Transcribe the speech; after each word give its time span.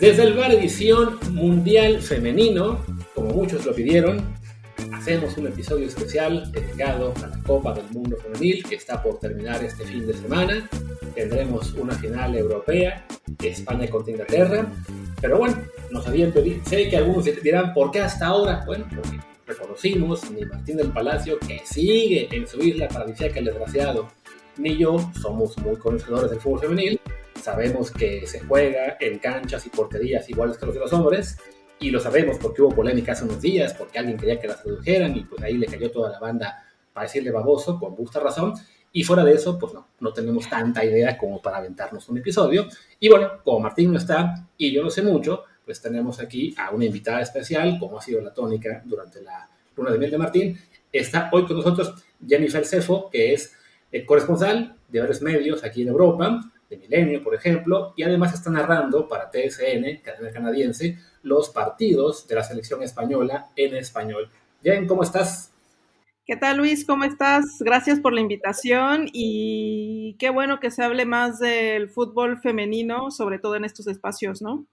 Desde 0.00 0.22
el 0.22 0.32
bar 0.32 0.50
edición 0.50 1.18
Mundial 1.32 2.00
Femenino, 2.00 2.82
como 3.14 3.34
muchos 3.34 3.66
lo 3.66 3.74
pidieron, 3.74 4.34
hacemos 4.94 5.36
un 5.36 5.48
episodio 5.48 5.88
especial 5.88 6.50
dedicado 6.52 7.12
a 7.22 7.26
la 7.26 7.38
Copa 7.42 7.74
del 7.74 7.84
Mundo 7.90 8.16
Femenil 8.16 8.64
que 8.64 8.76
está 8.76 9.02
por 9.02 9.18
terminar 9.18 9.62
este 9.62 9.84
fin 9.84 10.06
de 10.06 10.14
semana. 10.14 10.66
Tendremos 11.14 11.74
una 11.74 11.94
final 11.96 12.34
europea, 12.34 13.06
España 13.42 13.90
contra 13.90 14.12
Inglaterra. 14.12 14.72
Pero 15.20 15.36
bueno, 15.36 15.58
nos 15.90 16.08
habían 16.08 16.32
pedido, 16.32 16.64
sé 16.64 16.88
que 16.88 16.96
algunos 16.96 17.26
dirán, 17.42 17.74
¿por 17.74 17.90
qué 17.90 18.00
hasta 18.00 18.28
ahora? 18.28 18.62
Bueno, 18.64 18.86
porque 18.94 19.20
reconocimos, 19.46 20.30
ni 20.30 20.46
Martín 20.46 20.78
del 20.78 20.92
Palacio, 20.92 21.38
que 21.40 21.60
sigue 21.66 22.26
en 22.34 22.48
su 22.48 22.58
isla 22.62 22.88
paradisíaca 22.88 23.40
el 23.40 23.44
desgraciado, 23.44 24.08
ni 24.56 24.78
yo 24.78 24.96
somos 25.20 25.58
muy 25.58 25.76
conocedores 25.76 26.30
del 26.30 26.40
fútbol 26.40 26.60
femenil. 26.60 27.00
Sabemos 27.42 27.90
que 27.90 28.26
se 28.26 28.40
juega 28.40 28.96
en 29.00 29.18
canchas 29.18 29.66
y 29.66 29.70
porterías 29.70 30.28
iguales 30.28 30.58
que 30.58 30.66
los 30.66 30.74
de 30.74 30.80
los 30.80 30.92
hombres, 30.92 31.38
y 31.78 31.90
lo 31.90 31.98
sabemos 31.98 32.36
porque 32.38 32.60
hubo 32.60 32.74
polémica 32.74 33.12
hace 33.12 33.24
unos 33.24 33.40
días, 33.40 33.72
porque 33.72 33.98
alguien 33.98 34.18
quería 34.18 34.38
que 34.38 34.46
las 34.46 34.62
redujeran 34.62 35.16
y 35.16 35.24
pues 35.24 35.42
ahí 35.42 35.56
le 35.56 35.66
cayó 35.66 35.90
toda 35.90 36.10
la 36.10 36.20
banda 36.20 36.62
para 36.92 37.06
decirle 37.06 37.30
baboso, 37.30 37.80
con 37.80 37.96
justa 37.96 38.20
razón. 38.20 38.52
Y 38.92 39.02
fuera 39.02 39.24
de 39.24 39.32
eso, 39.32 39.58
pues 39.58 39.72
no, 39.72 39.86
no 40.00 40.12
tenemos 40.12 40.48
tanta 40.48 40.84
idea 40.84 41.16
como 41.16 41.40
para 41.40 41.58
aventarnos 41.58 42.08
un 42.08 42.18
episodio. 42.18 42.66
Y 42.98 43.08
bueno, 43.08 43.30
como 43.42 43.60
Martín 43.60 43.92
no 43.92 43.98
está 43.98 44.46
y 44.58 44.72
yo 44.72 44.82
no 44.82 44.90
sé 44.90 45.02
mucho, 45.02 45.44
pues 45.64 45.80
tenemos 45.80 46.20
aquí 46.20 46.54
a 46.58 46.70
una 46.70 46.84
invitada 46.84 47.22
especial, 47.22 47.78
como 47.78 47.98
ha 47.98 48.02
sido 48.02 48.20
la 48.20 48.34
tónica 48.34 48.82
durante 48.84 49.22
la 49.22 49.48
luna 49.76 49.92
de 49.92 49.98
miel 49.98 50.10
de 50.10 50.18
Martín. 50.18 50.58
Está 50.92 51.30
hoy 51.32 51.46
con 51.46 51.56
nosotros 51.56 51.94
Jennifer 52.26 52.66
Cefo, 52.66 53.08
que 53.08 53.32
es 53.32 53.54
eh, 53.90 54.04
corresponsal 54.04 54.76
de 54.88 55.00
varios 55.00 55.22
medios 55.22 55.64
aquí 55.64 55.82
en 55.82 55.88
Europa, 55.88 56.40
de 56.70 56.76
Milenio, 56.76 57.22
por 57.22 57.34
ejemplo, 57.34 57.92
y 57.96 58.04
además 58.04 58.32
está 58.32 58.48
narrando 58.48 59.08
para 59.08 59.30
TSN, 59.30 60.02
cadena 60.02 60.30
canadiense, 60.32 60.96
los 61.22 61.50
partidos 61.50 62.26
de 62.28 62.36
la 62.36 62.44
selección 62.44 62.82
española 62.82 63.48
en 63.56 63.74
español. 63.74 64.30
Jen, 64.62 64.86
¿cómo 64.86 65.02
estás? 65.02 65.50
¿Qué 66.24 66.36
tal 66.36 66.58
Luis? 66.58 66.84
¿Cómo 66.86 67.02
estás? 67.04 67.58
Gracias 67.58 67.98
por 67.98 68.12
la 68.12 68.20
invitación 68.20 69.08
y 69.12 70.14
qué 70.20 70.30
bueno 70.30 70.60
que 70.60 70.70
se 70.70 70.84
hable 70.84 71.04
más 71.04 71.40
del 71.40 71.88
fútbol 71.88 72.40
femenino, 72.40 73.10
sobre 73.10 73.40
todo 73.40 73.56
en 73.56 73.64
estos 73.64 73.88
espacios, 73.88 74.40
¿no? 74.40 74.64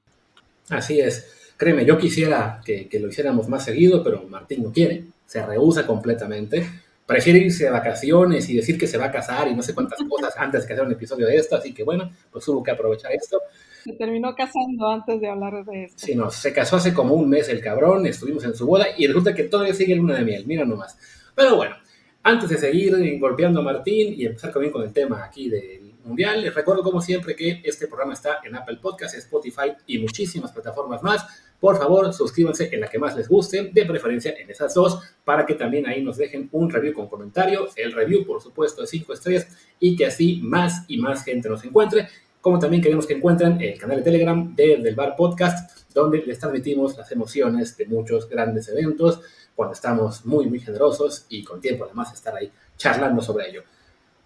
Así 0.69 0.99
es. 0.99 1.53
Créeme, 1.57 1.83
yo 1.83 1.97
quisiera 1.97 2.61
que, 2.63 2.87
que 2.87 2.99
lo 2.99 3.07
hiciéramos 3.07 3.49
más 3.49 3.65
seguido, 3.65 4.03
pero 4.03 4.21
Martín 4.29 4.61
no 4.61 4.71
quiere, 4.71 5.05
se 5.25 5.43
rehúsa 5.43 5.87
completamente 5.87 6.69
prefiere 7.08 7.39
irse 7.39 7.63
de 7.63 7.69
vacaciones 7.72 8.47
y 8.50 8.58
decir 8.58 8.77
que 8.77 8.86
se 8.86 8.97
va 8.97 9.05
a 9.05 9.11
casar 9.11 9.47
y 9.47 9.55
no 9.55 9.63
sé 9.63 9.73
cuántas 9.73 9.97
cosas 10.08 10.33
antes 10.38 10.67
de 10.67 10.73
hacer 10.73 10.86
un 10.86 10.91
episodio 10.91 11.25
de 11.25 11.38
esto, 11.38 11.55
así 11.55 11.73
que 11.73 11.83
bueno, 11.83 12.11
pues 12.30 12.47
hubo 12.49 12.61
que 12.61 12.72
aprovechar 12.72 13.11
esto. 13.14 13.41
Se 13.83 13.94
terminó 13.94 14.36
casando 14.36 14.89
antes 14.89 15.22
de 15.22 15.30
hablar 15.30 15.64
de 15.64 15.86
esto. 15.86 16.05
Sí, 16.05 16.14
no, 16.14 16.30
se 16.30 16.52
casó 16.52 16.75
hace 16.75 16.94
como 16.94 17.16
un 17.16 17.30
mes 17.30 17.47
el 17.47 17.61
cabrón, 17.61 18.05
estuvimos 18.05 18.44
en 18.44 18.53
su 18.53 18.67
boda 18.67 18.88
y 18.97 19.08
resulta 19.08 19.33
que 19.33 19.44
todavía 19.44 19.73
sigue 19.73 19.95
luna 19.95 20.17
de 20.17 20.25
miel, 20.25 20.45
mira 20.45 20.66
nomás. 20.66 20.97
Pero 21.33 21.55
bueno, 21.55 21.75
antes 22.23 22.49
de 22.49 22.58
seguir 22.58 22.94
golpeando 23.19 23.61
a 23.61 23.64
Martín 23.64 24.14
y 24.17 24.25
empezar 24.25 24.52
también 24.52 24.73
con 24.73 24.83
el 24.83 24.92
tema 24.92 25.23
aquí 25.23 25.49
del 25.49 25.86
Mundial, 26.08 26.41
les 26.41 26.53
recuerdo 26.55 26.83
como 26.83 27.02
siempre 27.02 27.36
que 27.36 27.61
este 27.63 27.88
programa 27.88 28.13
está 28.13 28.39
en 28.44 28.55
Apple 28.55 28.80
Podcasts, 28.81 29.17
Spotify 29.17 29.73
y 29.86 30.00
muchísimas 30.00 30.52
plataformas 30.52 31.03
más 31.03 31.25
por 31.59 31.77
favor, 31.77 32.14
suscríbanse 32.14 32.69
en 32.72 32.81
la 32.81 32.88
que 32.88 32.99
más 32.99 33.16
les 33.16 33.27
guste, 33.27 33.72
de 33.73 33.86
preferencia 33.86 34.36
en 34.38 34.49
esas 34.49 34.73
dos, 34.75 34.99
para 35.25 35.45
que 35.45 35.55
también 35.55 35.88
ahí 35.88 36.03
nos 36.03 36.17
dejen 36.17 36.49
un 36.52 36.69
review 36.69 36.94
con 36.94 37.08
comentario, 37.08 37.67
el 37.75 37.94
review, 37.94 38.25
por 38.25 38.42
supuesto, 38.42 38.81
de 38.81 38.87
5 38.87 39.14
estrellas, 39.14 39.48
y 39.80 39.95
que 39.95 40.05
así 40.05 40.39
más 40.43 40.86
y 40.87 40.98
más 40.98 41.23
gente 41.23 41.49
nos 41.49 41.64
encuentre. 41.64 42.08
Como 42.42 42.60
también 42.60 42.83
queremos 42.83 43.08
que 43.08 43.14
encuentren 43.14 43.60
el 43.60 43.77
canal 43.80 43.98
de 43.98 44.04
Telegram 44.04 44.55
de 44.55 44.77
Del 44.77 44.95
Bar 44.95 45.15
Podcast, 45.15 45.87
donde 45.93 46.20
les 46.20 46.37
transmitimos 46.37 46.95
las 46.95 47.11
emociones 47.11 47.76
de 47.76 47.87
muchos 47.87 48.30
grandes 48.30 48.70
eventos, 48.70 49.21
cuando 49.55 49.73
estamos 49.73 50.23
muy, 50.27 50.45
muy 50.45 50.60
generosos 50.60 51.26
y 51.30 51.43
con 51.43 51.60
tiempo 51.60 51.86
además 51.86 52.14
estar 52.14 52.36
ahí 52.36 52.52
charlando 52.77 53.23
sobre 53.23 53.49
ello. 53.49 53.64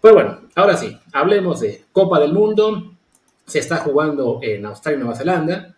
Pues 0.02 0.14
bueno, 0.14 0.40
ahora 0.56 0.76
sí, 0.76 0.98
hablemos 1.12 1.60
de 1.60 1.84
Copa 1.92 2.18
del 2.18 2.32
Mundo. 2.32 2.96
Se 3.46 3.60
está 3.60 3.76
jugando 3.76 4.40
en 4.42 4.66
Australia 4.66 4.96
y 4.96 5.00
Nueva 5.00 5.14
Zelanda 5.14 5.76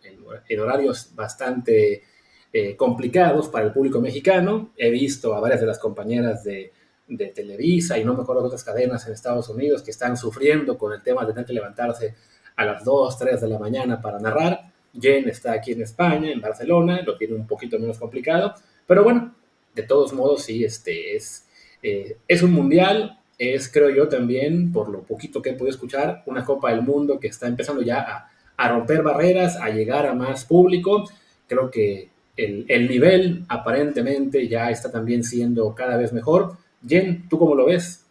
en 0.48 0.60
horarios 0.60 1.10
bastante 1.14 2.02
eh, 2.50 2.74
complicados 2.74 3.48
para 3.48 3.66
el 3.66 3.72
público 3.74 4.00
mexicano. 4.00 4.70
He 4.78 4.88
visto 4.88 5.34
a 5.34 5.40
varias 5.40 5.60
de 5.60 5.66
las 5.66 5.78
compañeras 5.78 6.42
de, 6.42 6.72
de, 7.06 7.26
Televisa 7.26 7.98
y 7.98 8.04
no 8.04 8.14
me 8.14 8.22
acuerdo 8.22 8.40
de 8.40 8.46
otras 8.46 8.64
cadenas 8.64 9.06
en 9.06 9.12
Estados 9.12 9.50
Unidos 9.50 9.82
que 9.82 9.90
están 9.90 10.16
sufriendo 10.16 10.78
con 10.78 10.94
el 10.94 11.02
tema 11.02 11.26
de 11.26 11.34
tener 11.34 11.44
que 11.44 11.52
levantarse 11.52 12.14
a 12.56 12.64
las 12.64 12.82
2, 12.82 13.18
3 13.18 13.42
de 13.42 13.48
la 13.48 13.58
mañana 13.58 14.00
para 14.00 14.18
narrar. 14.18 14.72
Jen 14.98 15.28
está 15.28 15.52
aquí 15.52 15.72
en 15.72 15.82
España, 15.82 16.30
en 16.30 16.40
Barcelona, 16.40 17.02
lo 17.02 17.18
tiene 17.18 17.34
un 17.34 17.46
poquito 17.46 17.78
menos 17.78 17.98
complicado, 17.98 18.54
pero 18.86 19.04
bueno, 19.04 19.34
de 19.74 19.82
todos 19.82 20.14
modos 20.14 20.44
sí, 20.44 20.64
este 20.64 21.14
es, 21.14 21.46
eh, 21.82 22.16
es 22.26 22.42
un 22.42 22.52
mundial, 22.52 23.18
es 23.38 23.70
creo 23.70 23.90
yo 23.90 24.08
también, 24.08 24.72
por 24.72 24.88
lo 24.88 25.02
poquito 25.02 25.42
que 25.42 25.50
he 25.50 25.54
podido 25.54 25.74
escuchar, 25.74 26.22
una 26.26 26.44
Copa 26.44 26.70
del 26.70 26.82
Mundo 26.82 27.18
que 27.18 27.28
está 27.28 27.46
empezando 27.46 27.82
ya 27.82 28.00
a, 28.00 28.30
a 28.56 28.68
romper 28.68 29.02
barreras, 29.02 29.56
a 29.56 29.70
llegar 29.70 30.06
a 30.06 30.14
más 30.14 30.44
público. 30.44 31.08
Creo 31.46 31.70
que 31.70 32.08
el, 32.36 32.64
el, 32.68 32.88
nivel 32.88 33.44
aparentemente 33.48 34.48
ya 34.48 34.70
está 34.70 34.90
también 34.90 35.24
siendo 35.24 35.74
cada 35.74 35.96
vez 35.96 36.12
mejor. 36.12 36.56
Jen, 36.86 37.28
¿tú 37.28 37.38
cómo 37.38 37.54
lo 37.54 37.66
ves? 37.66 38.04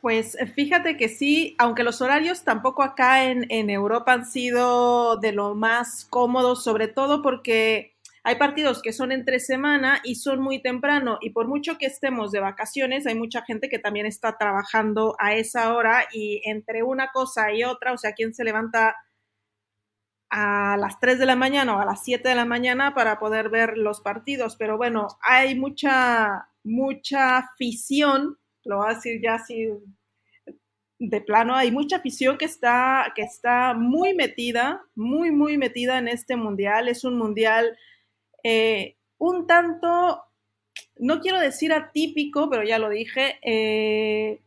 Pues 0.00 0.36
fíjate 0.54 0.96
que 0.96 1.08
sí, 1.08 1.56
aunque 1.58 1.82
los 1.82 2.00
horarios 2.00 2.44
tampoco 2.44 2.84
acá 2.84 3.24
en, 3.24 3.46
en 3.48 3.68
Europa 3.68 4.12
han 4.12 4.26
sido 4.26 5.16
de 5.16 5.32
lo 5.32 5.56
más 5.56 6.06
cómodos, 6.08 6.62
sobre 6.62 6.86
todo 6.86 7.20
porque 7.20 7.94
hay 8.28 8.36
partidos 8.36 8.82
que 8.82 8.92
son 8.92 9.10
entre 9.10 9.40
semana 9.40 10.02
y 10.04 10.16
son 10.16 10.40
muy 10.40 10.60
temprano 10.60 11.16
y 11.22 11.30
por 11.30 11.48
mucho 11.48 11.78
que 11.78 11.86
estemos 11.86 12.30
de 12.30 12.40
vacaciones, 12.40 13.06
hay 13.06 13.14
mucha 13.14 13.40
gente 13.40 13.70
que 13.70 13.78
también 13.78 14.04
está 14.04 14.36
trabajando 14.36 15.16
a 15.18 15.34
esa 15.34 15.74
hora 15.74 16.04
y 16.12 16.42
entre 16.44 16.82
una 16.82 17.08
cosa 17.08 17.50
y 17.54 17.64
otra, 17.64 17.94
o 17.94 17.96
sea, 17.96 18.12
¿quién 18.12 18.34
se 18.34 18.44
levanta 18.44 18.94
a 20.28 20.76
las 20.78 21.00
3 21.00 21.18
de 21.18 21.24
la 21.24 21.36
mañana 21.36 21.74
o 21.74 21.80
a 21.80 21.86
las 21.86 22.04
7 22.04 22.28
de 22.28 22.34
la 22.34 22.44
mañana 22.44 22.94
para 22.94 23.18
poder 23.18 23.48
ver 23.48 23.78
los 23.78 24.02
partidos. 24.02 24.56
Pero 24.56 24.76
bueno, 24.76 25.08
hay 25.22 25.54
mucha, 25.54 26.50
mucha 26.62 27.38
afición, 27.38 28.36
lo 28.64 28.76
voy 28.76 28.90
a 28.90 28.94
decir 28.94 29.22
ya 29.22 29.36
así 29.36 29.70
de 30.98 31.20
plano, 31.22 31.54
hay 31.54 31.70
mucha 31.70 31.96
afición 31.96 32.36
que 32.36 32.44
está, 32.44 33.10
que 33.16 33.22
está 33.22 33.72
muy 33.72 34.12
metida, 34.12 34.82
muy, 34.94 35.30
muy 35.30 35.56
metida 35.56 35.96
en 35.96 36.08
este 36.08 36.36
mundial. 36.36 36.88
Es 36.88 37.04
un 37.04 37.16
mundial 37.16 37.74
eh, 38.44 38.96
un 39.18 39.46
tanto, 39.46 40.22
no 40.96 41.20
quiero 41.20 41.40
decir 41.40 41.72
atípico, 41.72 42.48
pero 42.50 42.62
ya 42.62 42.78
lo 42.78 42.88
dije, 42.88 43.38
eh, 43.42 44.40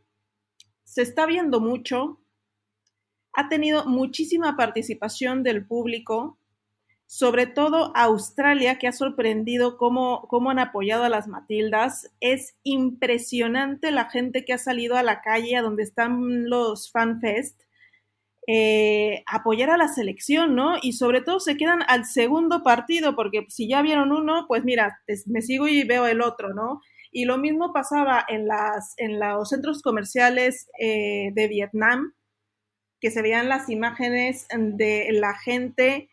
se 0.83 1.01
está 1.01 1.25
viendo 1.25 1.59
mucho, 1.59 2.19
ha 3.33 3.49
tenido 3.49 3.85
muchísima 3.85 4.57
participación 4.57 5.43
del 5.43 5.65
público, 5.65 6.37
sobre 7.05 7.45
todo 7.45 7.91
Australia, 7.95 8.79
que 8.79 8.87
ha 8.87 8.93
sorprendido 8.93 9.77
cómo, 9.77 10.27
cómo, 10.29 10.49
han 10.49 10.59
apoyado 10.59 11.03
a 11.03 11.09
las 11.09 11.27
Matildas. 11.27 12.09
Es 12.21 12.55
impresionante 12.63 13.91
la 13.91 14.09
gente 14.09 14.45
que 14.45 14.53
ha 14.53 14.57
salido 14.57 14.95
a 14.95 15.03
la 15.03 15.21
calle, 15.21 15.57
a 15.57 15.61
donde 15.61 15.83
están 15.83 16.49
los 16.49 16.89
FanFest, 16.89 17.61
eh, 18.53 19.23
apoyar 19.27 19.69
a 19.69 19.77
la 19.77 19.87
selección, 19.87 20.55
¿no? 20.55 20.75
Y 20.81 20.91
sobre 20.91 21.21
todo 21.21 21.39
se 21.39 21.55
quedan 21.55 21.83
al 21.87 22.03
segundo 22.03 22.63
partido, 22.63 23.15
porque 23.15 23.45
si 23.47 23.69
ya 23.69 23.81
vieron 23.81 24.11
uno, 24.11 24.43
pues 24.45 24.65
mira, 24.65 24.99
me 25.27 25.41
sigo 25.41 25.69
y 25.69 25.85
veo 25.85 26.05
el 26.05 26.21
otro, 26.21 26.53
¿no? 26.53 26.81
Y 27.13 27.23
lo 27.23 27.37
mismo 27.37 27.71
pasaba 27.71 28.25
en, 28.27 28.49
los 28.49 29.47
centros 29.47 29.81
comerciales 29.81 30.69
eh, 30.77 31.29
de 31.33 31.47
Vietnam, 31.47 32.13
que 32.99 33.09
se 33.09 33.21
vean 33.21 33.47
las 33.47 33.69
imágenes 33.69 34.49
de 34.53 35.07
la 35.13 35.33
gente 35.33 36.09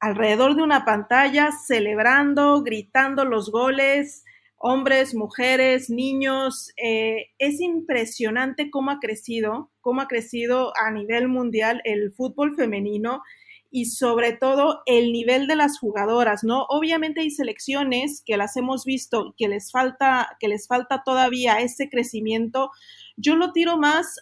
alrededor 0.00 0.56
de 0.56 0.64
una 0.64 0.84
pantalla 0.84 1.52
celebrando, 1.52 2.64
gritando 2.64 3.24
los 3.24 3.52
goles, 3.52 4.24
hombres, 4.56 5.14
mujeres, 5.14 5.88
niños. 5.88 6.72
Eh, 6.76 7.28
es 7.38 7.60
impresionante 7.60 8.72
cómo 8.72 8.90
ha 8.90 8.98
crecido, 8.98 9.70
cómo 9.86 10.00
ha 10.00 10.08
crecido 10.08 10.72
a 10.76 10.90
nivel 10.90 11.28
mundial 11.28 11.80
el 11.84 12.12
fútbol 12.12 12.56
femenino 12.56 13.22
y 13.70 13.84
sobre 13.84 14.32
todo 14.32 14.82
el 14.84 15.12
nivel 15.12 15.46
de 15.46 15.54
las 15.54 15.78
jugadoras, 15.78 16.42
¿no? 16.42 16.64
Obviamente 16.68 17.20
hay 17.20 17.30
selecciones 17.30 18.20
que 18.26 18.36
las 18.36 18.56
hemos 18.56 18.84
visto 18.84 19.36
que 19.38 19.46
les 19.46 19.70
falta 19.70 20.36
que 20.40 20.48
les 20.48 20.66
falta 20.66 21.04
todavía 21.04 21.60
ese 21.60 21.88
crecimiento. 21.88 22.72
Yo 23.16 23.36
lo 23.36 23.52
tiro 23.52 23.76
más 23.76 24.16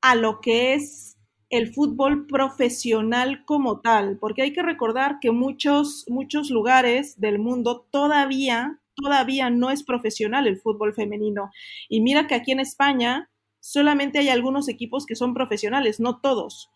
a 0.00 0.14
lo 0.14 0.40
que 0.40 0.74
es 0.74 1.16
el 1.50 1.74
fútbol 1.74 2.28
profesional 2.28 3.44
como 3.44 3.80
tal, 3.80 4.16
porque 4.20 4.42
hay 4.42 4.52
que 4.52 4.62
recordar 4.62 5.18
que 5.20 5.32
muchos, 5.32 6.04
muchos 6.06 6.50
lugares 6.50 7.20
del 7.20 7.40
mundo 7.40 7.88
todavía, 7.90 8.78
todavía 8.94 9.50
no 9.50 9.72
es 9.72 9.82
profesional 9.82 10.46
el 10.46 10.60
fútbol 10.60 10.94
femenino. 10.94 11.50
Y 11.88 12.00
mira 12.00 12.28
que 12.28 12.36
aquí 12.36 12.52
en 12.52 12.60
España 12.60 13.28
solamente 13.62 14.18
hay 14.18 14.28
algunos 14.28 14.68
equipos 14.68 15.06
que 15.06 15.14
son 15.14 15.34
profesionales, 15.34 16.00
no 16.00 16.20
todos. 16.20 16.70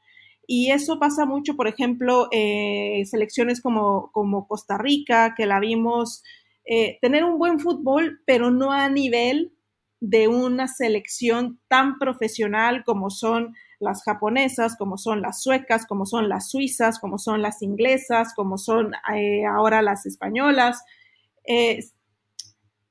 Y 0.47 0.71
eso 0.71 1.01
pasa 1.01 1.27
mucho, 1.27 1.57
por 1.57 1.67
ejemplo, 1.67 2.29
eh, 2.31 3.03
selecciones 3.07 3.61
como, 3.61 4.47
Costa 4.49 4.79
Rica, 4.79 5.35
que 5.37 5.47
la 5.47 5.59
vimos 5.59 6.23
eh, 6.65 6.99
tener 7.03 7.25
un 7.25 7.39
buen 7.39 7.59
fútbol, 7.59 8.21
pero 8.25 8.53
no 8.53 8.71
a 8.71 8.89
nivel 8.89 9.53
de 9.99 10.29
una 10.29 10.69
selección 10.69 11.59
tan 11.67 11.99
profesional 11.99 12.85
como 12.85 13.11
son 13.11 13.57
las 13.81 14.05
japonesas, 14.05 14.77
como 14.77 14.97
son 14.97 15.21
las 15.23 15.43
suecas, 15.43 15.87
como 15.87 16.07
son 16.07 16.29
las 16.29 16.51
suizas, 16.51 17.01
como 17.01 17.19
son 17.19 17.43
las 17.43 17.63
inglesas, 17.63 18.33
como 18.35 18.59
son 18.59 18.93
eh, 19.13 19.45
ahora 19.45 19.83
las 19.83 20.07
españolas. 20.07 20.85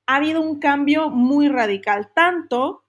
ha 0.06 0.16
habido 0.18 0.42
un 0.42 0.60
cambio 0.60 1.10
muy 1.10 1.48
radical, 1.48 2.12
tanto 2.14 2.85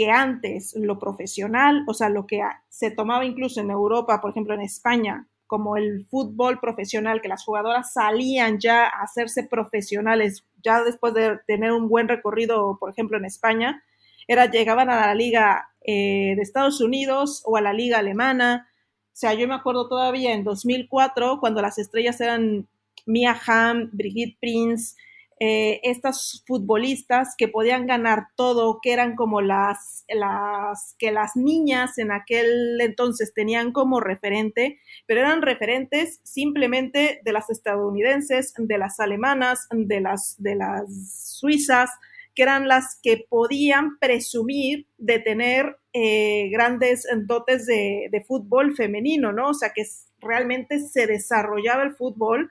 que 0.00 0.10
antes 0.10 0.74
lo 0.76 0.98
profesional, 0.98 1.84
o 1.86 1.92
sea, 1.92 2.08
lo 2.08 2.26
que 2.26 2.40
se 2.70 2.90
tomaba 2.90 3.26
incluso 3.26 3.60
en 3.60 3.70
Europa, 3.70 4.18
por 4.22 4.30
ejemplo 4.30 4.54
en 4.54 4.62
España, 4.62 5.28
como 5.46 5.76
el 5.76 6.06
fútbol 6.06 6.58
profesional, 6.58 7.20
que 7.20 7.28
las 7.28 7.44
jugadoras 7.44 7.92
salían 7.92 8.58
ya 8.58 8.84
a 8.84 9.02
hacerse 9.02 9.44
profesionales, 9.44 10.46
ya 10.64 10.82
después 10.82 11.12
de 11.12 11.38
tener 11.46 11.72
un 11.72 11.90
buen 11.90 12.08
recorrido, 12.08 12.78
por 12.80 12.90
ejemplo 12.90 13.18
en 13.18 13.26
España, 13.26 13.84
era, 14.26 14.50
llegaban 14.50 14.88
a 14.88 15.06
la 15.06 15.14
liga 15.14 15.68
eh, 15.82 16.32
de 16.34 16.40
Estados 16.40 16.80
Unidos 16.80 17.42
o 17.44 17.58
a 17.58 17.60
la 17.60 17.74
liga 17.74 17.98
alemana. 17.98 18.70
O 19.08 19.16
sea, 19.20 19.34
yo 19.34 19.46
me 19.46 19.54
acuerdo 19.54 19.86
todavía 19.86 20.32
en 20.32 20.44
2004, 20.44 21.40
cuando 21.40 21.60
las 21.60 21.76
estrellas 21.76 22.18
eran 22.22 22.66
Mia 23.04 23.38
Hamm, 23.46 23.90
Brigitte 23.92 24.38
Prince, 24.40 24.94
eh, 25.42 25.80
estas 25.84 26.44
futbolistas 26.46 27.34
que 27.38 27.48
podían 27.48 27.86
ganar 27.86 28.26
todo, 28.36 28.78
que 28.82 28.92
eran 28.92 29.16
como 29.16 29.40
las, 29.40 30.04
las 30.10 30.94
que 30.98 31.12
las 31.12 31.34
niñas 31.34 31.96
en 31.96 32.12
aquel 32.12 32.78
entonces 32.82 33.32
tenían 33.32 33.72
como 33.72 34.00
referente, 34.00 34.80
pero 35.06 35.20
eran 35.20 35.40
referentes 35.40 36.20
simplemente 36.24 37.22
de 37.24 37.32
las 37.32 37.48
estadounidenses, 37.48 38.52
de 38.58 38.76
las 38.76 39.00
alemanas, 39.00 39.66
de 39.70 40.02
las, 40.02 40.36
de 40.42 40.56
las 40.56 41.38
suizas, 41.38 41.90
que 42.34 42.42
eran 42.42 42.68
las 42.68 43.00
que 43.02 43.24
podían 43.26 43.98
presumir 43.98 44.88
de 44.98 45.20
tener 45.20 45.78
eh, 45.94 46.50
grandes 46.52 47.06
dotes 47.24 47.64
de, 47.64 48.08
de, 48.12 48.24
fútbol 48.24 48.76
femenino, 48.76 49.32
¿no? 49.32 49.48
O 49.48 49.54
sea, 49.54 49.72
que 49.74 49.84
realmente 50.20 50.80
se 50.80 51.06
desarrollaba 51.06 51.82
el 51.82 51.94
fútbol 51.96 52.50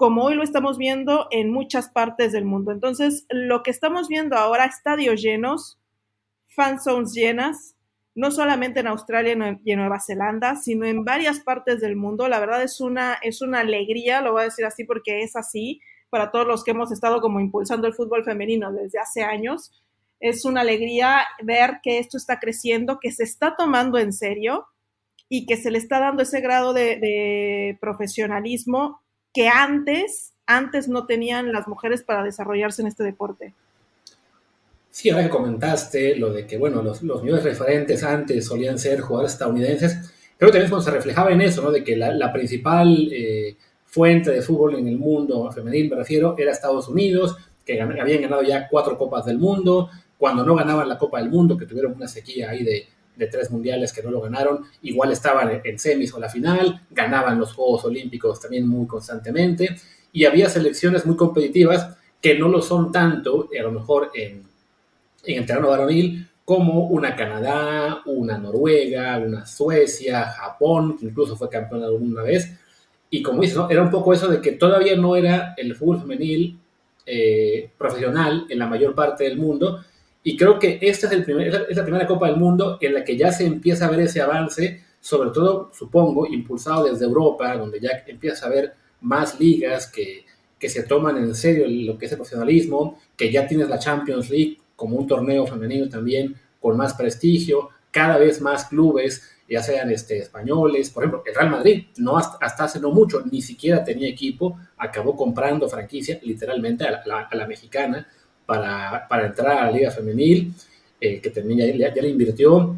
como 0.00 0.24
hoy 0.24 0.34
lo 0.34 0.42
estamos 0.42 0.78
viendo 0.78 1.26
en 1.30 1.52
muchas 1.52 1.90
partes 1.90 2.32
del 2.32 2.46
mundo. 2.46 2.72
Entonces, 2.72 3.26
lo 3.28 3.62
que 3.62 3.70
estamos 3.70 4.08
viendo 4.08 4.34
ahora, 4.34 4.64
estadios 4.64 5.20
llenos, 5.20 5.78
fan 6.48 6.80
zones 6.80 7.12
llenas, 7.12 7.76
no 8.14 8.30
solamente 8.30 8.80
en 8.80 8.86
Australia 8.86 9.36
y 9.62 9.72
en 9.72 9.78
Nueva 9.78 10.00
Zelanda, 10.00 10.56
sino 10.56 10.86
en 10.86 11.04
varias 11.04 11.40
partes 11.40 11.82
del 11.82 11.96
mundo. 11.96 12.28
La 12.28 12.40
verdad 12.40 12.62
es 12.62 12.80
una, 12.80 13.18
es 13.20 13.42
una 13.42 13.60
alegría, 13.60 14.22
lo 14.22 14.32
voy 14.32 14.40
a 14.40 14.44
decir 14.44 14.64
así 14.64 14.84
porque 14.84 15.20
es 15.20 15.36
así, 15.36 15.82
para 16.08 16.30
todos 16.30 16.46
los 16.46 16.64
que 16.64 16.70
hemos 16.70 16.90
estado 16.90 17.20
como 17.20 17.38
impulsando 17.38 17.86
el 17.86 17.92
fútbol 17.92 18.24
femenino 18.24 18.72
desde 18.72 19.00
hace 19.00 19.22
años. 19.22 19.84
Es 20.18 20.46
una 20.46 20.62
alegría 20.62 21.26
ver 21.42 21.80
que 21.82 21.98
esto 21.98 22.16
está 22.16 22.38
creciendo, 22.38 23.00
que 23.00 23.12
se 23.12 23.24
está 23.24 23.54
tomando 23.54 23.98
en 23.98 24.14
serio 24.14 24.64
y 25.28 25.44
que 25.44 25.58
se 25.58 25.70
le 25.70 25.76
está 25.76 26.00
dando 26.00 26.22
ese 26.22 26.40
grado 26.40 26.72
de, 26.72 26.96
de 26.96 27.76
profesionalismo 27.82 29.02
que 29.32 29.48
antes, 29.48 30.32
antes 30.46 30.88
no 30.88 31.06
tenían 31.06 31.52
las 31.52 31.68
mujeres 31.68 32.02
para 32.02 32.22
desarrollarse 32.22 32.82
en 32.82 32.88
este 32.88 33.04
deporte. 33.04 33.54
Sí, 34.90 35.10
ahora 35.10 35.24
que 35.24 35.30
comentaste 35.30 36.16
lo 36.16 36.32
de 36.32 36.46
que, 36.46 36.58
bueno, 36.58 36.82
los, 36.82 37.02
los 37.02 37.22
referentes 37.42 38.02
antes 38.02 38.46
solían 38.46 38.78
ser 38.78 39.00
jugadores 39.00 39.32
estadounidenses, 39.32 40.12
creo 40.36 40.50
que 40.50 40.58
también 40.58 40.82
se 40.82 40.90
reflejaba 40.90 41.30
en 41.30 41.42
eso, 41.42 41.62
¿no? 41.62 41.70
De 41.70 41.84
que 41.84 41.96
la, 41.96 42.32
principal 42.32 43.08
eh, 43.12 43.56
fuente 43.84 44.30
de 44.32 44.42
fútbol 44.42 44.76
en 44.76 44.88
el 44.88 44.98
mundo 44.98 45.50
femenil, 45.52 45.90
me 45.90 45.96
refiero, 45.96 46.34
era 46.36 46.50
Estados 46.50 46.88
Unidos, 46.88 47.36
que 47.64 47.80
habían 47.80 48.22
ganado 48.22 48.42
ya 48.42 48.66
cuatro 48.68 48.98
copas 48.98 49.26
del 49.26 49.38
mundo, 49.38 49.90
cuando 50.18 50.44
no 50.44 50.54
ganaban 50.54 50.88
la 50.88 50.98
Copa 50.98 51.20
del 51.20 51.30
Mundo, 51.30 51.56
que 51.56 51.66
tuvieron 51.66 51.92
una 51.92 52.08
sequía 52.08 52.50
ahí 52.50 52.64
de, 52.64 52.86
de 53.20 53.26
tres 53.28 53.50
mundiales 53.50 53.92
que 53.92 54.02
no 54.02 54.10
lo 54.10 54.20
ganaron, 54.20 54.64
igual 54.82 55.12
estaban 55.12 55.60
en 55.62 55.78
semis 55.78 56.12
o 56.14 56.18
la 56.18 56.28
final, 56.28 56.82
ganaban 56.90 57.38
los 57.38 57.52
Juegos 57.52 57.84
Olímpicos 57.84 58.40
también 58.40 58.66
muy 58.66 58.86
constantemente, 58.86 59.76
y 60.12 60.24
había 60.24 60.48
selecciones 60.48 61.06
muy 61.06 61.14
competitivas 61.14 61.96
que 62.20 62.38
no 62.38 62.48
lo 62.48 62.60
son 62.60 62.90
tanto, 62.90 63.48
a 63.56 63.62
lo 63.62 63.70
mejor 63.70 64.10
en, 64.14 64.42
en 65.24 65.38
el 65.38 65.46
terreno 65.46 65.68
varonil, 65.68 66.26
como 66.44 66.88
una 66.88 67.14
Canadá, 67.14 68.02
una 68.06 68.36
Noruega, 68.36 69.18
una 69.18 69.46
Suecia, 69.46 70.24
Japón, 70.24 70.96
que 70.98 71.06
incluso 71.06 71.36
fue 71.36 71.48
campeona 71.48 71.86
alguna 71.86 72.22
vez. 72.22 72.58
Y 73.08 73.22
como 73.22 73.42
dices, 73.42 73.58
era 73.68 73.82
un 73.82 73.90
poco 73.90 74.12
eso 74.12 74.28
de 74.28 74.40
que 74.40 74.52
todavía 74.52 74.96
no 74.96 75.14
era 75.14 75.54
el 75.56 75.76
fútbol 75.76 76.00
femenil 76.00 76.58
eh, 77.06 77.70
profesional 77.78 78.46
en 78.48 78.58
la 78.58 78.66
mayor 78.66 78.94
parte 78.94 79.24
del 79.24 79.36
mundo, 79.36 79.84
y 80.22 80.36
creo 80.36 80.58
que 80.58 80.78
esta 80.82 81.06
es, 81.06 81.12
el 81.12 81.24
primer, 81.24 81.66
es 81.68 81.76
la 81.76 81.82
primera 81.82 82.06
Copa 82.06 82.26
del 82.26 82.36
Mundo 82.36 82.78
en 82.80 82.94
la 82.94 83.04
que 83.04 83.16
ya 83.16 83.32
se 83.32 83.46
empieza 83.46 83.86
a 83.86 83.90
ver 83.90 84.00
ese 84.00 84.20
avance, 84.20 84.84
sobre 85.00 85.30
todo, 85.30 85.70
supongo, 85.72 86.26
impulsado 86.26 86.84
desde 86.84 87.06
Europa, 87.06 87.56
donde 87.56 87.80
ya 87.80 87.90
empieza 88.06 88.44
a 88.44 88.48
haber 88.48 88.74
más 89.00 89.40
ligas 89.40 89.90
que, 89.90 90.26
que 90.58 90.68
se 90.68 90.82
toman 90.82 91.16
en 91.16 91.34
serio 91.34 91.64
lo 91.66 91.96
que 91.96 92.04
es 92.04 92.12
el 92.12 92.18
profesionalismo, 92.18 92.98
que 93.16 93.32
ya 93.32 93.46
tienes 93.46 93.68
la 93.68 93.78
Champions 93.78 94.28
League 94.28 94.58
como 94.76 94.98
un 94.98 95.06
torneo 95.06 95.46
femenino 95.46 95.88
también 95.88 96.36
con 96.60 96.76
más 96.76 96.92
prestigio, 96.94 97.70
cada 97.90 98.18
vez 98.18 98.42
más 98.42 98.66
clubes, 98.66 99.22
ya 99.48 99.62
sean 99.62 99.90
este, 99.90 100.18
españoles, 100.18 100.90
por 100.90 101.02
ejemplo, 101.02 101.22
el 101.26 101.34
Real 101.34 101.50
Madrid, 101.50 101.86
no 101.96 102.16
hasta, 102.16 102.38
hace 102.64 102.78
no 102.78 102.90
mucho, 102.90 103.22
ni 103.30 103.42
siquiera 103.42 103.82
tenía 103.82 104.08
equipo, 104.08 104.58
acabó 104.76 105.16
comprando 105.16 105.68
franquicia 105.68 106.20
literalmente 106.22 106.84
a 106.84 107.02
la, 107.04 107.20
a 107.22 107.34
la 107.34 107.46
mexicana, 107.46 108.06
para, 108.46 109.06
entrar 109.24 109.58
a 109.58 109.64
la 109.66 109.70
Liga 109.70 109.90
Femenil, 109.90 110.52
eh, 111.00 111.20
que 111.20 111.30
también 111.30 111.78
ya, 111.78 111.92
le 111.94 112.08
invirtió. 112.08 112.76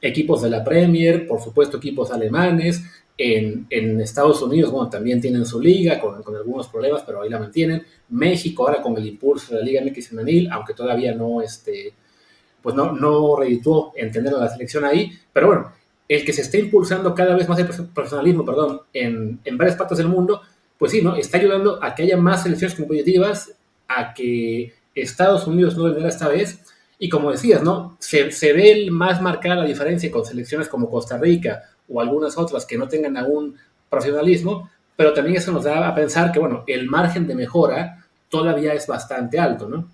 Equipos 0.00 0.42
de 0.42 0.50
la 0.50 0.62
Premier, 0.62 1.26
por 1.26 1.40
supuesto 1.40 1.78
equipos 1.78 2.12
alemanes, 2.12 2.84
en, 3.18 4.00
Estados 4.00 4.40
Unidos, 4.42 4.70
bueno, 4.70 4.88
también 4.88 5.20
tienen 5.20 5.44
su 5.44 5.60
liga 5.60 5.98
con, 6.00 6.22
algunos 6.36 6.68
problemas, 6.68 7.02
pero 7.04 7.22
ahí 7.22 7.28
la 7.28 7.40
mantienen. 7.40 7.82
México 8.10 8.66
ahora 8.66 8.80
con 8.80 8.96
el 8.96 9.06
impulso 9.06 9.54
de 9.54 9.60
la 9.60 9.66
Liga 9.66 9.82
MX 9.84 10.08
femenil, 10.10 10.48
aunque 10.52 10.72
todavía 10.72 11.14
no, 11.14 11.42
este, 11.42 11.92
pues 12.62 12.76
no, 12.76 12.92
no 12.92 13.36
reeditó 13.36 13.92
entender 13.96 14.32
la 14.32 14.48
selección 14.48 14.84
ahí, 14.84 15.10
pero 15.32 15.48
bueno, 15.48 15.72
el 16.08 16.24
que 16.24 16.32
se 16.32 16.42
esté 16.42 16.60
impulsando 16.60 17.14
cada 17.14 17.34
vez 17.34 17.48
más 17.48 17.58
el 17.58 17.66
profesionalismo, 17.66 18.44
perdón, 18.44 18.82
en, 18.92 19.40
en 19.44 19.58
varias 19.58 19.76
partes 19.76 19.98
del 19.98 20.08
mundo, 20.08 20.40
pues 20.78 20.92
sí, 20.92 21.02
¿no? 21.02 21.16
Está 21.16 21.38
ayudando 21.38 21.82
a 21.82 21.94
que 21.94 22.04
haya 22.04 22.16
más 22.16 22.44
selecciones 22.44 22.76
competitivas, 22.76 23.52
a 23.88 24.14
que 24.14 24.72
Estados 25.02 25.46
Unidos 25.46 25.76
no 25.76 25.84
vendrá 25.84 26.08
esta 26.08 26.28
vez. 26.28 26.60
Y 26.98 27.08
como 27.08 27.30
decías, 27.30 27.62
¿no? 27.62 27.96
Se, 28.00 28.24
ve 28.52 28.88
más 28.90 29.22
marcada 29.22 29.56
la 29.56 29.64
diferencia 29.64 30.10
con 30.10 30.24
selecciones 30.24 30.68
como 30.68 30.90
Costa 30.90 31.16
Rica 31.16 31.62
o 31.88 32.00
algunas 32.00 32.36
otras 32.36 32.66
que 32.66 32.76
no 32.76 32.88
tengan 32.88 33.16
aún 33.16 33.56
profesionalismo, 33.88 34.68
pero 34.96 35.12
también 35.12 35.36
eso 35.36 35.52
nos 35.52 35.64
da 35.64 35.86
a 35.86 35.94
pensar 35.94 36.32
que, 36.32 36.40
bueno, 36.40 36.64
el 36.66 36.86
margen 36.86 37.26
de 37.26 37.34
mejora 37.34 38.04
todavía 38.28 38.74
es 38.74 38.86
bastante 38.86 39.38
alto, 39.38 39.68
¿no? 39.68 39.88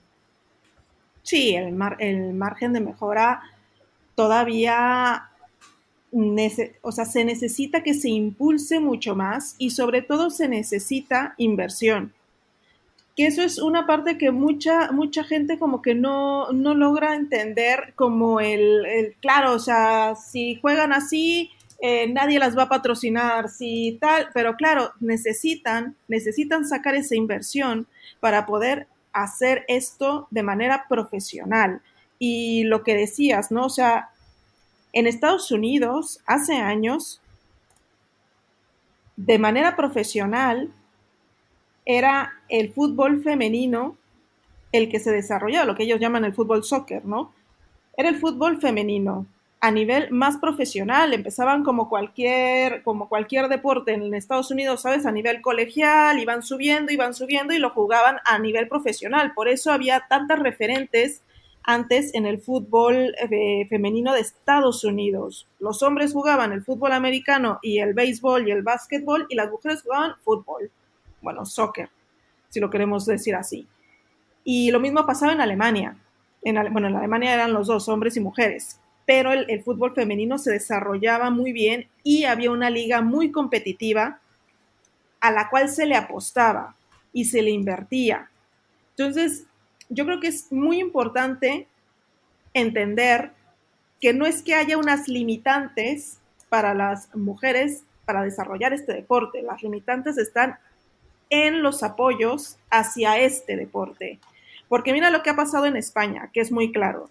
Sí, 1.22 1.54
el, 1.54 1.76
el 1.98 2.34
margen 2.34 2.72
de 2.72 2.80
mejora 2.80 3.42
todavía, 4.14 5.30
o 6.82 6.92
sea, 6.92 7.04
se 7.04 7.24
necesita 7.24 7.82
que 7.82 7.94
se 7.94 8.08
impulse 8.08 8.80
mucho 8.80 9.14
más 9.14 9.56
y 9.58 9.70
sobre 9.70 10.02
todo 10.02 10.30
se 10.30 10.48
necesita 10.48 11.34
inversión 11.36 12.12
que 13.16 13.26
eso 13.26 13.42
es 13.42 13.58
una 13.58 13.86
parte 13.86 14.18
que 14.18 14.32
mucha, 14.32 14.90
mucha 14.90 15.22
gente 15.22 15.58
como 15.58 15.82
que 15.82 15.94
no, 15.94 16.50
no 16.52 16.74
logra 16.74 17.14
entender 17.14 17.94
como 17.94 18.40
el, 18.40 19.14
claro, 19.20 19.52
o 19.52 19.58
sea, 19.58 20.16
si 20.16 20.56
juegan 20.56 20.92
así, 20.92 21.50
eh, 21.80 22.08
nadie 22.08 22.38
las 22.38 22.58
va 22.58 22.64
a 22.64 22.68
patrocinar, 22.68 23.48
si 23.48 23.98
tal, 24.00 24.30
pero 24.34 24.56
claro, 24.56 24.92
necesitan, 25.00 25.96
necesitan 26.08 26.66
sacar 26.66 26.96
esa 26.96 27.14
inversión 27.14 27.86
para 28.18 28.46
poder 28.46 28.88
hacer 29.12 29.64
esto 29.68 30.26
de 30.30 30.42
manera 30.42 30.86
profesional. 30.88 31.82
Y 32.18 32.64
lo 32.64 32.82
que 32.82 32.94
decías, 32.94 33.50
¿no? 33.50 33.66
O 33.66 33.70
sea, 33.70 34.10
en 34.92 35.06
Estados 35.06 35.50
Unidos, 35.52 36.20
hace 36.26 36.54
años, 36.56 37.20
de 39.16 39.38
manera 39.38 39.76
profesional, 39.76 40.72
era 41.84 42.32
el 42.48 42.72
fútbol 42.72 43.22
femenino 43.22 43.96
el 44.72 44.88
que 44.88 44.98
se 44.98 45.12
desarrollaba, 45.12 45.66
lo 45.66 45.74
que 45.74 45.84
ellos 45.84 46.00
llaman 46.00 46.24
el 46.24 46.34
fútbol 46.34 46.64
soccer, 46.64 47.04
¿no? 47.04 47.32
Era 47.96 48.08
el 48.08 48.16
fútbol 48.16 48.60
femenino 48.60 49.26
a 49.60 49.70
nivel 49.70 50.10
más 50.10 50.36
profesional, 50.36 51.14
empezaban 51.14 51.64
como 51.64 51.88
cualquier, 51.88 52.82
como 52.82 53.08
cualquier 53.08 53.48
deporte 53.48 53.94
en 53.94 54.12
Estados 54.12 54.50
Unidos, 54.50 54.82
¿sabes? 54.82 55.06
A 55.06 55.12
nivel 55.12 55.40
colegial, 55.40 56.18
iban 56.18 56.42
subiendo, 56.42 56.92
iban 56.92 57.14
subiendo 57.14 57.54
y 57.54 57.58
lo 57.58 57.70
jugaban 57.70 58.16
a 58.26 58.38
nivel 58.38 58.68
profesional. 58.68 59.32
Por 59.34 59.48
eso 59.48 59.72
había 59.72 60.04
tantas 60.08 60.38
referentes 60.38 61.22
antes 61.62 62.14
en 62.14 62.26
el 62.26 62.40
fútbol 62.40 63.14
eh, 63.30 63.66
femenino 63.70 64.12
de 64.12 64.20
Estados 64.20 64.84
Unidos. 64.84 65.46
Los 65.58 65.82
hombres 65.82 66.12
jugaban 66.12 66.52
el 66.52 66.62
fútbol 66.62 66.92
americano 66.92 67.58
y 67.62 67.78
el 67.78 67.94
béisbol 67.94 68.46
y 68.46 68.50
el 68.50 68.62
básquetbol 68.62 69.26
y 69.30 69.34
las 69.34 69.50
mujeres 69.50 69.82
jugaban 69.82 70.16
fútbol, 70.22 70.70
bueno, 71.24 71.44
soccer, 71.44 71.90
si 72.48 72.60
lo 72.60 72.70
queremos 72.70 73.04
decir 73.06 73.34
así. 73.34 73.66
Y 74.44 74.70
lo 74.70 74.78
mismo 74.78 75.04
pasaba 75.06 75.32
en 75.32 75.40
Alemania. 75.40 75.96
En, 76.42 76.54
bueno, 76.72 76.86
en 76.86 76.96
Alemania 76.96 77.34
eran 77.34 77.52
los 77.52 77.66
dos, 77.66 77.88
hombres 77.88 78.16
y 78.16 78.20
mujeres, 78.20 78.78
pero 79.06 79.32
el, 79.32 79.50
el 79.50 79.62
fútbol 79.62 79.94
femenino 79.94 80.38
se 80.38 80.52
desarrollaba 80.52 81.30
muy 81.30 81.52
bien 81.52 81.88
y 82.04 82.24
había 82.24 82.52
una 82.52 82.70
liga 82.70 83.00
muy 83.00 83.32
competitiva 83.32 84.20
a 85.20 85.30
la 85.32 85.48
cual 85.48 85.68
se 85.68 85.86
le 85.86 85.96
apostaba 85.96 86.76
y 87.12 87.24
se 87.24 87.42
le 87.42 87.50
invertía. 87.50 88.30
Entonces, 88.90 89.46
yo 89.88 90.04
creo 90.04 90.20
que 90.20 90.28
es 90.28 90.52
muy 90.52 90.78
importante 90.78 91.66
entender 92.52 93.32
que 94.00 94.12
no 94.12 94.26
es 94.26 94.42
que 94.42 94.54
haya 94.54 94.76
unas 94.76 95.08
limitantes 95.08 96.18
para 96.48 96.74
las 96.74 97.14
mujeres 97.16 97.84
para 98.04 98.22
desarrollar 98.22 98.72
este 98.72 98.92
deporte, 98.92 99.42
las 99.42 99.62
limitantes 99.62 100.18
están 100.18 100.58
en 101.34 101.62
los 101.62 101.82
apoyos 101.82 102.58
hacia 102.70 103.18
este 103.18 103.56
deporte. 103.56 104.20
Porque 104.68 104.92
mira 104.92 105.10
lo 105.10 105.22
que 105.22 105.30
ha 105.30 105.36
pasado 105.36 105.66
en 105.66 105.76
España, 105.76 106.30
que 106.32 106.40
es 106.40 106.52
muy 106.52 106.70
claro. 106.70 107.10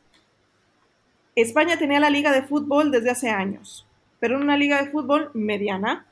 España 1.36 1.78
tenía 1.78 2.00
la 2.00 2.10
liga 2.10 2.32
de 2.32 2.44
fútbol 2.44 2.92
desde 2.92 3.10
hace 3.10 3.30
años, 3.30 3.86
pero 4.20 4.38
una 4.38 4.56
liga 4.56 4.82
de 4.82 4.92
fútbol 4.92 5.30
mediana, 5.34 6.06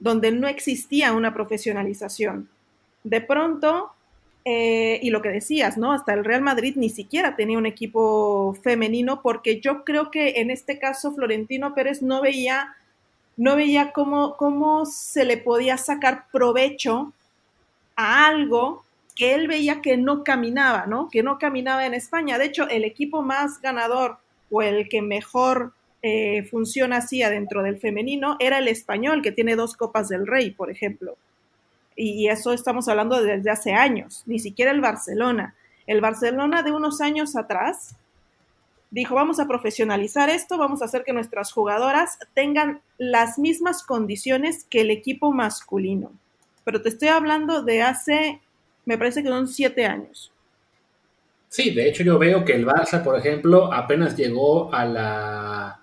donde 0.00 0.32
no 0.32 0.48
existía 0.48 1.12
una 1.12 1.32
profesionalización. 1.32 2.48
De 3.04 3.20
pronto, 3.20 3.92
eh, 4.44 4.98
y 5.02 5.10
lo 5.10 5.22
que 5.22 5.28
decías, 5.28 5.78
¿no? 5.78 5.92
Hasta 5.92 6.14
el 6.14 6.24
Real 6.24 6.42
Madrid 6.42 6.74
ni 6.76 6.88
siquiera 6.88 7.36
tenía 7.36 7.58
un 7.58 7.66
equipo 7.66 8.56
femenino 8.62 9.22
porque 9.22 9.60
yo 9.60 9.84
creo 9.84 10.10
que 10.10 10.40
en 10.40 10.50
este 10.50 10.78
caso 10.78 11.12
Florentino 11.12 11.74
Pérez 11.74 12.02
no 12.02 12.22
veía, 12.22 12.74
no 13.36 13.54
veía 13.54 13.92
cómo, 13.92 14.36
cómo 14.36 14.84
se 14.84 15.24
le 15.24 15.36
podía 15.36 15.76
sacar 15.76 16.26
provecho 16.32 17.12
a 17.96 18.26
algo 18.26 18.84
que 19.14 19.34
él 19.34 19.48
veía 19.48 19.80
que 19.80 19.96
no 19.96 20.22
caminaba, 20.22 20.86
¿no? 20.86 21.08
Que 21.10 21.22
no 21.22 21.38
caminaba 21.38 21.86
en 21.86 21.94
España. 21.94 22.38
De 22.38 22.44
hecho, 22.44 22.68
el 22.68 22.84
equipo 22.84 23.22
más 23.22 23.60
ganador 23.60 24.18
o 24.50 24.62
el 24.62 24.88
que 24.88 25.02
mejor 25.02 25.72
eh, 26.02 26.44
funciona 26.44 26.98
así 26.98 27.22
adentro 27.22 27.62
del 27.62 27.78
femenino 27.78 28.36
era 28.38 28.58
el 28.58 28.68
español, 28.68 29.22
que 29.22 29.32
tiene 29.32 29.56
dos 29.56 29.76
Copas 29.76 30.08
del 30.08 30.26
Rey, 30.26 30.50
por 30.50 30.70
ejemplo 30.70 31.16
y 31.96 32.28
eso 32.28 32.52
estamos 32.52 32.88
hablando 32.88 33.22
desde 33.22 33.50
hace 33.50 33.72
años, 33.72 34.22
ni 34.26 34.38
siquiera 34.38 34.70
el 34.70 34.82
Barcelona. 34.82 35.54
El 35.86 36.00
Barcelona 36.00 36.62
de 36.62 36.72
unos 36.72 37.00
años 37.00 37.36
atrás 37.36 37.96
dijo, 38.90 39.14
vamos 39.14 39.40
a 39.40 39.48
profesionalizar 39.48 40.28
esto, 40.28 40.58
vamos 40.58 40.82
a 40.82 40.84
hacer 40.84 41.04
que 41.04 41.14
nuestras 41.14 41.52
jugadoras 41.52 42.18
tengan 42.34 42.82
las 42.98 43.38
mismas 43.38 43.82
condiciones 43.82 44.64
que 44.64 44.82
el 44.82 44.90
equipo 44.90 45.32
masculino. 45.32 46.12
Pero 46.66 46.82
te 46.82 46.88
estoy 46.88 47.06
hablando 47.06 47.62
de 47.62 47.80
hace, 47.82 48.40
me 48.86 48.98
parece 48.98 49.22
que 49.22 49.28
son 49.28 49.46
siete 49.46 49.86
años. 49.86 50.32
Sí, 51.48 51.70
de 51.70 51.88
hecho 51.88 52.02
yo 52.02 52.18
veo 52.18 52.44
que 52.44 52.54
el 52.54 52.66
Barça, 52.66 53.04
por 53.04 53.16
ejemplo, 53.16 53.72
apenas 53.72 54.16
llegó 54.16 54.74
a 54.74 54.84
la 54.84 55.80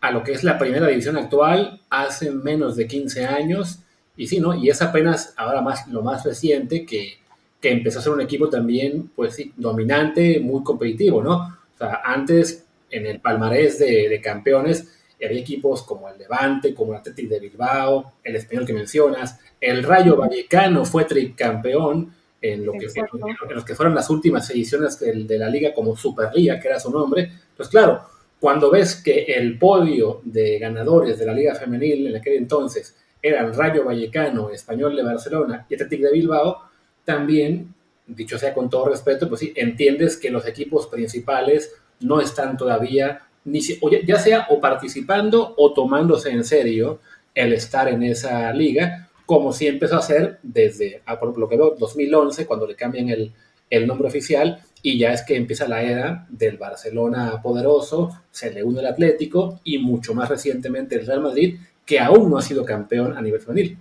a 0.00 0.10
lo 0.12 0.22
que 0.22 0.30
es 0.30 0.44
la 0.44 0.58
primera 0.58 0.86
división 0.86 1.16
actual 1.16 1.80
hace 1.90 2.30
menos 2.30 2.76
de 2.76 2.86
15 2.86 3.26
años 3.26 3.80
y 4.16 4.28
sí, 4.28 4.38
¿no? 4.38 4.54
Y 4.54 4.70
es 4.70 4.80
apenas 4.80 5.34
ahora 5.36 5.60
más 5.60 5.88
lo 5.88 6.02
más 6.02 6.24
reciente 6.24 6.86
que, 6.86 7.18
que 7.60 7.72
empezó 7.72 7.98
a 7.98 8.02
ser 8.02 8.12
un 8.12 8.20
equipo 8.20 8.48
también, 8.48 9.10
pues 9.16 9.42
dominante, 9.56 10.38
muy 10.38 10.62
competitivo, 10.62 11.20
¿no? 11.20 11.58
O 11.74 11.78
sea, 11.78 12.00
antes 12.04 12.64
en 12.90 13.06
el 13.06 13.20
palmarés 13.20 13.80
de, 13.80 14.08
de 14.08 14.20
campeones 14.20 15.01
había 15.26 15.40
equipos 15.40 15.82
como 15.82 16.08
el 16.08 16.18
Levante, 16.18 16.74
como 16.74 16.92
el 16.92 16.98
Athletic 16.98 17.28
de 17.28 17.40
Bilbao, 17.40 18.14
el 18.22 18.36
español 18.36 18.66
que 18.66 18.72
mencionas, 18.72 19.38
el 19.60 19.82
Rayo 19.82 20.16
Vallecano 20.16 20.84
fue 20.84 21.04
tricampeón 21.04 22.12
en, 22.40 22.66
lo 22.66 22.72
que, 22.72 22.86
en 22.86 23.54
los 23.54 23.64
que 23.64 23.74
fueron 23.74 23.94
las 23.94 24.10
últimas 24.10 24.48
ediciones 24.50 24.98
de, 24.98 25.24
de 25.24 25.38
la 25.38 25.48
liga 25.48 25.72
como 25.72 25.96
Superliga, 25.96 26.58
que 26.58 26.68
era 26.68 26.80
su 26.80 26.90
nombre. 26.90 27.30
Pues 27.56 27.68
claro, 27.68 28.02
cuando 28.40 28.70
ves 28.70 28.96
que 28.96 29.22
el 29.22 29.56
podio 29.58 30.20
de 30.24 30.58
ganadores 30.58 31.18
de 31.18 31.26
la 31.26 31.32
liga 31.32 31.54
femenil 31.54 32.08
en 32.08 32.16
aquel 32.16 32.34
entonces 32.34 32.96
eran 33.22 33.54
Rayo 33.54 33.84
Vallecano, 33.84 34.50
Español 34.50 34.96
de 34.96 35.04
Barcelona 35.04 35.64
y 35.70 35.74
Athletic 35.74 36.00
de 36.00 36.12
Bilbao, 36.12 36.62
también, 37.04 37.72
dicho 38.06 38.38
sea 38.38 38.52
con 38.52 38.68
todo 38.68 38.88
respeto, 38.88 39.28
pues 39.28 39.40
sí, 39.40 39.52
entiendes 39.54 40.16
que 40.16 40.30
los 40.30 40.44
equipos 40.46 40.88
principales 40.88 41.72
no 42.00 42.20
están 42.20 42.56
todavía, 42.56 43.22
ya 43.44 44.18
sea 44.18 44.46
o 44.50 44.60
participando 44.60 45.54
o 45.56 45.72
tomándose 45.72 46.30
en 46.30 46.44
serio 46.44 47.00
el 47.34 47.52
estar 47.52 47.88
en 47.88 48.02
esa 48.02 48.52
liga, 48.52 49.08
como 49.26 49.52
sí 49.52 49.66
empezó 49.66 49.96
a 49.96 50.02
ser 50.02 50.38
desde, 50.42 51.02
ah, 51.06 51.18
por 51.18 51.36
lo 51.36 51.48
que 51.48 51.56
veo, 51.56 51.76
2011, 51.78 52.46
cuando 52.46 52.66
le 52.66 52.76
cambian 52.76 53.08
el, 53.08 53.32
el 53.70 53.86
nombre 53.86 54.08
oficial, 54.08 54.62
y 54.82 54.98
ya 54.98 55.12
es 55.12 55.22
que 55.22 55.36
empieza 55.36 55.68
la 55.68 55.82
era 55.82 56.26
del 56.28 56.58
Barcelona 56.58 57.40
poderoso, 57.40 58.10
se 58.30 58.50
le 58.50 58.64
une 58.64 58.80
el 58.80 58.86
Atlético 58.86 59.60
y 59.64 59.78
mucho 59.78 60.12
más 60.12 60.28
recientemente 60.28 60.96
el 60.96 61.06
Real 61.06 61.22
Madrid, 61.22 61.56
que 61.86 62.00
aún 62.00 62.30
no 62.30 62.38
ha 62.38 62.42
sido 62.42 62.64
campeón 62.64 63.16
a 63.16 63.22
nivel 63.22 63.40
femenil. 63.40 63.78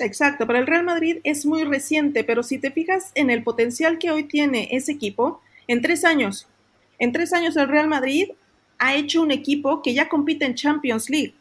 Exacto, 0.00 0.46
pero 0.46 0.58
el 0.58 0.66
Real 0.66 0.84
Madrid 0.84 1.18
es 1.24 1.46
muy 1.46 1.64
reciente, 1.64 2.24
pero 2.24 2.42
si 2.42 2.58
te 2.58 2.70
fijas 2.70 3.12
en 3.14 3.30
el 3.30 3.42
potencial 3.42 3.98
que 3.98 4.10
hoy 4.10 4.24
tiene 4.24 4.68
ese 4.72 4.92
equipo, 4.92 5.40
en 5.68 5.82
tres 5.82 6.04
años, 6.04 6.48
en 6.98 7.12
tres 7.12 7.32
años 7.32 7.56
el 7.56 7.68
Real 7.68 7.86
Madrid 7.86 8.30
ha 8.80 8.96
hecho 8.96 9.22
un 9.22 9.30
equipo 9.30 9.82
que 9.82 9.94
ya 9.94 10.08
compite 10.08 10.44
en 10.44 10.56
Champions 10.56 11.08
League. 11.08 11.34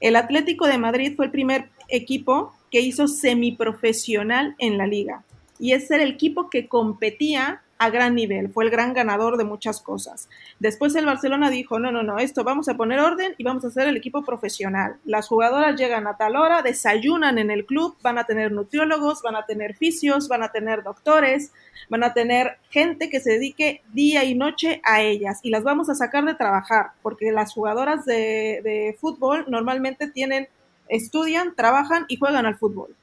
El 0.00 0.16
Atlético 0.16 0.66
de 0.66 0.76
Madrid 0.76 1.14
fue 1.16 1.26
el 1.26 1.30
primer 1.30 1.70
equipo 1.88 2.52
que 2.70 2.80
hizo 2.80 3.08
semiprofesional 3.08 4.56
en 4.58 4.76
la 4.76 4.86
liga 4.86 5.24
y 5.58 5.72
es 5.72 5.90
el 5.92 6.00
equipo 6.02 6.50
que 6.50 6.66
competía 6.66 7.62
a 7.82 7.90
gran 7.90 8.14
nivel, 8.14 8.48
fue 8.52 8.62
el 8.62 8.70
gran 8.70 8.94
ganador 8.94 9.36
de 9.36 9.42
muchas 9.42 9.80
cosas. 9.80 10.28
Después 10.60 10.94
el 10.94 11.04
Barcelona 11.04 11.50
dijo, 11.50 11.80
no, 11.80 11.90
no, 11.90 12.04
no, 12.04 12.18
esto 12.18 12.44
vamos 12.44 12.68
a 12.68 12.76
poner 12.76 13.00
orden 13.00 13.34
y 13.38 13.42
vamos 13.42 13.64
a 13.64 13.68
hacer 13.68 13.88
el 13.88 13.96
equipo 13.96 14.24
profesional. 14.24 14.98
Las 15.04 15.26
jugadoras 15.26 15.74
llegan 15.74 16.06
a 16.06 16.16
tal 16.16 16.36
hora, 16.36 16.62
desayunan 16.62 17.38
en 17.38 17.50
el 17.50 17.66
club, 17.66 17.96
van 18.00 18.18
a 18.18 18.24
tener 18.24 18.52
nutriólogos, 18.52 19.20
van 19.22 19.34
a 19.34 19.46
tener 19.46 19.74
fisios, 19.74 20.28
van 20.28 20.44
a 20.44 20.52
tener 20.52 20.84
doctores, 20.84 21.50
van 21.88 22.04
a 22.04 22.14
tener 22.14 22.58
gente 22.70 23.10
que 23.10 23.18
se 23.18 23.32
dedique 23.32 23.82
día 23.92 24.22
y 24.22 24.36
noche 24.36 24.80
a 24.84 25.02
ellas 25.02 25.40
y 25.42 25.50
las 25.50 25.64
vamos 25.64 25.90
a 25.90 25.96
sacar 25.96 26.24
de 26.24 26.36
trabajar, 26.36 26.92
porque 27.02 27.32
las 27.32 27.52
jugadoras 27.52 28.04
de, 28.04 28.60
de 28.62 28.96
fútbol 29.00 29.44
normalmente 29.48 30.06
tienen, 30.06 30.46
estudian, 30.88 31.56
trabajan 31.56 32.04
y 32.06 32.16
juegan 32.16 32.46
al 32.46 32.56
fútbol. 32.58 32.94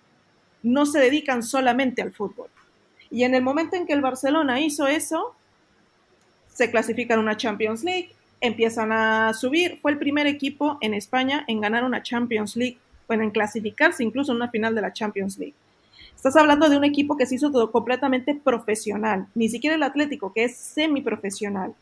No 0.63 0.85
se 0.85 0.99
dedican 0.99 1.43
solamente 1.43 2.01
al 2.01 2.13
fútbol. 2.13 2.49
Y 3.11 3.23
en 3.23 3.35
el 3.35 3.41
momento 3.41 3.75
en 3.75 3.87
que 3.87 3.93
el 3.93 4.01
Barcelona 4.01 4.59
hizo 4.59 4.87
eso, 4.87 5.35
se 6.53 6.69
clasifican 6.69 7.19
a 7.19 7.21
una 7.21 7.37
Champions 7.37 7.83
League, 7.83 8.11
empiezan 8.41 8.91
a 8.91 9.33
subir. 9.33 9.79
Fue 9.81 9.91
el 9.91 9.97
primer 9.97 10.27
equipo 10.27 10.77
en 10.81 10.93
España 10.93 11.43
en 11.47 11.61
ganar 11.61 11.83
una 11.83 12.03
Champions 12.03 12.55
League, 12.55 12.77
bueno, 13.07 13.23
en 13.23 13.31
clasificarse 13.31 14.03
incluso 14.03 14.31
en 14.31 14.37
una 14.37 14.49
final 14.49 14.75
de 14.75 14.81
la 14.81 14.93
Champions 14.93 15.37
League. 15.37 15.55
Estás 16.15 16.35
hablando 16.35 16.69
de 16.69 16.77
un 16.77 16.83
equipo 16.83 17.15
que 17.15 17.25
se 17.25 17.35
hizo 17.35 17.49
todo 17.49 17.71
completamente 17.71 18.35
profesional, 18.35 19.27
ni 19.35 19.47
siquiera 19.47 19.75
el 19.75 19.83
Atlético, 19.83 20.33
que 20.33 20.43
es 20.43 20.57
semiprofesional. 20.57 21.73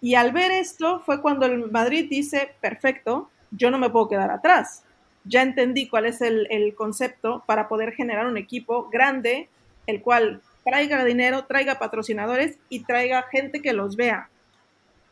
Y 0.00 0.14
al 0.14 0.32
ver 0.32 0.52
esto 0.52 1.00
fue 1.00 1.20
cuando 1.20 1.46
el 1.46 1.70
Madrid 1.70 2.06
dice, 2.08 2.52
perfecto, 2.60 3.28
yo 3.50 3.70
no 3.70 3.78
me 3.78 3.90
puedo 3.90 4.08
quedar 4.08 4.30
atrás. 4.30 4.84
Ya 5.24 5.42
entendí 5.42 5.88
cuál 5.88 6.06
es 6.06 6.22
el 6.22 6.74
concepto 6.76 7.42
para 7.44 7.68
poder 7.68 7.92
generar 7.92 8.26
un 8.26 8.38
equipo 8.38 8.88
grande, 8.88 9.48
el 9.86 10.02
cual 10.02 10.42
traiga 10.64 11.04
dinero, 11.04 11.44
traiga 11.46 11.78
patrocinadores 11.78 12.58
y 12.68 12.84
traiga 12.84 13.24
gente 13.30 13.62
que 13.62 13.72
los 13.72 13.96
vea 13.96 14.28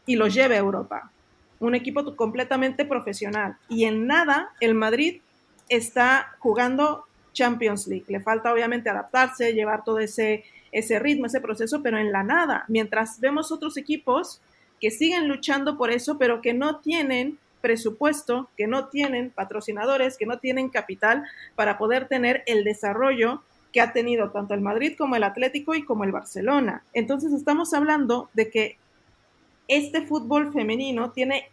y 0.07 0.17
los 0.17 0.35
lleve 0.35 0.57
a 0.57 0.61
Europa. 0.61 1.11
Un 1.61 1.75
equipo 1.75 2.17
completamente 2.17 2.85
profesional. 2.85 3.57
Y 3.69 3.85
en 3.85 4.07
nada 4.07 4.51
el 4.61 4.75
Madrid 4.75 5.21
está 5.69 6.35
jugando 6.39 7.05
Champions 7.33 7.87
League. 7.87 8.07
Le 8.09 8.21
falta 8.21 8.53
obviamente 8.53 8.91
adaptarse, 8.91 9.53
llevar 9.53 9.85
todo 9.85 9.99
ese, 9.99 10.45
ese 10.73 10.99
ritmo, 10.99 11.27
ese 11.27 11.41
proceso, 11.41 11.83
pero 11.83 11.99
en 11.99 12.13
la 12.13 12.23
nada. 12.23 12.65
Mientras 12.69 13.21
vemos 13.21 13.53
otros 13.53 13.77
equipos 13.77 14.41
que 14.81 14.91
siguen 14.91 15.29
luchando 15.29 15.77
por 15.77 15.91
eso, 15.91 16.19
pero 16.19 16.41
que 16.41 16.55
no 16.55 16.79
tienen 16.81 17.39
presupuesto, 17.61 18.49
que 18.57 18.67
no 18.67 18.89
tienen 18.89 19.31
patrocinadores, 19.31 20.17
que 20.17 20.27
no 20.27 20.39
tienen 20.39 20.69
capital 20.69 21.25
para 21.57 21.77
poder 21.77 22.09
tener 22.09 22.43
el 22.47 22.65
desarrollo 22.65 23.43
que 23.73 23.81
ha 23.81 23.93
tenido 23.93 24.31
tanto 24.31 24.55
el 24.55 24.61
Madrid 24.61 24.95
como 24.97 25.17
el 25.17 25.25
Atlético 25.25 25.75
y 25.75 25.85
como 25.85 26.05
el 26.05 26.13
Barcelona. 26.13 26.83
Entonces 26.93 27.33
estamos 27.33 27.75
hablando 27.75 28.31
de 28.33 28.51
que 28.51 28.79
este 29.69 30.03
fútbol 30.03 30.53
femenino 30.53 31.11
tiene 31.11 31.51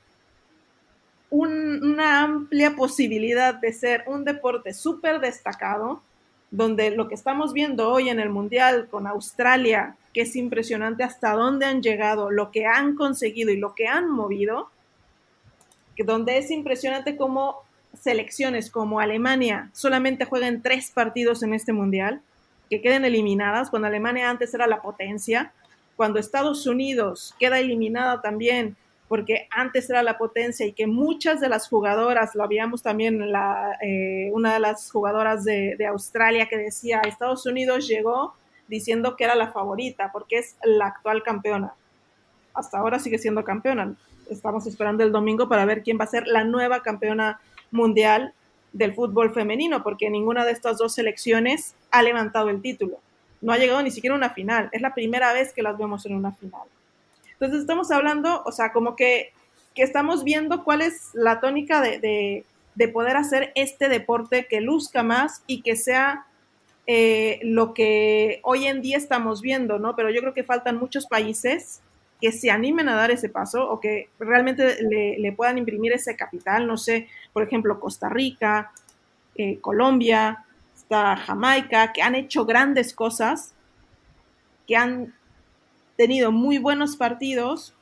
una 1.29 2.21
amplia 2.21 2.75
posibilidad 2.75 3.55
de 3.55 3.73
ser 3.73 4.05
un 4.07 4.23
deporte 4.23 4.73
súper 4.73 5.19
destacado, 5.19 6.01
donde 6.49 6.91
lo 6.91 7.09
que 7.09 7.15
estamos 7.15 7.51
viendo 7.51 7.91
hoy 7.91 8.09
en 8.09 8.21
el 8.21 8.29
Mundial 8.29 8.87
con 8.89 9.05
Australia, 9.05 9.97
que 10.13 10.21
es 10.21 10.35
impresionante 10.37 11.03
hasta 11.03 11.33
dónde 11.33 11.65
han 11.65 11.81
llegado, 11.81 12.31
lo 12.31 12.51
que 12.51 12.65
han 12.65 12.95
conseguido 12.95 13.51
y 13.51 13.57
lo 13.57 13.75
que 13.75 13.87
han 13.87 14.09
movido, 14.09 14.69
donde 15.97 16.37
es 16.37 16.51
impresionante 16.51 17.17
cómo 17.17 17.64
selecciones 17.99 18.69
como 18.69 18.99
Alemania 18.99 19.69
solamente 19.73 20.25
juegan 20.25 20.61
tres 20.61 20.91
partidos 20.91 21.43
en 21.43 21.53
este 21.53 21.73
Mundial, 21.73 22.21
que 22.69 22.81
queden 22.81 23.05
eliminadas, 23.05 23.69
cuando 23.69 23.87
Alemania 23.87 24.29
antes 24.29 24.53
era 24.53 24.67
la 24.67 24.81
potencia, 24.81 25.53
cuando 25.95 26.19
Estados 26.19 26.65
Unidos 26.67 27.35
queda 27.39 27.59
eliminada 27.59 28.21
también 28.21 28.75
porque 29.07 29.47
antes 29.51 29.89
era 29.89 30.01
la 30.01 30.17
potencia 30.17 30.65
y 30.65 30.73
que 30.73 30.87
muchas 30.87 31.39
de 31.39 31.49
las 31.49 31.69
jugadoras, 31.69 32.33
lo 32.33 32.43
habíamos 32.43 32.81
también 32.81 33.31
la, 33.31 33.77
eh, 33.81 34.31
una 34.33 34.53
de 34.53 34.59
las 34.59 34.91
jugadoras 34.91 35.43
de, 35.43 35.77
Australia 35.87 36.47
que 36.47 36.57
decía, 36.57 37.01
Estados 37.01 37.45
Unidos 37.45 37.87
llegó 37.87 38.33
diciendo 38.67 39.15
que 39.15 39.23
era 39.23 39.35
la 39.35 39.51
favorita 39.51 40.11
porque 40.11 40.39
es 40.39 40.57
la 40.63 40.87
actual 40.87 41.21
campeona. 41.21 41.73
Hasta 42.53 42.79
ahora 42.79 42.97
sigue 42.97 43.19
siendo 43.19 43.43
campeona. 43.43 43.95
Estamos 44.29 44.65
esperando 44.65 45.03
el 45.03 45.11
domingo 45.11 45.47
para 45.47 45.65
ver 45.65 45.83
quién 45.83 45.99
va 45.99 46.05
a 46.05 46.07
ser 46.07 46.25
la 46.25 46.43
nueva 46.43 46.81
campeona 46.81 47.39
mundial 47.75 48.33
del 48.73 48.93
fútbol 48.93 49.33
femenino, 49.33 49.83
porque 49.83 50.09
ninguna 50.09 50.43
de 50.45 50.51
estas 50.51 50.77
dos 50.77 50.95
selecciones 50.95 51.75
ha 51.91 52.01
levantado 52.01 52.49
el 52.49 52.61
título. 52.61 52.99
No 53.41 53.53
ha 53.53 53.57
llegado 53.57 53.81
ni 53.81 53.91
siquiera 53.91 54.15
a 54.15 54.17
una 54.17 54.31
final. 54.31 54.69
Es 54.71 54.81
la 54.81 54.93
primera 54.93 55.31
vez 55.33 55.53
que 55.53 55.61
las 55.61 55.77
vemos 55.77 56.05
en 56.05 56.15
una 56.15 56.33
final. 56.33 56.63
Entonces 57.33 57.61
estamos 57.61 57.91
hablando, 57.91 58.43
o 58.45 58.51
sea, 58.51 58.71
como 58.71 58.95
que, 58.95 59.31
que 59.73 59.83
estamos 59.83 60.23
viendo 60.23 60.63
cuál 60.63 60.81
es 60.81 61.11
la 61.13 61.39
tónica 61.39 61.81
de, 61.81 61.99
de, 61.99 62.45
de, 62.75 62.87
poder 62.87 63.17
hacer 63.17 63.51
este 63.55 63.89
deporte 63.89 64.47
que 64.49 64.61
luzca 64.61 65.03
más 65.03 65.43
y 65.47 65.61
que 65.61 65.75
sea 65.75 66.25
eh, 66.87 67.39
lo 67.43 67.73
que 67.73 68.39
hoy 68.43 68.65
en 68.67 68.81
día 68.81 68.97
estamos 68.97 69.41
viendo, 69.41 69.79
¿no? 69.79 69.95
Pero 69.95 70.09
yo 70.11 70.21
creo 70.21 70.33
que 70.33 70.43
faltan 70.43 70.77
muchos 70.77 71.07
países 71.07 71.81
que 72.21 72.31
se 72.31 72.51
animen 72.51 72.89
a 72.89 72.95
dar 72.95 73.11
ese 73.11 73.29
paso 73.29 73.69
o 73.69 73.79
que 73.79 74.09
realmente 74.19 74.81
le, 74.81 75.19
le 75.19 75.31
puedan 75.33 75.57
imprimir 75.57 75.93
ese 75.93 76.15
capital, 76.15 76.67
no 76.67 76.77
sé, 76.77 77.07
por 77.35 77.43
ejemplo, 77.43 77.81
Costa 77.81 78.07
Rica, 78.07 78.71
eh, 79.35 79.59
Colombia, 79.59 80.45
está 80.73 81.17
Jamaica, 81.17 81.91
que 81.91 82.01
han 82.01 82.15
hecho 82.15 82.45
grandes 82.45 82.93
cosas, 82.93 83.53
que 84.65 84.77
han 84.77 85.13
tenido 85.97 86.31
muy 86.31 86.59
buenos 86.59 86.95
partidos, 86.95 87.73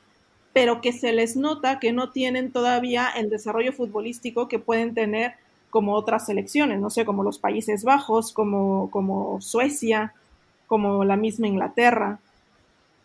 pero 0.52 0.80
que 0.80 0.92
se 0.92 1.12
les 1.12 1.36
nota 1.36 1.78
que 1.78 1.92
no 1.92 2.10
tienen 2.10 2.50
todavía 2.50 3.08
el 3.14 3.30
desarrollo 3.30 3.72
futbolístico 3.72 4.48
que 4.48 4.58
pueden 4.58 4.92
tener 4.92 5.34
como 5.70 5.94
otras 5.94 6.26
selecciones, 6.26 6.80
no 6.80 6.90
sé, 6.90 7.04
como 7.04 7.22
los 7.22 7.38
Países 7.38 7.84
Bajos, 7.84 8.32
como, 8.32 8.90
como 8.90 9.40
Suecia, 9.40 10.14
como 10.66 11.04
la 11.04 11.16
misma 11.16 11.46
Inglaterra. 11.46 12.18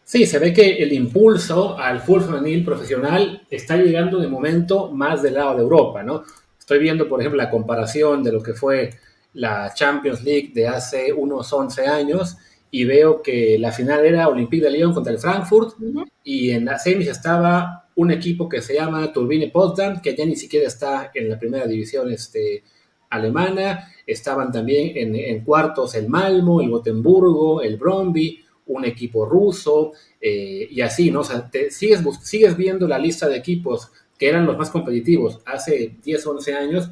Sí, 0.10 0.26
se 0.26 0.40
ve 0.40 0.52
que 0.52 0.78
el 0.82 0.92
impulso 0.92 1.78
al 1.78 2.00
fútbol 2.00 2.24
femenil 2.24 2.66
profesional 2.66 3.44
está 3.48 3.78
llegando 3.78 4.18
de 4.18 4.28
momento 4.28 4.92
más 4.92 5.22
del 5.22 5.36
lado 5.36 5.56
de 5.56 5.62
Europa, 5.62 6.02
¿no? 6.02 6.24
Estoy 6.58 6.80
viendo, 6.80 7.08
por 7.08 7.20
ejemplo, 7.20 7.38
la 7.38 7.52
comparación 7.52 8.24
de 8.24 8.32
lo 8.32 8.42
que 8.42 8.56
fue 8.56 8.90
la 9.34 9.72
Champions 9.72 10.24
League 10.24 10.50
de 10.52 10.68
hace 10.68 11.14
unos 11.14 11.54
11 11.54 11.86
años 11.86 12.38
y 12.72 12.86
veo 12.86 13.22
que 13.22 13.60
la 13.60 13.72
final 13.72 14.04
era 14.04 14.28
Olympique 14.28 14.64
de 14.64 14.72
Lyon 14.72 14.96
contra 14.96 15.14
el 15.14 15.20
Frankfurt 15.20 15.76
uh 15.80 15.84
-huh. 15.84 16.08
y 16.24 16.50
en 16.50 16.66
la 16.66 16.80
semis 16.80 17.08
estaba 17.08 17.88
un 17.96 18.10
equipo 18.10 18.50
que 18.50 18.64
se 18.64 18.74
llama 18.74 19.14
Turbine 19.14 19.50
Potsdam, 19.50 20.02
que 20.02 20.16
ya 20.16 20.26
ni 20.26 20.36
siquiera 20.36 20.66
está 20.66 21.12
en 21.14 21.30
la 21.30 21.38
primera 21.38 21.68
división 21.68 22.12
este, 22.12 22.64
alemana, 23.12 23.92
estaban 24.08 24.52
también 24.52 24.98
en, 24.98 25.16
en 25.16 25.44
cuartos 25.44 25.94
el 25.94 26.10
Malmo, 26.10 26.62
el 26.62 26.72
Gotemburgo, 26.72 27.62
el 27.62 27.78
Bromby, 27.78 28.49
un 28.74 28.86
equipo 28.86 29.26
ruso, 29.26 29.94
eh, 30.20 30.68
y 30.70 30.82
así, 30.82 31.12
¿no? 31.12 31.22
O 31.22 31.24
sea, 31.24 31.50
te 31.50 31.72
sigues, 31.72 32.02
sigues 32.22 32.56
viendo 32.56 32.88
la 32.88 32.98
lista 32.98 33.28
de 33.28 33.38
equipos 33.38 33.92
que 34.18 34.28
eran 34.28 34.46
los 34.46 34.58
más 34.58 34.70
competitivos 34.70 35.40
hace 35.46 35.96
10, 36.04 36.28
11 36.28 36.54
años, 36.54 36.90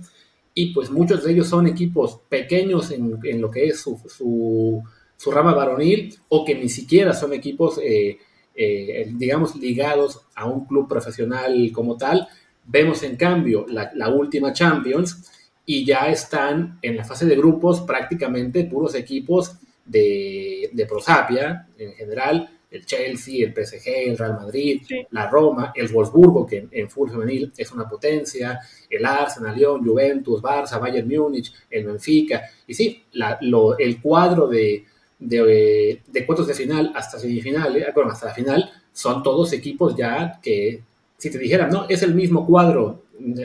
y 0.54 0.74
pues 0.74 0.90
muchos 0.90 1.24
de 1.24 1.34
ellos 1.34 1.48
son 1.48 1.68
equipos 1.68 2.20
pequeños 2.30 2.92
en, 2.92 3.20
en 3.24 3.42
lo 3.42 3.52
que 3.52 3.68
es 3.68 3.80
su, 3.80 4.00
su, 4.08 5.32
rama 5.32 5.54
varonil, 5.54 6.16
o 6.30 6.46
que 6.46 6.56
ni 6.56 6.70
siquiera 6.70 7.14
son 7.14 7.34
equipos, 7.34 7.80
eh, 7.84 8.18
eh, 8.56 9.12
digamos, 9.16 9.56
ligados 9.56 10.22
a 10.36 10.46
un 10.46 10.66
club 10.66 10.88
profesional 10.88 11.72
como 11.74 11.98
tal. 11.98 12.28
Vemos 12.66 13.04
en 13.04 13.16
cambio 13.16 13.66
la 13.68 14.10
última 14.10 14.52
Champions, 14.54 15.30
y 15.70 15.86
ya 15.86 16.10
están 16.10 16.80
en 16.82 16.96
la 16.96 17.04
fase 17.04 17.26
de 17.26 17.36
grupos 17.36 17.82
prácticamente 17.82 18.64
puros 18.64 18.96
equipos 18.96 19.58
de, 19.88 20.70
de 20.74 20.86
Prosapia 20.86 21.68
en 21.78 21.94
general, 21.94 22.50
el 22.70 22.86
Chelsea, 22.86 23.46
el 23.46 23.54
PSG, 23.54 23.88
el 24.10 24.18
Real 24.18 24.34
Madrid, 24.34 24.82
sí. 24.88 25.06
la 25.12 25.30
Roma, 25.30 25.72
el 25.74 25.88
Wolfsburgo, 25.88 26.46
que 26.46 26.58
en, 26.58 26.70
en 26.72 26.90
fútbol 26.90 27.12
femenil 27.12 27.54
es 27.56 27.72
una 27.72 27.88
potencia, 27.88 28.60
el 28.90 29.06
Arsenal, 29.06 29.56
Lyon, 29.56 29.86
Juventus, 29.86 30.42
Barça, 30.42 30.80
Bayern 30.80 31.08
Múnich, 31.08 31.54
el 31.70 31.86
Benfica, 31.86 32.44
y 32.68 32.74
sí, 32.74 33.04
la, 33.14 33.38
lo, 33.42 33.78
el 33.78 34.02
cuadro 34.02 34.48
de, 34.48 34.86
de, 35.20 36.02
de, 36.06 36.26
cuartos 36.26 36.48
de 36.48 36.54
final 36.54 36.92
hasta 36.94 37.20
semifinales, 37.20 37.84
eh, 37.84 37.92
bueno, 37.96 38.12
hasta 38.12 38.28
la 38.28 38.34
final, 38.34 38.70
son 38.92 39.24
todos 39.24 39.54
equipos 39.54 39.96
ya 39.96 40.40
que, 40.42 40.84
si 41.18 41.32
te 41.32 41.38
dijeran, 41.38 41.70
no, 41.70 41.88
es 41.88 42.04
el 42.04 42.14
mismo 42.14 42.46
cuadro, 42.46 43.04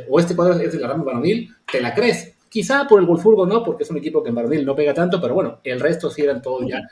o 0.08 0.20
este 0.20 0.34
cuadro 0.34 0.58
es 0.60 0.72
de 0.72 0.78
la 0.80 0.88
rama 0.88 1.04
varonil, 1.04 1.54
te 1.70 1.80
la 1.80 1.94
crees, 1.94 2.31
Quizá 2.52 2.86
por 2.86 3.00
el 3.00 3.06
Wolfsburgo 3.06 3.46
no, 3.46 3.64
porque 3.64 3.84
es 3.84 3.90
un 3.90 3.96
equipo 3.96 4.22
que 4.22 4.28
en 4.28 4.34
Baronil 4.34 4.66
no 4.66 4.76
pega 4.76 4.92
tanto, 4.92 5.18
pero 5.22 5.32
bueno, 5.32 5.60
el 5.64 5.80
resto 5.80 6.10
sí 6.10 6.20
eran 6.20 6.42
todos 6.42 6.68
ya 6.68 6.82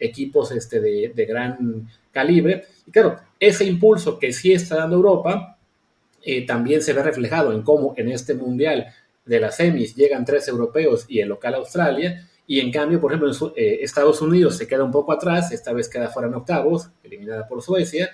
equipos 0.00 0.50
este, 0.52 0.80
de, 0.80 1.12
de, 1.14 1.26
gran 1.26 1.86
calibre. 2.10 2.64
Y 2.86 2.90
claro, 2.90 3.18
ese 3.38 3.66
impulso 3.66 4.18
que 4.18 4.32
sí 4.32 4.54
está 4.54 4.76
dando 4.76 4.96
Europa 4.96 5.58
eh, 6.22 6.46
también 6.46 6.80
se 6.80 6.94
ve 6.94 7.02
reflejado 7.02 7.52
en 7.52 7.60
cómo 7.60 7.92
en 7.98 8.08
este 8.08 8.32
mundial 8.32 8.86
de 9.26 9.38
las 9.38 9.56
semis 9.58 9.94
llegan 9.94 10.24
tres 10.24 10.48
europeos 10.48 11.04
y 11.06 11.20
el 11.20 11.28
local 11.28 11.56
Australia. 11.56 12.26
Y 12.46 12.60
en 12.60 12.72
cambio, 12.72 12.98
por 12.98 13.12
ejemplo, 13.12 13.30
en 13.30 13.52
eh, 13.54 13.80
Estados 13.82 14.22
Unidos 14.22 14.56
se 14.56 14.66
queda 14.66 14.82
un 14.82 14.92
poco 14.92 15.12
atrás, 15.12 15.52
esta 15.52 15.74
vez 15.74 15.90
queda 15.90 16.08
fuera 16.08 16.28
en 16.28 16.36
octavos, 16.36 16.88
eliminada 17.04 17.46
por 17.46 17.60
Suecia. 17.60 18.08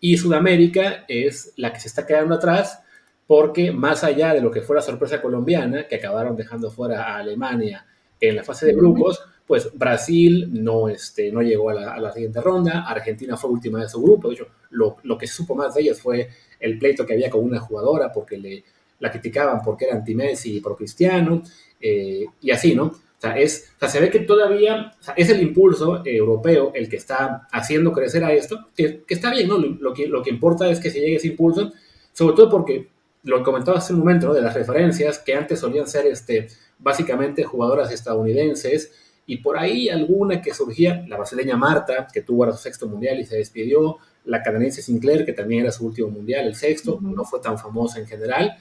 Y 0.00 0.18
Sudamérica 0.18 1.06
es 1.08 1.54
la 1.56 1.72
que 1.72 1.80
se 1.80 1.88
está 1.88 2.06
quedando 2.06 2.34
atrás 2.34 2.82
porque 3.26 3.72
más 3.72 4.04
allá 4.04 4.34
de 4.34 4.40
lo 4.40 4.50
que 4.50 4.62
fue 4.62 4.76
la 4.76 4.82
sorpresa 4.82 5.22
colombiana, 5.22 5.86
que 5.86 5.96
acabaron 5.96 6.36
dejando 6.36 6.70
fuera 6.70 7.04
a 7.04 7.18
Alemania 7.18 7.86
en 8.20 8.36
la 8.36 8.44
fase 8.44 8.66
de 8.66 8.74
grupos, 8.74 9.22
pues 9.46 9.70
Brasil 9.76 10.48
no, 10.52 10.88
este, 10.88 11.30
no 11.32 11.42
llegó 11.42 11.70
a 11.70 11.74
la, 11.74 11.94
a 11.94 12.00
la 12.00 12.12
siguiente 12.12 12.40
ronda, 12.40 12.84
Argentina 12.86 13.36
fue 13.36 13.50
última 13.50 13.80
de 13.80 13.88
su 13.88 14.00
grupo, 14.00 14.28
de 14.28 14.34
hecho, 14.34 14.46
lo, 14.70 14.96
lo, 15.02 15.18
que 15.18 15.26
se 15.26 15.34
supo 15.34 15.54
más 15.54 15.74
de 15.74 15.82
ellas 15.82 16.00
fue 16.00 16.28
el 16.60 16.78
pleito 16.78 17.04
que 17.04 17.14
había 17.14 17.28
con 17.28 17.44
una 17.44 17.60
jugadora 17.60 18.12
porque 18.12 18.38
le, 18.38 18.64
la 19.00 19.10
criticaban 19.10 19.60
porque 19.62 19.86
era 19.86 19.96
anti-Messi 19.96 20.56
y 20.56 20.60
pro-cristiano, 20.60 21.42
eh, 21.80 22.24
y 22.40 22.50
así, 22.50 22.74
¿no? 22.74 22.84
O 22.84 23.20
sea, 23.20 23.38
es, 23.38 23.72
o 23.76 23.80
sea, 23.80 23.88
se 23.88 24.00
ve 24.00 24.10
que 24.10 24.20
todavía 24.20 24.94
o 24.98 25.02
sea, 25.02 25.14
es 25.16 25.28
el 25.28 25.42
impulso 25.42 26.04
eh, 26.04 26.16
europeo 26.16 26.72
el 26.74 26.88
que 26.88 26.96
está 26.96 27.48
haciendo 27.52 27.92
crecer 27.92 28.24
a 28.24 28.32
esto, 28.32 28.68
que, 28.76 29.02
que 29.04 29.14
está 29.14 29.30
bien, 29.30 29.48
¿no? 29.48 29.58
Lo, 29.58 29.68
lo, 29.68 29.92
que, 29.92 30.06
lo 30.06 30.22
que 30.22 30.30
importa 30.30 30.68
es 30.70 30.80
que 30.80 30.90
se 30.90 31.00
llegue 31.00 31.16
ese 31.16 31.28
impulso, 31.28 31.72
sobre 32.12 32.36
todo 32.36 32.48
porque 32.50 32.91
lo 33.24 33.42
comentaba 33.42 33.78
hace 33.78 33.92
un 33.92 34.00
momento, 34.00 34.28
¿no? 34.28 34.34
de 34.34 34.42
las 34.42 34.54
referencias 34.54 35.18
que 35.18 35.34
antes 35.34 35.60
solían 35.60 35.86
ser 35.86 36.06
este, 36.06 36.48
básicamente 36.78 37.44
jugadoras 37.44 37.92
estadounidenses 37.92 38.92
y 39.26 39.38
por 39.38 39.56
ahí 39.56 39.88
alguna 39.88 40.42
que 40.42 40.52
surgía, 40.52 41.04
la 41.06 41.16
brasileña 41.16 41.56
Marta, 41.56 42.08
que 42.12 42.22
tuvo 42.22 42.44
ahora 42.44 42.56
su 42.56 42.62
sexto 42.62 42.88
mundial 42.88 43.20
y 43.20 43.24
se 43.24 43.36
despidió, 43.36 43.98
la 44.24 44.42
canadiense 44.42 44.82
Sinclair, 44.82 45.24
que 45.24 45.32
también 45.32 45.62
era 45.62 45.72
su 45.72 45.86
último 45.86 46.08
mundial, 46.08 46.46
el 46.46 46.54
sexto, 46.54 46.96
uh 46.96 47.00
-huh. 47.00 47.14
no 47.14 47.24
fue 47.24 47.40
tan 47.40 47.58
famosa 47.58 47.98
en 48.00 48.06
general, 48.06 48.56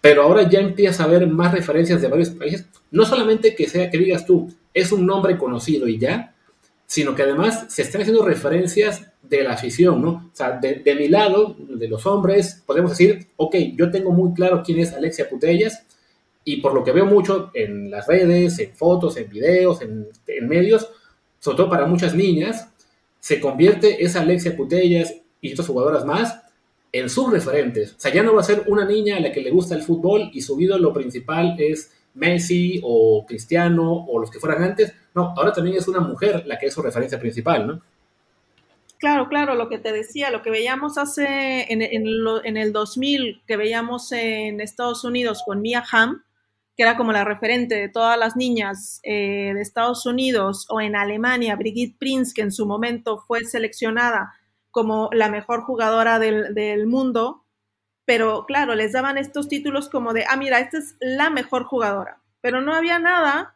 pero 0.00 0.22
ahora 0.22 0.48
ya 0.48 0.60
empieza 0.60 1.02
a 1.02 1.06
haber 1.06 1.26
más 1.26 1.52
referencias 1.52 2.00
de 2.02 2.08
varios 2.08 2.30
países, 2.30 2.66
no 2.90 3.04
solamente 3.04 3.54
que 3.54 3.68
sea 3.68 3.90
que 3.90 3.98
digas 3.98 4.26
tú, 4.26 4.52
es 4.74 4.92
un 4.92 5.06
nombre 5.06 5.38
conocido 5.38 5.88
y 5.88 5.98
ya, 5.98 6.34
sino 6.86 7.14
que 7.14 7.22
además 7.22 7.66
se 7.68 7.82
están 7.82 8.02
haciendo 8.02 8.24
referencias 8.24 9.06
de 9.28 9.42
la 9.42 9.52
afición, 9.52 10.02
¿no? 10.02 10.30
O 10.32 10.36
sea, 10.36 10.58
de, 10.58 10.94
mi 10.94 11.08
lado, 11.08 11.56
de 11.58 11.88
los 11.88 12.06
hombres, 12.06 12.62
podemos 12.66 12.90
decir, 12.90 13.28
ok, 13.36 13.56
yo 13.74 13.90
tengo 13.90 14.12
muy 14.12 14.32
claro 14.34 14.62
quién 14.64 14.78
es 14.80 14.92
Alexia 14.92 15.28
Putellas, 15.28 15.84
y 16.44 16.58
por 16.58 16.74
lo 16.74 16.84
que 16.84 16.92
veo 16.92 17.06
mucho 17.06 17.50
en 17.54 17.90
las 17.90 18.06
redes, 18.06 18.58
en 18.60 18.72
fotos, 18.72 19.16
en 19.16 19.28
videos, 19.28 19.80
en, 19.82 20.08
medios, 20.48 20.88
sobre 21.40 21.56
todo 21.56 21.68
para 21.68 21.86
muchas 21.86 22.14
niñas, 22.14 22.68
se 23.18 23.40
convierte 23.40 24.04
esa 24.04 24.20
Alexia 24.20 24.56
Putellas 24.56 25.12
y 25.40 25.52
otras 25.52 25.66
jugadoras 25.66 26.04
más 26.04 26.40
en 26.92 27.10
sus 27.10 27.32
referentes. 27.32 27.94
O 27.94 28.00
sea, 28.00 28.14
ya 28.14 28.22
no 28.22 28.32
va 28.32 28.42
a 28.42 28.44
ser 28.44 28.62
una 28.68 28.84
niña 28.84 29.16
a 29.16 29.20
la 29.20 29.32
que 29.32 29.40
le 29.40 29.50
gusta 29.50 29.74
el 29.74 29.82
fútbol 29.82 30.30
y 30.32 30.40
su 30.40 30.56
lo 30.58 30.92
principal 30.92 31.56
es 31.58 31.92
Messi 32.14 32.80
o 32.84 33.26
Cristiano 33.26 34.06
o 34.08 34.20
los 34.20 34.30
que 34.30 34.38
fueran 34.38 34.62
antes. 34.62 34.92
No, 35.14 35.34
ahora 35.36 35.52
también 35.52 35.76
es 35.76 35.88
una 35.88 36.00
mujer 36.00 36.44
la 36.46 36.58
que 36.58 36.66
es 36.66 36.74
su 36.74 36.80
referencia 36.80 37.18
principal, 37.18 37.66
¿no? 37.66 37.82
Claro, 38.98 39.28
claro, 39.28 39.54
lo 39.54 39.68
que 39.68 39.78
te 39.78 39.92
decía, 39.92 40.30
lo 40.30 40.42
que 40.42 40.50
veíamos 40.50 40.96
hace 40.96 41.70
en, 41.70 42.24
lo, 42.24 42.42
en, 42.42 42.56
el 42.56 42.72
2000, 42.72 43.42
que 43.46 43.56
veíamos 43.56 44.10
en 44.12 44.60
Estados 44.60 45.04
Unidos 45.04 45.42
con 45.44 45.60
Mia 45.60 45.84
Hamm, 45.92 46.22
que 46.76 46.82
era 46.82 46.96
como 46.96 47.12
la 47.12 47.24
referente 47.24 47.74
de 47.74 47.88
todas 47.90 48.18
las 48.18 48.36
niñas 48.36 49.00
eh, 49.02 49.52
de 49.54 49.60
Estados 49.60 50.06
Unidos 50.06 50.66
o 50.70 50.80
en 50.80 50.96
Alemania, 50.96 51.56
Brigitte 51.56 51.98
Prinz, 51.98 52.32
que 52.32 52.42
en 52.42 52.52
su 52.52 52.66
momento 52.66 53.18
fue 53.18 53.44
seleccionada 53.44 54.34
como 54.70 55.10
la 55.12 55.28
mejor 55.28 55.62
jugadora 55.62 56.18
del, 56.18 56.54
del 56.54 56.86
mundo, 56.86 57.44
pero 58.06 58.46
claro, 58.46 58.74
les 58.74 58.92
daban 58.92 59.18
estos 59.18 59.48
títulos 59.48 59.88
como 59.88 60.12
de, 60.12 60.24
ah, 60.28 60.36
mira, 60.36 60.58
esta 60.58 60.78
es 60.78 60.96
la 61.00 61.28
mejor 61.28 61.64
jugadora, 61.64 62.22
pero 62.40 62.60
no 62.60 62.74
había 62.74 62.98
nada, 62.98 63.55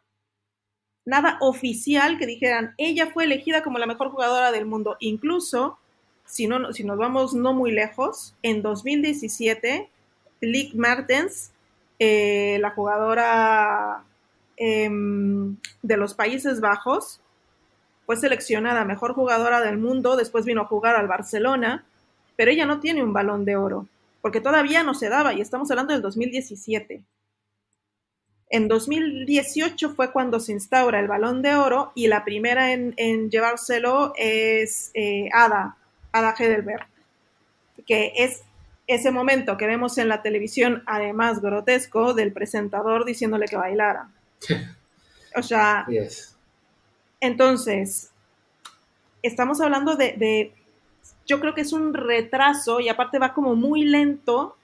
nada 1.10 1.38
oficial 1.40 2.18
que 2.18 2.26
dijeran, 2.26 2.72
ella 2.78 3.10
fue 3.12 3.24
elegida 3.24 3.62
como 3.62 3.78
la 3.78 3.86
mejor 3.86 4.10
jugadora 4.10 4.52
del 4.52 4.64
mundo. 4.64 4.96
Incluso, 5.00 5.78
si, 6.24 6.46
no, 6.46 6.72
si 6.72 6.84
nos 6.84 6.96
vamos 6.96 7.34
no 7.34 7.52
muy 7.52 7.72
lejos, 7.72 8.34
en 8.42 8.62
2017, 8.62 9.90
Lick 10.40 10.74
Martens 10.74 11.52
eh, 11.98 12.58
la 12.60 12.70
jugadora 12.70 14.04
em, 14.56 15.56
de 15.82 15.96
los 15.98 16.14
Países 16.14 16.60
Bajos, 16.60 17.20
fue 18.06 18.16
seleccionada 18.16 18.84
mejor 18.84 19.12
jugadora 19.12 19.60
del 19.60 19.76
mundo, 19.76 20.16
después 20.16 20.44
vino 20.44 20.62
a 20.62 20.66
jugar 20.66 20.96
al 20.96 21.08
Barcelona, 21.08 21.84
pero 22.36 22.50
ella 22.50 22.64
no 22.64 22.80
tiene 22.80 23.02
un 23.02 23.12
balón 23.12 23.44
de 23.44 23.56
oro, 23.56 23.86
porque 24.22 24.40
todavía 24.40 24.82
no 24.82 24.94
se 24.94 25.10
daba 25.10 25.34
y 25.34 25.40
estamos 25.40 25.70
hablando 25.70 25.92
del 25.92 26.02
2017. 26.02 27.02
En 28.50 28.66
2018 28.66 29.94
fue 29.94 30.10
cuando 30.10 30.40
se 30.40 30.50
instaura 30.50 30.98
el 30.98 31.06
balón 31.06 31.40
de 31.40 31.54
oro 31.54 31.92
y 31.94 32.08
la 32.08 32.24
primera 32.24 32.72
en, 32.72 33.30
llevárselo 33.30 34.12
es 34.16 34.90
eh, 34.94 35.28
Ada, 35.32 35.76
Ada 36.10 36.34
Heidelberg, 36.36 36.86
que 37.86 38.12
es 38.16 38.42
ese 38.88 39.12
momento 39.12 39.56
que 39.56 39.68
vemos 39.68 39.98
en 39.98 40.08
la 40.08 40.20
televisión, 40.20 40.82
además 40.86 41.40
grotesco, 41.40 42.12
del 42.12 42.32
presentador 42.32 43.04
diciéndole 43.04 43.46
que 43.46 43.56
bailara. 43.56 44.08
o 45.36 45.42
sea, 45.44 45.86
entonces, 47.20 48.10
estamos 49.22 49.60
hablando 49.60 49.94
de, 49.94 50.52
yo 51.24 51.38
creo 51.38 51.54
que 51.54 51.60
es 51.60 51.72
un 51.72 51.94
retraso 51.94 52.80
y 52.80 52.88
aparte 52.88 53.20
va 53.20 53.32
como 53.32 53.54
muy 53.54 53.84
lento, 53.84 54.56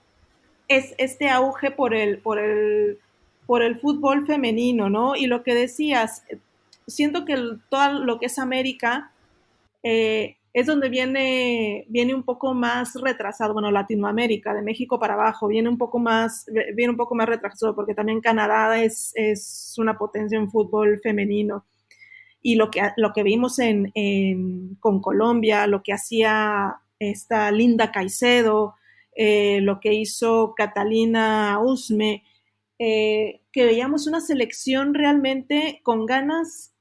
es 0.66 0.94
este 0.98 1.28
auge 1.28 1.70
por 1.70 1.94
el, 1.94 2.18
por 2.18 2.40
el, 2.40 2.98
por 3.46 3.62
el 3.62 3.78
fútbol 3.78 4.26
femenino, 4.26 4.90
¿no? 4.90 5.16
Y 5.16 5.26
lo 5.26 5.42
que 5.42 5.54
decías, 5.54 6.24
siento 6.86 7.24
que 7.24 7.36
todo 7.68 8.00
lo 8.04 8.18
que 8.18 8.26
es 8.26 8.38
América, 8.38 9.12
eh, 9.82 10.36
es 10.52 10.66
donde 10.66 10.88
viene, 10.88 11.84
viene 11.88 12.14
un 12.14 12.22
poco 12.22 12.54
más 12.54 12.94
retrasado, 12.94 13.52
bueno, 13.52 13.70
Latinoamérica, 13.70 14.54
de 14.54 14.62
México 14.62 14.98
para 14.98 15.12
abajo, 15.12 15.48
viene 15.48 15.68
un 15.68 15.76
poco 15.76 15.98
más, 15.98 16.46
viene 16.74 16.90
un 16.90 16.96
poco 16.96 17.14
más 17.14 17.28
retrasado, 17.28 17.74
porque 17.74 17.94
también 17.94 18.22
Canadá 18.22 18.82
es, 18.82 19.12
es 19.16 19.74
una 19.76 19.98
potencia 19.98 20.38
en 20.38 20.50
fútbol 20.50 20.98
femenino. 21.02 21.66
Y 22.40 22.54
lo 22.54 22.70
que, 22.70 22.80
lo 22.96 23.12
que 23.12 23.22
vimos 23.22 23.58
en, 23.58 24.76
con 24.80 25.02
Colombia, 25.02 25.66
lo 25.66 25.82
que 25.82 25.92
hacía 25.92 26.76
esta 26.98 27.50
Linda 27.50 27.92
Caicedo, 27.92 28.76
eh, 29.14 29.60
lo 29.60 29.78
que 29.78 29.92
hizo 29.92 30.54
Catalina 30.56 31.58
Usme, 31.62 32.22
eh, 32.78 33.42
que 33.52 33.64
veíamos 33.64 34.06
una 34.06 34.20
selección 34.20 34.94
realmente 34.94 35.80
con 35.82 36.06
ganas, 36.06 36.74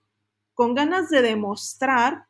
con 0.53 0.75
ganas 0.75 1.09
de 1.09 1.21
demostrar 1.21 2.27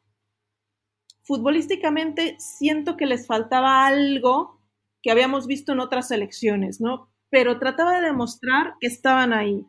futbolísticamente 1.26 2.36
siento 2.40 2.96
que 2.98 3.08
les 3.08 3.28
faltaba 3.28 3.88
algo 3.88 4.62
que 5.02 5.12
habíamos 5.12 5.48
visto 5.48 5.74
en 5.74 5.80
otras 5.80 6.08
selecciones, 6.08 6.80
¿no? 6.80 7.10
Pero 7.30 7.60
trataba 7.60 8.00
de 8.00 8.06
demostrar 8.06 8.76
que 8.80 8.88
estaban 8.88 9.34
ahí, 9.34 9.66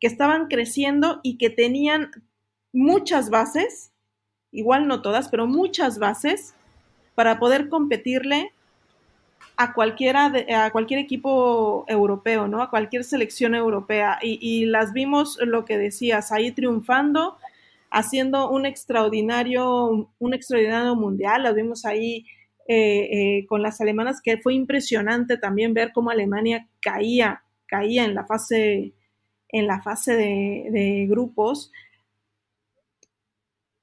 que 0.00 0.08
estaban 0.08 0.48
creciendo 0.48 1.20
y 1.22 1.38
que 1.38 1.48
tenían 1.48 2.10
muchas 2.72 3.30
bases, 3.30 3.92
igual 4.50 4.88
no 4.88 5.00
todas, 5.00 5.28
pero 5.28 5.46
muchas 5.46 5.98
bases 5.98 6.54
para 7.14 7.38
poder 7.38 7.68
competirle 7.68 8.52
a 9.56 9.72
cualquiera 9.72 10.32
a 10.64 10.70
cualquier 10.70 11.00
equipo 11.00 11.84
europeo, 11.88 12.46
¿no? 12.48 12.62
A 12.62 12.70
cualquier 12.70 13.04
selección 13.04 13.54
europea. 13.54 14.18
Y, 14.22 14.66
las 14.66 14.92
vimos, 14.92 15.38
lo 15.40 15.64
que 15.64 15.78
decías, 15.78 16.32
ahí 16.32 16.52
triunfando 16.52 17.36
haciendo 17.90 18.50
un 18.50 18.66
extraordinario, 18.66 20.10
un 20.18 20.34
extraordinario 20.34 20.94
mundial. 20.94 21.44
Lo 21.44 21.54
vimos 21.54 21.84
ahí 21.86 22.26
eh, 22.68 23.38
eh, 23.38 23.46
con 23.46 23.62
las 23.62 23.80
alemanas, 23.80 24.20
que 24.20 24.38
fue 24.38 24.54
impresionante 24.54 25.38
también 25.38 25.72
ver 25.72 25.92
cómo 25.92 26.10
Alemania 26.10 26.68
caía, 26.80 27.42
caía 27.66 28.04
en 28.04 28.14
la 28.14 28.26
fase, 28.26 28.92
en 29.48 29.66
la 29.66 29.80
fase 29.82 30.16
de, 30.16 31.06
grupos. 31.08 31.70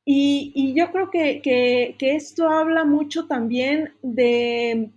Y, 0.06 0.74
yo 0.76 0.92
creo 0.92 1.10
que, 1.10 1.96
esto 2.00 2.50
habla 2.50 2.84
mucho 2.84 3.26
también 3.26 3.94
de, 4.02 4.90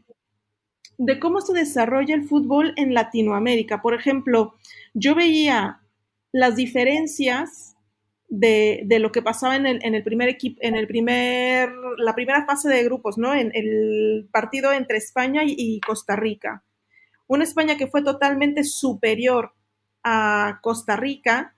de 0.98 1.18
cómo 1.18 1.40
se 1.40 1.52
desarrolla 1.52 2.14
el 2.14 2.28
fútbol 2.28 2.72
en 2.76 2.94
Latinoamérica. 2.94 3.82
Por 3.82 3.94
ejemplo, 3.94 4.54
yo 4.94 5.14
veía 5.14 5.80
las 6.32 6.56
diferencias 6.56 7.76
de, 8.28 8.86
lo 9.00 9.12
que 9.12 9.22
pasaba 9.22 9.56
en 9.56 9.66
el, 9.66 9.84
en 9.84 9.94
el 9.94 10.02
primer 10.02 10.28
equipo, 10.28 10.58
en 10.62 10.74
el 10.74 10.86
primer, 10.86 11.70
la 11.98 12.14
primera 12.14 12.44
fase 12.44 12.68
de 12.68 12.84
grupos, 12.84 13.18
¿no? 13.18 13.34
En 13.34 13.50
el 13.54 14.28
partido 14.32 14.72
entre 14.72 14.98
España 14.98 15.42
y, 15.44 15.80
Costa 15.80 16.16
Rica. 16.16 16.64
Una 17.26 17.44
España 17.44 17.76
que 17.76 17.86
fue 17.86 18.02
totalmente 18.02 18.64
superior 18.64 19.52
a 20.02 20.60
Costa 20.62 20.96
Rica 20.96 21.54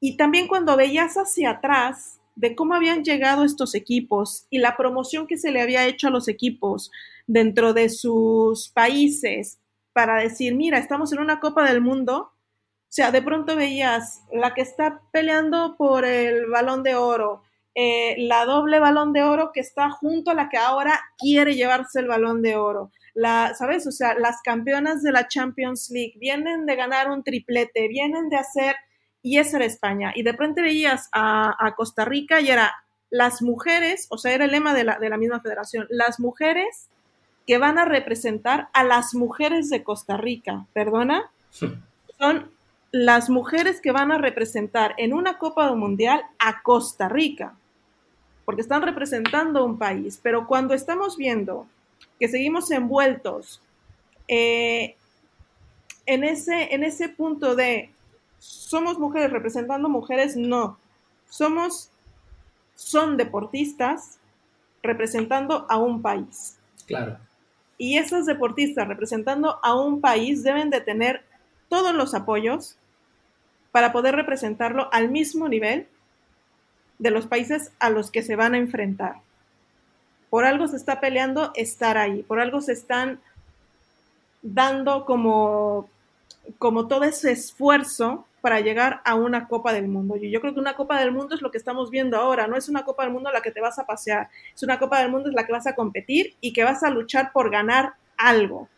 y 0.00 0.16
también 0.16 0.46
cuando 0.46 0.76
veías 0.76 1.16
hacia 1.16 1.50
atrás 1.50 2.17
de 2.38 2.54
cómo 2.54 2.74
habían 2.74 3.04
llegado 3.04 3.44
estos 3.44 3.74
equipos 3.74 4.46
y 4.50 4.58
la 4.58 4.76
promoción 4.76 5.26
que 5.26 5.38
se 5.38 5.50
le 5.50 5.60
había 5.60 5.86
hecho 5.86 6.08
a 6.08 6.10
los 6.10 6.28
equipos 6.28 6.90
dentro 7.26 7.74
de 7.74 7.88
sus 7.88 8.68
países 8.70 9.60
para 9.92 10.22
decir, 10.22 10.54
mira, 10.54 10.78
estamos 10.78 11.12
en 11.12 11.18
una 11.18 11.40
Copa 11.40 11.68
del 11.68 11.80
Mundo 11.80 12.32
o 12.88 12.90
sea, 12.90 13.10
de 13.10 13.20
pronto 13.20 13.54
veías 13.54 14.22
la 14.32 14.54
que 14.54 14.62
está 14.62 15.02
peleando 15.12 15.76
por 15.76 16.06
el 16.06 16.46
balón 16.46 16.82
de 16.82 16.94
oro, 16.94 17.42
eh, 17.74 18.16
la 18.16 18.46
doble 18.46 18.80
balón 18.80 19.12
de 19.12 19.22
oro 19.22 19.50
que 19.52 19.60
está 19.60 19.90
junto 19.90 20.30
a 20.30 20.34
la 20.34 20.48
que 20.48 20.56
ahora 20.56 20.98
quiere 21.18 21.54
llevarse 21.54 22.00
el 22.00 22.08
balón 22.08 22.40
de 22.40 22.56
oro. 22.56 22.90
La, 23.12 23.52
¿Sabes? 23.54 23.86
O 23.86 23.90
sea, 23.90 24.14
las 24.14 24.40
campeonas 24.42 25.02
de 25.02 25.12
la 25.12 25.28
Champions 25.28 25.90
League 25.90 26.14
vienen 26.18 26.64
de 26.64 26.76
ganar 26.76 27.10
un 27.10 27.22
triplete, 27.22 27.88
vienen 27.88 28.30
de 28.30 28.36
hacer, 28.36 28.74
y 29.22 29.38
esa 29.38 29.58
era 29.58 29.66
España. 29.66 30.12
Y 30.14 30.22
de 30.22 30.34
pronto 30.34 30.62
veías 30.62 31.08
a, 31.12 31.74
Costa 31.76 32.04
Rica 32.04 32.40
y 32.40 32.50
era 32.50 32.72
las 33.10 33.42
mujeres, 33.42 34.06
o 34.10 34.18
sea, 34.18 34.32
era 34.32 34.44
el 34.44 34.52
lema 34.52 34.74
de 34.74 34.84
la, 34.84 34.98
de 34.98 35.08
la 35.08 35.16
misma 35.16 35.40
federación, 35.40 35.86
las 35.90 36.20
mujeres 36.20 36.88
que 37.46 37.58
van 37.58 37.78
a 37.78 37.86
representar 37.86 38.68
a 38.74 38.84
las 38.84 39.14
mujeres 39.14 39.70
de 39.70 39.82
Costa 39.82 40.16
Rica, 40.16 40.66
perdona, 40.74 41.30
son 42.18 42.50
las 42.90 43.30
mujeres 43.30 43.80
que 43.80 43.92
van 43.92 44.12
a 44.12 44.18
representar 44.18 44.94
en 44.98 45.12
una 45.12 45.38
Copa 45.38 45.74
Mundial 45.74 46.22
a 46.38 46.62
Costa 46.62 47.08
Rica, 47.08 47.54
porque 48.44 48.62
están 48.62 48.82
representando 48.82 49.64
un 49.64 49.78
país, 49.78 50.18
pero 50.22 50.46
cuando 50.46 50.74
estamos 50.74 51.16
viendo 51.16 51.66
que 52.18 52.28
seguimos 52.28 52.70
envueltos 52.70 53.62
eh, 54.26 54.96
en, 56.06 56.24
ese, 56.24 56.74
en 56.74 56.84
ese 56.84 57.08
punto 57.08 57.54
de 57.54 57.90
somos 58.38 58.98
mujeres 58.98 59.30
representando 59.30 59.88
mujeres, 59.88 60.36
no, 60.36 60.78
somos, 61.28 61.90
son 62.74 63.16
deportistas 63.16 64.18
representando 64.82 65.66
a 65.68 65.76
un 65.78 66.02
país. 66.02 66.58
Claro. 66.86 67.18
Y 67.76 67.98
esas 67.98 68.26
deportistas 68.26 68.88
representando 68.88 69.60
a 69.62 69.74
un 69.74 70.00
país 70.00 70.42
deben 70.42 70.70
de 70.70 70.80
tener 70.80 71.24
todos 71.68 71.94
los 71.94 72.14
apoyos 72.14 72.76
para 73.72 73.92
poder 73.92 74.16
representarlo 74.16 74.88
al 74.92 75.10
mismo 75.10 75.48
nivel 75.48 75.86
de 76.98 77.10
los 77.10 77.26
países 77.26 77.72
a 77.78 77.90
los 77.90 78.10
que 78.10 78.22
se 78.22 78.36
van 78.36 78.54
a 78.54 78.58
enfrentar. 78.58 79.20
Por 80.30 80.44
algo 80.44 80.66
se 80.68 80.76
está 80.76 81.00
peleando 81.00 81.52
estar 81.54 81.96
ahí, 81.96 82.22
por 82.22 82.40
algo 82.40 82.60
se 82.60 82.72
están 82.72 83.20
dando 84.42 85.04
como, 85.04 85.88
como 86.58 86.86
todo 86.88 87.04
ese 87.04 87.32
esfuerzo 87.32 88.26
para 88.48 88.60
llegar 88.60 89.02
a 89.04 89.14
una 89.14 89.46
Copa 89.46 89.74
del 89.74 89.88
Mundo. 89.88 90.16
Y 90.16 90.30
yo 90.30 90.40
creo 90.40 90.54
que 90.54 90.60
una 90.60 90.74
Copa 90.74 90.98
del 90.98 91.12
Mundo 91.12 91.34
es 91.34 91.42
lo 91.42 91.50
que 91.50 91.58
estamos 91.58 91.90
viendo 91.90 92.16
ahora, 92.16 92.46
no 92.46 92.56
es 92.56 92.70
una 92.70 92.82
Copa 92.82 93.02
del 93.02 93.12
Mundo 93.12 93.30
la 93.30 93.42
que 93.42 93.50
te 93.50 93.60
vas 93.60 93.78
a 93.78 93.84
pasear, 93.84 94.30
es 94.54 94.62
una 94.62 94.78
Copa 94.78 95.02
del 95.02 95.10
Mundo 95.10 95.28
es 95.28 95.34
la 95.34 95.44
que 95.44 95.52
vas 95.52 95.66
a 95.66 95.74
competir 95.74 96.34
y 96.40 96.54
que 96.54 96.64
vas 96.64 96.82
a 96.82 96.88
luchar 96.88 97.30
por 97.34 97.50
ganar 97.50 97.96
algo. 98.16 98.70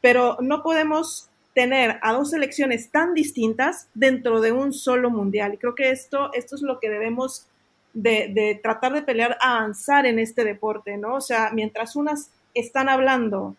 Pero 0.00 0.38
no 0.40 0.62
podemos 0.62 1.28
tener 1.54 1.98
a 2.00 2.14
dos 2.14 2.30
selecciones 2.30 2.90
tan 2.90 3.12
distintas 3.12 3.90
dentro 3.92 4.40
de 4.40 4.52
un 4.52 4.72
solo 4.72 5.10
mundial. 5.10 5.52
Y 5.52 5.58
creo 5.58 5.74
que 5.74 5.90
esto, 5.90 6.30
esto 6.32 6.56
es 6.56 6.62
lo 6.62 6.80
que 6.80 6.88
debemos 6.88 7.48
de, 7.92 8.58
tratar 8.62 8.94
de 8.94 9.02
pelear, 9.02 9.36
avanzar 9.42 10.06
en 10.06 10.18
este 10.18 10.42
deporte, 10.42 10.96
¿no? 10.96 11.16
O 11.16 11.20
sea, 11.20 11.50
mientras 11.52 11.96
unas 11.96 12.30
están 12.54 12.88
hablando 12.88 13.56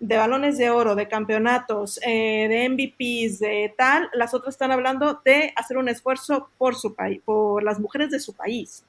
de 0.00 0.16
balones 0.16 0.56
de 0.56 0.70
oro, 0.70 0.94
de 0.94 1.08
campeonatos, 1.08 2.00
eh, 2.02 2.48
de 2.48 2.68
MVPs, 2.70 3.38
de 3.38 3.74
tal, 3.76 4.08
las 4.14 4.32
otras 4.32 4.54
están 4.54 4.72
hablando 4.72 5.20
de 5.24 5.52
hacer 5.54 5.76
un 5.76 5.90
esfuerzo 5.90 6.48
por 6.56 6.74
su 6.74 6.94
país, 6.94 7.20
por 7.22 7.62
las 7.62 7.78
mujeres 7.78 8.10
de 8.10 8.18
su 8.18 8.32
país. 8.32 8.82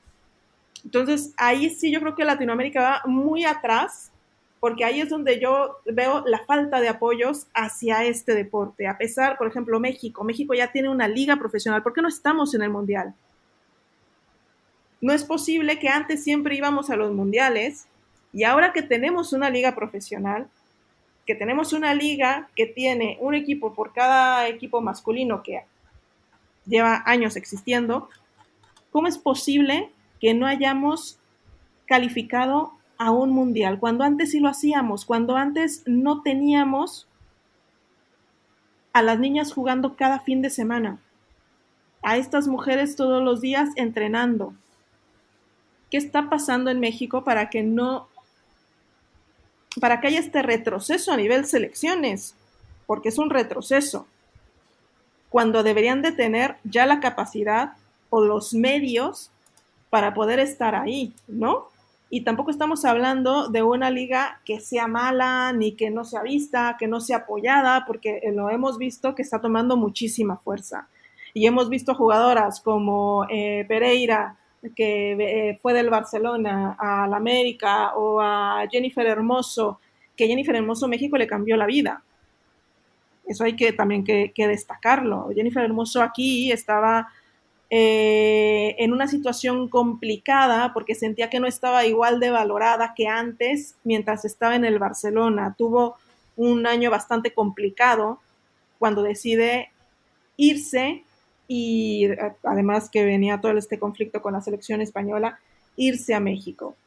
Entonces, 0.86 1.34
ahí 1.36 1.70
sí 1.70 1.92
yo 1.92 2.00
creo 2.00 2.16
que 2.16 2.24
Latinoamérica 2.24 2.82
va 2.82 3.02
muy 3.06 3.44
atrás, 3.44 4.10
porque 4.62 4.86
ahí 4.86 5.02
es 5.02 5.10
donde 5.10 5.38
yo 5.40 5.80
veo 5.86 6.24
la 6.26 6.46
falta 6.46 6.80
de 6.80 6.88
apoyos 6.88 7.48
hacia 7.54 8.06
este 8.06 8.34
deporte. 8.34 8.88
A 8.88 8.98
pesar, 8.98 9.38
por 9.38 9.48
ejemplo, 9.48 9.82
México, 9.82 10.24
México 10.24 10.54
ya 10.54 10.72
tiene 10.72 10.88
una 10.88 11.10
liga 11.10 11.36
profesional, 11.36 11.84
¿por 11.84 11.94
qué 11.94 12.02
no 12.02 12.08
estamos 12.08 12.56
en 12.56 12.62
el 12.62 12.70
Mundial? 12.70 13.14
No 15.02 15.12
es 15.12 15.26
posible 15.26 15.78
que 15.78 15.90
antes 15.90 16.24
siempre 16.24 16.56
íbamos 16.56 16.90
a 16.90 16.96
los 16.96 17.12
mundiales 17.12 17.88
y 18.32 18.44
ahora 18.44 18.72
que 18.72 18.84
tenemos 18.84 19.34
una 19.34 19.50
liga 19.50 19.76
profesional, 19.76 20.48
que 21.26 21.36
tenemos 21.36 21.74
una 21.74 21.94
liga 21.94 22.50
que 22.56 22.66
tiene 22.66 23.18
un 23.20 23.36
equipo 23.36 23.74
por 23.74 23.94
cada 23.94 24.48
equipo 24.48 24.82
masculino 24.82 25.44
que 25.44 25.64
lleva 26.66 27.04
años 27.06 27.36
existiendo, 27.36 28.10
¿cómo 28.92 29.08
es 29.08 29.18
posible 29.18 29.92
que 30.20 30.34
no 30.34 30.48
hayamos 30.48 31.20
calificado 31.86 32.74
a 32.98 33.12
un 33.12 33.32
mundial? 33.32 33.80
Cuando 33.80 34.04
antes 34.04 34.32
sí 34.32 34.40
lo 34.40 34.50
hacíamos, 34.50 35.06
cuando 35.06 35.36
antes 35.36 35.84
no 35.86 36.22
teníamos 36.22 37.08
a 38.94 39.02
las 39.02 39.20
niñas 39.20 39.54
jugando 39.54 39.96
cada 39.96 40.20
fin 40.20 40.42
de 40.42 40.50
semana, 40.50 41.00
a 42.04 42.18
estas 42.18 42.48
mujeres 42.48 42.96
todos 42.96 43.24
los 43.24 43.42
días 43.42 43.70
entrenando. 43.76 44.54
¿Qué 45.90 45.98
está 45.98 46.30
pasando 46.30 46.72
en 46.72 46.80
México 46.80 47.24
para 47.24 47.50
que 47.50 47.64
no 47.64 48.08
para 49.80 50.02
que 50.02 50.08
haya 50.08 50.20
este 50.20 50.42
retroceso 50.42 51.12
a 51.12 51.18
nivel 51.18 51.46
selecciones, 51.46 52.36
porque 52.86 53.10
es 53.10 53.18
un 53.18 53.30
retroceso, 53.30 54.08
cuando 55.30 55.64
deberían 55.64 56.02
de 56.02 56.12
tener 56.12 56.58
ya 56.66 56.86
la 56.86 57.00
capacidad 57.00 57.74
o 58.10 58.22
los 58.22 58.54
medios 58.54 59.32
para 59.90 60.14
poder 60.14 60.40
estar 60.40 60.76
ahí, 60.76 61.14
¿no? 61.28 61.70
Y 62.10 62.22
tampoco 62.22 62.52
estamos 62.52 62.84
hablando 62.84 63.48
de 63.48 63.64
una 63.64 63.90
liga 63.90 64.42
que 64.44 64.60
sea 64.60 64.88
mala, 64.88 65.54
ni 65.54 65.72
que 65.72 65.90
no 65.90 66.04
sea 66.04 66.22
vista, 66.22 66.76
que 66.78 66.88
no 66.88 67.00
sea 67.00 67.20
apoyada, 67.20 67.86
porque 67.88 68.22
lo 68.34 68.50
hemos 68.50 68.78
visto 68.78 69.16
que 69.16 69.22
está 69.22 69.40
tomando 69.40 69.78
muchísima 69.78 70.36
fuerza. 70.36 70.90
Y 71.34 71.48
hemos 71.48 71.70
visto 71.70 71.96
jugadoras 71.96 72.60
como 72.60 73.26
eh, 73.30 73.64
Pereira, 73.70 74.36
que 74.76 75.12
eh, 75.14 75.60
fue 75.62 75.74
del 75.74 75.90
Barcelona 75.90 76.76
al 76.78 77.14
América 77.14 77.96
o 77.96 78.22
a 78.22 78.66
Jennifer 78.72 79.06
Hermoso, 79.06 79.80
que 80.16 80.28
Jennifer 80.28 80.56
Hermoso 80.56 80.88
México 80.88 81.18
le 81.18 81.28
cambió 81.28 81.58
la 81.58 81.66
vida. 81.66 82.04
Eso 83.26 83.44
hay 83.44 83.56
que 83.56 83.74
también 83.74 84.04
que, 84.04 84.32
destacarlo. 84.36 85.30
Jennifer 85.34 85.64
Hermoso 85.64 86.02
aquí 86.02 86.52
estaba 86.52 87.10
eh, 87.70 88.76
en 88.78 88.94
una 88.94 89.08
situación 89.08 89.70
complicada 89.70 90.74
porque 90.74 90.96
sentía 90.96 91.30
que 91.30 91.40
no 91.40 91.48
estaba 91.48 91.86
igual 91.86 92.20
de 92.20 92.30
valorada 92.30 92.94
que 92.96 93.08
antes 93.08 93.76
mientras 93.84 94.26
estaba 94.26 94.56
en 94.56 94.66
el 94.66 94.80
Barcelona. 94.80 95.56
Tuvo 95.58 95.96
un 96.36 96.68
año 96.68 96.92
bastante 96.92 97.34
complicado 97.34 98.20
cuando 98.80 99.04
decide 99.04 99.70
irse 100.38 101.04
y 101.54 102.06
eh, 102.06 102.18
además 102.44 102.90
que 102.90 103.04
venía 103.04 103.42
todo 103.42 103.58
este 103.58 103.78
conflicto 103.78 104.22
con 104.22 104.32
la 104.32 104.40
selección 104.40 104.80
española, 104.80 105.38
irse 105.76 106.14
a 106.14 106.22
México. 106.22 106.78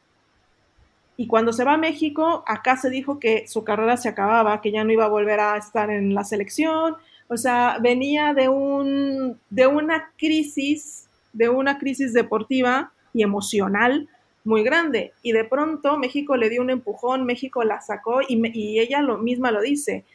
Y 1.17 1.27
cuando 1.27 1.53
se 1.53 1.63
va 1.63 1.73
a 1.73 1.77
México, 1.77 2.43
acá 2.47 2.75
se 2.75 2.89
dijo 2.89 3.19
que 3.19 3.47
su 3.47 3.63
carrera 3.63 3.95
se 3.95 4.09
acababa, 4.09 4.61
que 4.61 4.71
ya 4.71 4.83
no 4.83 4.91
iba 4.91 5.05
a 5.05 5.09
volver 5.09 5.39
a 5.39 5.55
estar 5.55 5.91
en 5.91 6.15
la 6.15 6.23
selección. 6.23 6.95
O 7.27 7.37
sea, 7.37 7.77
venía 7.79 8.33
de, 8.33 8.49
un, 8.49 9.39
de 9.51 9.67
una 9.67 10.11
crisis, 10.17 11.09
de 11.31 11.47
una 11.47 11.77
crisis 11.77 12.11
deportiva 12.11 12.91
y 13.13 13.21
emocional 13.21 14.09
muy 14.43 14.63
grande. 14.63 15.13
Y 15.21 15.33
de 15.33 15.43
pronto 15.43 15.99
México 15.99 16.37
le 16.37 16.49
dio 16.49 16.63
un 16.63 16.71
empujón, 16.71 17.23
México 17.23 17.63
la 17.63 17.81
sacó 17.81 18.21
y, 18.27 18.41
y 18.51 18.79
ella 18.79 19.01
lo, 19.01 19.19
misma 19.19 19.51
lo 19.51 19.61
dice. 19.61 20.05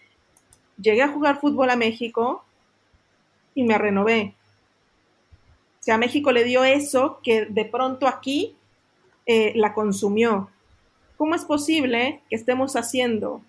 Llegué 0.76 1.02
a 1.02 1.08
jugar 1.12 1.40
fútbol 1.40 1.70
a 1.70 1.76
México 1.76 2.42
y 3.54 3.62
me 3.62 3.78
renové. 3.78 4.34
Sea, 5.90 5.98
México 5.98 6.30
le 6.30 6.44
dio 6.44 6.62
eso 6.62 7.18
que 7.20 7.46
de 7.46 7.64
pronto 7.64 8.06
aquí 8.06 8.54
eh, 9.26 9.52
la 9.56 9.74
consumió. 9.74 10.48
¿Cómo 11.16 11.34
es 11.34 11.44
posible 11.44 12.20
que 12.30 12.36
estemos 12.36 12.76
haciendo 12.76 13.40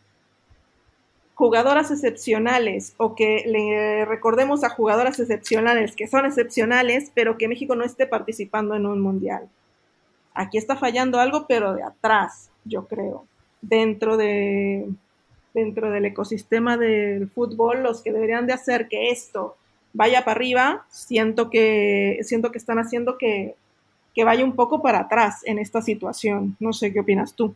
jugadoras 1.36 1.92
excepcionales 1.92 2.96
o 2.98 3.14
que 3.14 3.44
le 3.46 4.06
recordemos 4.06 4.64
a 4.64 4.70
jugadoras 4.70 5.20
excepcionales 5.20 5.96
que 5.96 6.08
son 6.08 6.26
excepcionales, 6.26 7.12
pero 7.14 7.38
que 7.38 7.48
México 7.48 7.76
no 7.76 7.84
esté 7.84 8.08
participando 8.08 8.74
en 8.74 8.88
un 8.88 9.02
mundial? 9.02 9.48
Aquí 10.34 10.58
está 10.58 10.76
fallando 10.76 11.20
algo, 11.20 11.46
pero 11.48 11.76
de 11.76 11.84
atrás, 11.84 12.50
yo 12.66 12.88
creo. 12.88 13.28
Dentro 13.62 14.18
de 14.18 14.90
dentro 15.54 15.92
del 15.92 16.06
ecosistema 16.06 16.76
del 16.76 17.30
fútbol, 17.30 17.84
los 17.84 18.02
que 18.02 18.12
deberían 18.12 18.48
de 18.48 18.54
hacer 18.54 18.88
que 18.88 19.12
esto 19.12 19.58
vaya 19.94 20.24
para 20.24 20.38
arriba, 20.38 20.86
siento 20.90 21.50
que, 21.50 22.20
siento 22.24 22.52
que 22.52 22.58
están 22.58 22.80
haciendo 22.80 23.18
que, 23.18 23.56
que 24.14 24.24
vaya 24.24 24.44
un 24.44 24.56
poco 24.56 24.82
para 24.82 25.00
atrás 25.00 25.42
en 25.46 25.60
esta 25.60 25.82
situación. 25.82 26.56
No 26.60 26.74
sé 26.74 26.92
qué 26.94 27.00
opinas 27.00 27.34
tú. 27.34 27.56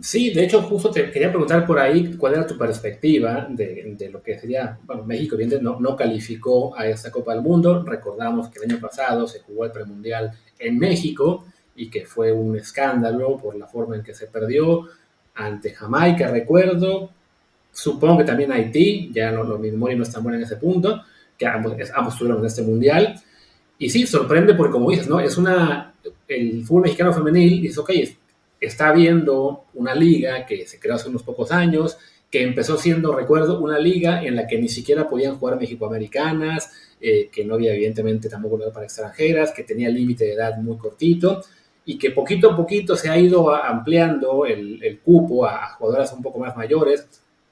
Sí, 0.00 0.30
de 0.30 0.44
hecho, 0.44 0.60
justo 0.62 0.90
te 0.90 1.10
quería 1.10 1.30
preguntar 1.30 1.64
por 1.64 1.78
ahí 1.78 2.16
cuál 2.16 2.34
era 2.34 2.46
tu 2.46 2.58
perspectiva 2.58 3.46
de, 3.48 3.94
de 3.96 4.10
lo 4.10 4.20
que 4.22 4.38
sería, 4.38 4.76
bueno, 4.84 5.04
México, 5.04 5.36
evidentemente, 5.36 5.64
no, 5.64 5.78
no 5.78 5.96
calificó 5.96 6.76
a 6.76 6.86
esta 6.88 7.12
Copa 7.12 7.32
del 7.32 7.42
Mundo. 7.42 7.82
Recordamos 7.84 8.48
que 8.48 8.58
el 8.58 8.70
año 8.70 8.80
pasado 8.80 9.28
se 9.28 9.40
jugó 9.40 9.64
el 9.64 9.70
premundial 9.70 10.32
en 10.58 10.78
México 10.78 11.46
y 11.76 11.90
que 11.90 12.06
fue 12.06 12.32
un 12.32 12.56
escándalo 12.56 13.36
por 13.36 13.56
la 13.56 13.66
forma 13.68 13.96
en 13.96 14.02
que 14.02 14.14
se 14.14 14.26
perdió 14.26 14.88
ante 15.34 15.70
Jamaica, 15.74 16.28
recuerdo, 16.28 17.10
Supongo 17.74 18.18
que 18.18 18.24
también 18.24 18.52
Haití, 18.52 19.10
ya 19.12 19.32
no, 19.32 19.42
lo 19.42 19.58
mismo 19.58 19.90
y 19.90 19.96
no 19.96 20.04
están 20.04 20.22
buenos 20.22 20.38
en 20.40 20.46
ese 20.46 20.56
punto, 20.56 21.02
que 21.36 21.44
ambos, 21.44 21.74
ambos 21.92 22.14
estuvieron 22.14 22.40
en 22.40 22.46
este 22.46 22.62
mundial. 22.62 23.20
Y 23.78 23.90
sí, 23.90 24.06
sorprende 24.06 24.54
porque, 24.54 24.72
como 24.72 24.90
dices, 24.90 25.08
¿no? 25.08 25.18
Es 25.18 25.36
una. 25.36 25.92
El 26.28 26.64
fútbol 26.64 26.82
mexicano 26.82 27.12
femenil 27.12 27.62
dice, 27.62 27.80
ok, 27.80 27.90
está 28.64 28.92
viendo 28.92 29.64
una 29.74 29.94
liga 29.94 30.46
que 30.46 30.66
se 30.66 30.78
creó 30.78 30.94
hace 30.94 31.08
unos 31.08 31.22
pocos 31.22 31.52
años, 31.52 31.98
que 32.30 32.42
empezó 32.42 32.76
siendo, 32.76 33.14
recuerdo, 33.14 33.60
una 33.60 33.78
liga 33.78 34.22
en 34.24 34.36
la 34.36 34.46
que 34.46 34.58
ni 34.58 34.68
siquiera 34.68 35.08
podían 35.08 35.38
jugar 35.38 35.58
mexicoamericanas, 35.58 36.72
eh, 37.00 37.28
que 37.30 37.44
no 37.44 37.54
había 37.54 37.74
evidentemente 37.74 38.28
tampoco 38.28 38.58
nada 38.58 38.72
para 38.72 38.86
extranjeras, 38.86 39.52
que 39.52 39.62
tenía 39.62 39.88
límite 39.88 40.24
de 40.24 40.32
edad 40.32 40.56
muy 40.58 40.76
cortito 40.76 41.42
y 41.84 41.98
que 41.98 42.10
poquito 42.10 42.50
a 42.50 42.56
poquito 42.56 42.96
se 42.96 43.10
ha 43.10 43.18
ido 43.18 43.54
ampliando 43.54 44.46
el, 44.46 45.00
cupo 45.04 45.44
a, 45.44 45.64
a 45.64 45.68
jugadoras 45.74 46.12
un 46.12 46.22
poco 46.22 46.38
más 46.38 46.56
mayores 46.56 47.06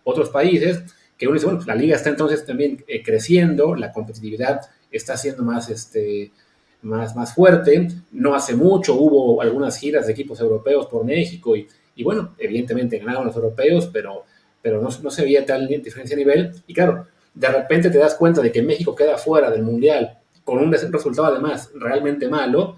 otros 0.05 0.31
países, 0.31 0.83
que 1.18 1.27
uno 1.27 1.35
dice, 1.35 1.46
bueno, 1.46 1.59
pues, 1.59 1.68
la 1.68 1.75
liga 1.75 1.94
está 1.94 2.11
entonces 2.11 2.44
también 2.44 2.85
eh, 2.88 3.03
creciendo, 3.03 3.75
la 3.75 3.92
competitividad 3.92 4.62
está 4.90 5.16
siendo 5.16 5.42
más, 5.42 5.70
este, 5.70 6.33
más, 6.82 7.16
más 7.16 7.34
fuerte. 7.34 7.88
No 8.12 8.34
hace 8.34 8.54
mucho 8.54 8.94
hubo 8.94 9.40
algunas 9.40 9.76
giras 9.78 10.06
de 10.06 10.12
equipos 10.12 10.40
europeos 10.40 10.86
por 10.86 11.04
México 11.04 11.56
y, 11.56 11.66
y 11.96 12.04
bueno, 12.04 12.34
evidentemente 12.38 12.98
ganaron 12.98 13.26
los 13.26 13.36
europeos, 13.36 13.88
pero, 13.92 14.24
pero 14.60 14.80
no, 14.80 14.88
no 15.02 15.10
se 15.10 15.22
veía 15.22 15.46
tal 15.46 15.66
diferencia 15.66 16.16
de 16.16 16.24
nivel. 16.24 16.52
Y 16.66 16.74
claro, 16.74 17.06
de 17.34 17.48
repente 17.48 17.90
te 17.90 17.98
das 17.98 18.14
cuenta 18.14 18.42
de 18.42 18.52
que 18.52 18.62
México 18.62 18.94
queda 18.94 19.16
fuera 19.16 19.50
del 19.50 19.62
Mundial 19.62 20.18
con 20.44 20.58
un 20.58 20.72
resultado 20.72 21.28
además 21.28 21.70
realmente 21.74 22.28
malo, 22.28 22.76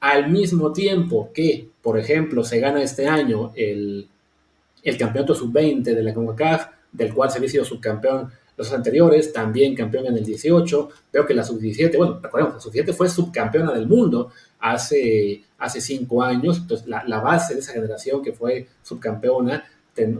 al 0.00 0.30
mismo 0.30 0.72
tiempo 0.72 1.30
que, 1.32 1.68
por 1.82 1.98
ejemplo, 1.98 2.44
se 2.44 2.60
gana 2.60 2.82
este 2.82 3.06
año 3.06 3.52
el, 3.56 4.08
el 4.82 4.98
campeonato 4.98 5.34
sub-20 5.34 5.82
de 5.82 6.02
la 6.02 6.12
CONCACAF, 6.12 6.66
del 6.92 7.14
cual 7.14 7.30
se 7.30 7.38
había 7.38 7.50
sido 7.50 7.64
subcampeón 7.64 8.30
los 8.56 8.72
anteriores, 8.72 9.32
también 9.32 9.74
campeón 9.74 10.06
en 10.06 10.16
el 10.16 10.24
18. 10.24 10.88
Veo 11.12 11.26
que 11.26 11.34
la 11.34 11.44
sub-17, 11.44 11.96
bueno, 11.96 12.20
recordemos, 12.22 12.54
la 12.54 12.60
sub-17 12.60 12.92
fue 12.94 13.08
subcampeona 13.08 13.72
del 13.72 13.86
mundo 13.86 14.30
hace, 14.60 15.42
hace 15.58 15.80
cinco 15.80 16.22
años. 16.22 16.58
Entonces, 16.58 16.86
la, 16.86 17.20
base 17.20 17.54
de 17.54 17.60
esa 17.60 17.72
generación 17.72 18.22
que 18.22 18.32
fue 18.32 18.66
subcampeona 18.82 19.64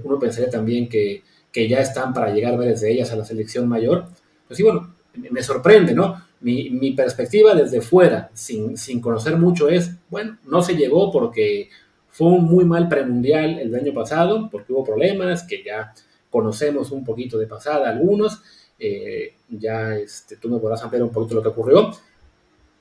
uno 0.04 0.18
pensaría 0.18 0.50
también 0.50 0.88
que, 0.88 1.22
que 1.52 1.68
ya 1.68 1.80
están 1.80 2.14
para 2.14 2.32
llegar 2.32 2.56
varias 2.56 2.80
de 2.80 2.92
ellas 2.92 3.12
a 3.12 3.16
la 3.16 3.24
selección 3.24 3.68
mayor. 3.68 4.06
Pues 4.46 4.56
sí, 4.56 4.62
bueno, 4.62 4.94
me 5.30 5.42
sorprende, 5.42 5.94
¿no? 5.94 6.22
Mi, 6.40 6.70
mi 6.70 6.92
perspectiva 6.92 7.54
desde 7.54 7.80
fuera, 7.80 8.30
sin, 8.34 8.76
sin, 8.76 9.00
conocer 9.00 9.36
mucho, 9.36 9.68
es, 9.68 9.90
bueno, 10.10 10.38
no 10.44 10.62
se 10.62 10.76
llegó 10.76 11.10
porque 11.10 11.70
fue 12.10 12.28
un 12.28 12.44
muy 12.44 12.64
mal 12.64 12.88
premundial 12.88 13.58
el 13.58 13.74
año 13.74 13.92
pasado, 13.94 14.48
porque 14.50 14.72
hubo 14.72 14.84
problemas 14.84 15.42
que 15.42 15.62
ya 15.64 15.92
conocemos 16.30 16.90
un 16.90 17.04
poquito 17.04 17.38
de 17.38 17.46
pasada 17.46 17.88
algunos, 17.88 18.42
eh, 18.78 19.34
ya 19.48 19.96
este, 19.96 20.36
tú 20.36 20.48
me 20.48 20.58
podrás 20.58 20.82
ampliar 20.82 21.02
un 21.02 21.10
poquito 21.10 21.36
lo 21.36 21.42
que 21.42 21.48
ocurrió, 21.48 21.90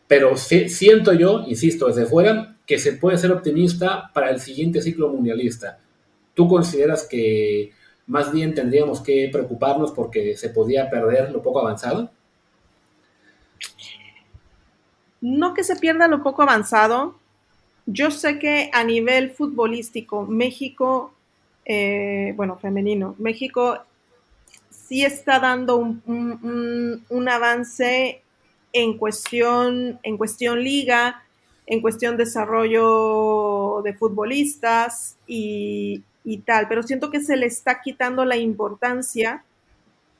pero 0.07 0.35
siento 0.37 1.13
yo, 1.13 1.43
insisto, 1.47 1.87
desde 1.87 2.05
fuera, 2.05 2.57
que 2.65 2.77
se 2.77 2.93
puede 2.93 3.17
ser 3.17 3.31
optimista 3.31 4.11
para 4.13 4.29
el 4.29 4.39
siguiente 4.39 4.81
ciclo 4.81 5.09
mundialista. 5.09 5.79
¿Tú 6.33 6.47
consideras 6.47 7.07
que 7.07 7.71
más 8.07 8.31
bien 8.31 8.53
tendríamos 8.53 9.01
que 9.01 9.29
preocuparnos 9.31 9.91
porque 9.91 10.37
se 10.37 10.49
podía 10.49 10.89
perder 10.89 11.31
lo 11.31 11.41
poco 11.41 11.59
avanzado? 11.59 12.11
No 15.21 15.53
que 15.55 15.63
se 15.63 15.75
pierda 15.75 16.07
lo 16.07 16.21
poco 16.21 16.43
avanzado. 16.43 17.15
Yo 17.87 18.11
sé 18.11 18.37
que 18.37 18.69
a 18.73 18.83
nivel 18.83 19.31
futbolístico, 19.31 20.25
México, 20.25 21.14
eh, 21.65 22.33
bueno, 22.35 22.57
femenino, 22.57 23.15
México 23.17 23.79
sí 24.69 25.03
está 25.03 25.39
dando 25.39 25.77
un, 25.77 27.29
avance 27.29 28.21
en 28.71 28.97
cuestión, 28.97 29.99
en 30.03 30.17
cuestión 30.17 30.63
liga, 30.63 31.23
en 31.65 31.81
cuestión 31.81 32.17
desarrollo 32.17 33.81
de 33.83 33.93
futbolistas 33.93 35.17
y, 35.25 36.03
y 36.23 36.37
tal, 36.39 36.67
pero 36.67 36.83
siento 36.83 37.09
que 37.09 37.21
se 37.21 37.35
le 37.35 37.47
está 37.47 37.81
quitando 37.81 38.25
la 38.25 38.37
importancia 38.37 39.43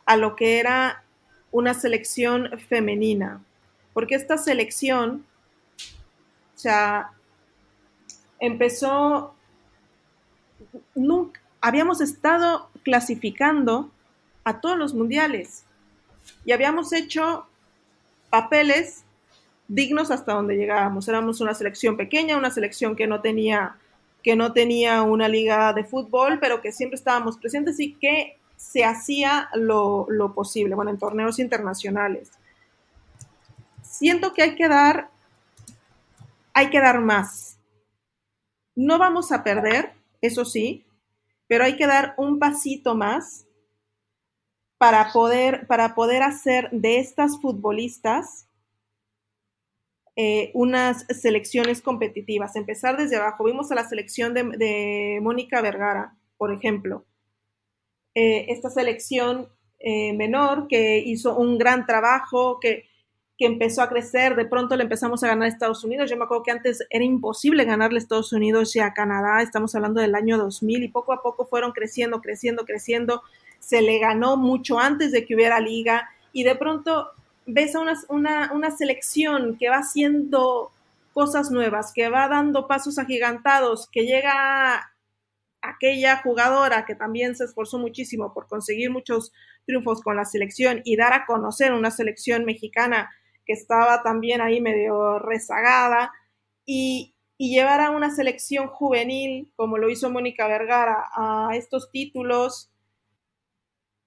a 0.05 0.17
lo 0.17 0.35
que 0.35 0.59
era 0.59 1.03
una 1.51 1.73
selección 1.73 2.59
femenina, 2.67 3.43
porque 3.93 4.15
esta 4.15 4.37
selección, 4.37 5.25
o 6.55 7.05
empezó, 8.39 9.34
habíamos 11.61 12.01
estado 12.01 12.69
clasificando 12.83 13.91
a 14.43 14.61
todos 14.61 14.77
los 14.77 14.93
mundiales 14.93 15.65
y 16.45 16.51
habíamos 16.51 16.93
hecho 16.93 17.47
papeles 18.29 19.03
dignos 19.67 20.11
hasta 20.11 20.33
donde 20.33 20.55
llegábamos. 20.55 21.07
Éramos 21.07 21.41
una 21.41 21.53
selección 21.53 21.97
pequeña, 21.97 22.37
una 22.37 22.51
selección 22.51 22.95
que 22.95 23.07
no 23.07 23.21
tenía 23.21 23.77
que 24.25 24.35
no 24.35 24.53
tenía 24.53 25.03
una 25.03 25.27
liga 25.27 25.71
de 25.71 25.83
fútbol, 25.83 26.39
pero 26.39 26.59
que 26.59 26.71
siempre 26.71 26.95
estábamos 26.95 27.37
presentes 27.37 27.79
y 27.79 27.93
que 27.93 28.39
se 28.57 28.83
hacía 28.83 29.49
lo, 29.53 30.07
lo 30.09 30.33
posible, 30.33 30.73
bueno, 30.73 30.89
en 30.89 30.97
torneos 30.97 31.37
internacionales. 31.37 32.31
Siento 33.83 34.33
que 34.33 34.41
hay 34.41 34.55
que 34.55 34.67
dar, 34.67 35.09
hay 36.55 36.71
que 36.71 36.79
dar 36.79 37.01
más. 37.01 37.59
No 38.75 38.97
vamos 38.97 39.31
a 39.31 39.43
perder, 39.43 39.93
eso 40.25 40.45
sí, 40.45 40.85
pero 41.47 41.63
hay 41.63 41.75
que 41.75 41.87
dar 41.87 42.15
un 42.17 42.39
pasito 42.39 42.95
más 42.95 43.45
para 44.77 45.11
poder, 45.13 45.67
para 45.67 45.95
poder 45.95 46.23
hacer 46.23 46.69
de 46.71 46.99
estas 46.99 47.39
futbolistas 47.39 48.47
eh, 50.17 50.51
unas 50.53 51.05
selecciones 51.09 51.81
competitivas, 51.81 52.55
empezar 52.55 52.97
desde 52.97 53.17
abajo. 53.17 53.43
Vimos 53.43 53.71
a 53.71 53.75
la 53.75 53.87
selección 53.87 54.33
de, 54.33 55.19
Mónica 55.21 55.61
Vergara, 55.61 56.17
por 56.37 56.53
ejemplo. 56.53 57.05
Eh, 58.13 58.45
esta 58.49 58.69
selección 58.69 59.49
eh, 59.79 60.13
menor 60.13 60.67
que 60.69 60.99
hizo 60.99 61.37
un 61.37 61.57
gran 61.57 61.85
trabajo, 61.85 62.59
que, 62.61 62.85
que, 63.37 63.45
empezó 63.45 63.81
a 63.81 63.89
crecer, 63.89 64.35
de 64.35 64.45
pronto 64.45 64.75
le 64.75 64.83
empezamos 64.83 65.23
a 65.23 65.27
ganar 65.27 65.45
a 65.45 65.49
Estados 65.49 65.83
Unidos. 65.83 66.09
Yo 66.09 66.17
me 66.17 66.23
acuerdo 66.23 66.43
que 66.43 66.51
antes 66.51 66.85
era 66.89 67.03
imposible 67.03 67.65
ganarle 67.65 67.97
a 67.97 68.01
Estados 68.01 68.33
Unidos 68.33 68.75
y 68.75 68.79
a 68.79 68.93
Canadá, 68.93 69.41
estamos 69.41 69.75
hablando 69.75 70.01
del 70.01 70.15
año 70.15 70.37
2000 70.37 70.83
y 70.83 70.87
poco 70.87 71.13
a 71.13 71.21
poco 71.21 71.45
fueron 71.45 71.71
creciendo, 71.71 72.21
creciendo, 72.21 72.65
creciendo. 72.65 73.23
Se 73.59 73.81
le 73.81 73.99
ganó 73.99 74.37
mucho 74.37 74.79
antes 74.79 75.11
de 75.11 75.25
que 75.25 75.35
hubiera 75.35 75.59
liga 75.59 76.09
y 76.31 76.43
de 76.43 76.55
pronto 76.55 77.09
ves 77.45 77.75
a 77.75 77.79
una, 78.09 78.51
una, 78.53 78.71
selección 78.71 79.57
que 79.57 79.69
va 79.69 79.77
haciendo 79.77 80.71
cosas 81.13 81.51
nuevas, 81.51 81.93
que 81.93 82.09
va 82.09 82.27
dando 82.27 82.67
pasos 82.67 82.97
agigantados, 82.97 83.87
que 83.91 84.05
llega 84.05 84.91
aquella 85.61 86.17
jugadora 86.17 86.85
que 86.85 86.95
también 86.95 87.35
se 87.35 87.45
esforzó 87.45 87.79
muchísimo 87.79 88.33
por 88.33 88.47
conseguir 88.47 88.91
muchos 88.91 89.31
triunfos 89.65 90.01
con 90.01 90.15
la 90.15 90.25
selección 90.25 90.81
y 90.83 90.95
dar 90.95 91.13
a 91.13 91.25
conocer 91.25 91.73
una 91.73 91.91
selección 91.91 92.45
mexicana 92.45 93.09
que 93.45 93.53
estaba 93.53 94.03
también 94.03 94.41
ahí 94.41 94.61
medio 94.61 95.19
rezagada 95.19 96.11
y, 96.65 97.11
llevar 97.37 97.81
a 97.81 97.91
una 97.91 98.15
selección 98.15 98.67
juvenil 98.67 99.51
como 99.57 99.77
lo 99.77 99.89
hizo 99.89 100.09
Mónica 100.09 100.47
Vergara 100.47 101.03
a 101.13 101.49
estos 101.53 101.91
títulos 101.91 102.71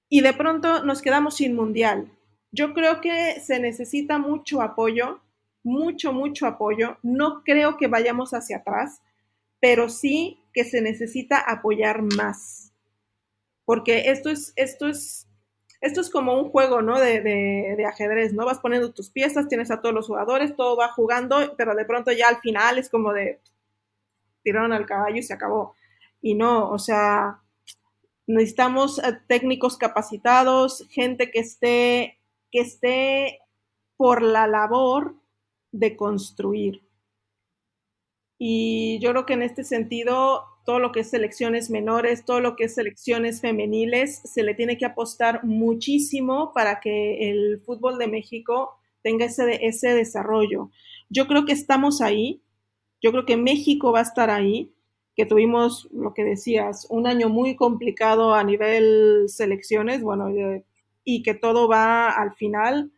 y 0.08 0.22
de 0.22 0.32
pronto 0.32 0.82
nos 0.82 1.02
quedamos 1.02 1.36
sin 1.36 1.54
mundial 1.54 2.10
yo 2.50 2.72
creo 2.72 3.00
que 3.00 3.40
se 3.40 3.60
necesita 3.60 4.18
mucho 4.18 4.62
apoyo, 4.62 5.20
mucho, 5.62 6.12
mucho 6.12 6.46
apoyo. 6.46 6.98
No 7.02 7.42
creo 7.44 7.76
que 7.76 7.88
vayamos 7.88 8.32
hacia 8.32 8.58
atrás, 8.58 9.02
pero 9.60 9.88
sí 9.88 10.40
que 10.52 10.64
se 10.64 10.80
necesita 10.80 11.38
apoyar 11.38 12.02
más. 12.02 12.72
Porque 13.64 14.10
esto 14.10 14.30
es, 14.30 14.52
esto 14.56 14.86
es, 14.88 15.27
esto 15.80 16.00
es 16.00 16.10
como 16.10 16.34
un 16.34 16.50
juego, 16.50 16.82
¿no? 16.82 16.98
De, 16.98 17.84
ajedrez, 17.86 18.32
¿no? 18.32 18.44
Vas 18.46 18.58
poniendo 18.58 18.92
tus 18.92 19.10
piezas, 19.10 19.48
tienes 19.48 19.70
a 19.70 19.80
todos 19.80 19.94
los 19.94 20.06
jugadores, 20.06 20.56
todo 20.56 20.76
va 20.76 20.92
jugando, 20.92 21.54
pero 21.56 21.74
de 21.74 21.84
pronto 21.84 22.12
ya 22.12 22.28
al 22.28 22.38
final 22.38 22.78
es 22.78 22.90
como 22.90 23.12
de 23.12 23.40
tiraron 24.42 24.72
al 24.72 24.86
caballo 24.86 25.16
y 25.16 25.22
se 25.22 25.34
acabó. 25.34 25.74
Y 26.20 26.34
no, 26.34 26.70
o 26.70 26.78
sea, 26.78 27.42
necesitamos 28.26 28.98
eh, 28.98 29.18
técnicos 29.28 29.76
capacitados, 29.76 30.86
gente 30.90 31.30
que 31.30 31.40
esté 31.40 32.18
que 32.50 32.60
esté 32.60 33.40
por 33.96 34.22
la 34.22 34.46
labor 34.46 35.16
de 35.72 35.96
construir. 35.96 36.82
Y 38.38 38.98
yo 39.00 39.10
creo 39.10 39.26
que 39.26 39.34
en 39.34 39.42
este 39.42 39.64
sentido, 39.64 40.44
todo 40.68 40.80
lo 40.80 40.92
que 40.92 41.00
es 41.00 41.08
selecciones 41.08 41.70
menores, 41.70 42.26
todo 42.26 42.40
lo 42.40 42.54
que 42.54 42.64
es 42.64 42.74
selecciones 42.74 43.40
femeniles, 43.40 44.20
se 44.22 44.42
le 44.42 44.52
tiene 44.52 44.76
que 44.76 44.84
apostar 44.84 45.42
muchísimo 45.42 46.52
para 46.52 46.78
que 46.78 47.30
el 47.30 47.62
fútbol 47.64 47.96
de 47.96 48.06
México 48.06 48.74
tenga 49.02 49.24
ese, 49.24 49.66
ese 49.66 49.94
desarrollo. 49.94 50.68
Yo 51.08 51.26
creo 51.26 51.46
que 51.46 51.54
estamos 51.54 52.02
ahí, 52.02 52.42
yo 53.00 53.12
creo 53.12 53.24
que 53.24 53.38
México 53.38 53.92
va 53.92 54.00
a 54.00 54.02
estar 54.02 54.28
ahí, 54.28 54.70
que 55.16 55.24
tuvimos, 55.24 55.88
lo 55.90 56.12
que 56.12 56.22
decías, 56.22 56.86
un 56.90 57.06
año 57.06 57.30
muy 57.30 57.56
complicado 57.56 58.34
a 58.34 58.44
nivel 58.44 59.24
selecciones, 59.28 60.02
bueno, 60.02 60.28
y 61.02 61.22
que 61.22 61.32
todo 61.32 61.66
va 61.66 62.10
al 62.10 62.34
final 62.34 62.92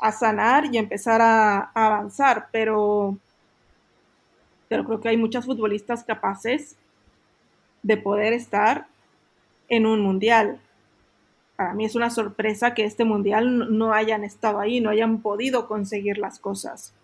a 0.00 0.10
sanar 0.10 0.74
y 0.74 0.78
empezar 0.78 1.20
a, 1.20 1.70
avanzar, 1.74 2.48
pero, 2.50 3.18
pero 4.68 4.84
creo 4.84 5.00
que 5.00 5.08
hay 5.08 5.16
muchas 5.16 5.46
futbolistas 5.46 6.04
capaces 6.04 6.76
de 7.82 7.96
poder 7.96 8.32
estar 8.32 8.86
en 9.68 9.86
un 9.86 10.00
mundial. 10.00 10.60
Para 11.56 11.74
mí 11.74 11.84
es 11.84 11.94
una 11.94 12.10
sorpresa 12.10 12.74
que 12.74 12.84
este 12.84 13.04
mundial 13.04 13.76
no 13.76 13.92
hayan 13.92 14.24
estado 14.24 14.60
ahí, 14.60 14.80
no 14.80 14.90
hayan 14.90 15.20
podido 15.22 15.66
conseguir 15.66 16.18
las 16.18 16.38
cosas. 16.38 16.94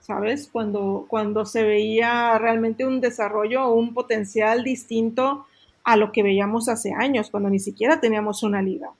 ¿Sabes? 0.00 0.48
Cuando, 0.52 1.06
cuando 1.08 1.46
se 1.46 1.64
veía 1.64 2.38
realmente 2.38 2.86
un 2.86 3.00
desarrollo 3.00 3.64
o 3.64 3.74
un 3.74 3.92
potencial 3.92 4.62
distinto 4.62 5.46
a 5.82 5.96
lo 5.96 6.12
que 6.12 6.22
veíamos 6.22 6.68
hace 6.68 6.92
años, 6.92 7.30
cuando 7.30 7.48
ni 7.48 7.58
siquiera 7.58 8.00
teníamos 8.00 8.42
una 8.42 8.62
liga. 8.62 8.90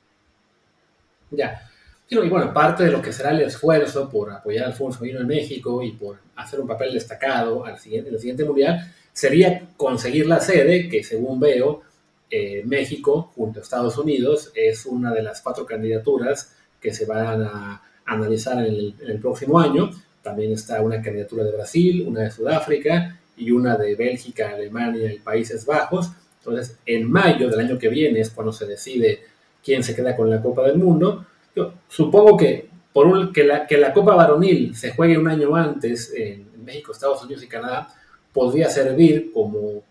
Ya. 1.30 1.60
Y 2.08 2.16
bueno, 2.28 2.52
parte 2.52 2.84
de 2.84 2.90
lo 2.90 3.02
que 3.02 3.12
será 3.12 3.30
el 3.30 3.40
esfuerzo 3.40 4.08
por 4.08 4.30
apoyar 4.30 4.66
al 4.66 4.74
fútbol 4.74 4.94
femenino 4.94 5.20
en 5.20 5.26
México 5.26 5.82
y 5.82 5.92
por 5.92 6.18
hacer 6.36 6.60
un 6.60 6.66
papel 6.68 6.94
destacado 6.94 7.64
al 7.64 7.78
siguiente, 7.78 8.10
en 8.10 8.14
el 8.14 8.20
siguiente 8.20 8.44
mundial 8.44 8.92
sería 9.12 9.70
conseguir 9.76 10.26
la 10.26 10.40
sede, 10.40 10.88
que 10.88 11.02
según 11.02 11.40
veo, 11.40 11.82
eh, 12.30 12.62
México, 12.64 13.32
junto 13.34 13.60
a 13.60 13.62
Estados 13.62 13.96
Unidos, 13.98 14.52
es 14.54 14.84
una 14.84 15.12
de 15.12 15.22
las 15.22 15.40
cuatro 15.40 15.64
candidaturas 15.64 16.54
que 16.80 16.92
se 16.92 17.06
van 17.06 17.42
a 17.42 17.82
analizar 18.04 18.58
en 18.58 18.66
el, 18.66 18.94
en 19.00 19.10
el 19.10 19.18
próximo 19.18 19.58
año. 19.58 19.90
También 20.22 20.52
está 20.52 20.82
una 20.82 21.00
candidatura 21.00 21.44
de 21.44 21.52
Brasil, 21.52 22.04
una 22.06 22.22
de 22.22 22.30
Sudáfrica 22.30 23.18
y 23.36 23.50
una 23.50 23.76
de 23.76 23.94
Bélgica, 23.94 24.50
Alemania 24.50 25.12
y 25.12 25.18
Países 25.18 25.64
Bajos. 25.64 26.10
Entonces, 26.40 26.76
en 26.84 27.10
mayo 27.10 27.48
del 27.48 27.60
año 27.60 27.78
que 27.78 27.88
viene 27.88 28.20
es 28.20 28.30
cuando 28.30 28.52
se 28.52 28.66
decide 28.66 29.20
quién 29.64 29.82
se 29.82 29.94
queda 29.94 30.14
con 30.14 30.28
la 30.28 30.42
Copa 30.42 30.62
del 30.62 30.78
Mundo. 30.78 31.26
Yo 31.56 31.72
supongo 31.88 32.36
que 32.36 32.68
por 32.92 33.32
que, 33.32 33.44
la, 33.44 33.66
que 33.66 33.78
la 33.78 33.92
Copa 33.92 34.14
Varonil 34.14 34.76
se 34.76 34.92
juegue 34.92 35.18
un 35.18 35.28
año 35.28 35.56
antes 35.56 36.12
en, 36.14 36.46
México, 36.64 36.92
Estados 36.92 37.22
Unidos 37.24 37.44
y 37.44 37.48
Canadá 37.48 37.88
podría 38.32 38.68
servir 38.68 39.30
como, 39.32 39.84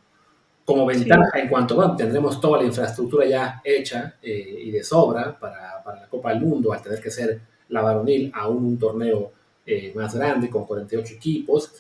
como 0.66 0.86
ventaja 0.86 1.39
en 1.39 1.47
cuanto 1.47 1.82
a, 1.82 1.95
tendremos 1.95 2.41
toda 2.41 2.59
la 2.59 2.66
infraestructura 2.66 3.26
ya 3.26 3.61
hecha 3.63 4.16
eh, 4.22 4.59
y 4.66 4.72
de 4.72 4.84
sobra 4.84 5.39
para, 5.39 5.82
para, 5.84 6.01
la 6.01 6.07
Copa 6.07 6.32
del 6.32 6.41
Mundo, 6.41 6.74
al 6.74 6.82
tener 6.82 7.01
que 7.01 7.09
ser 7.09 7.39
la 7.70 7.82
varonil 7.82 8.30
aún 8.36 8.66
un 8.66 8.78
torneo 8.78 9.32
eh, 9.66 9.91
más 9.95 10.16
grande 10.16 10.49
con 10.49 10.66
48 10.66 11.13
equipos. 11.13 11.72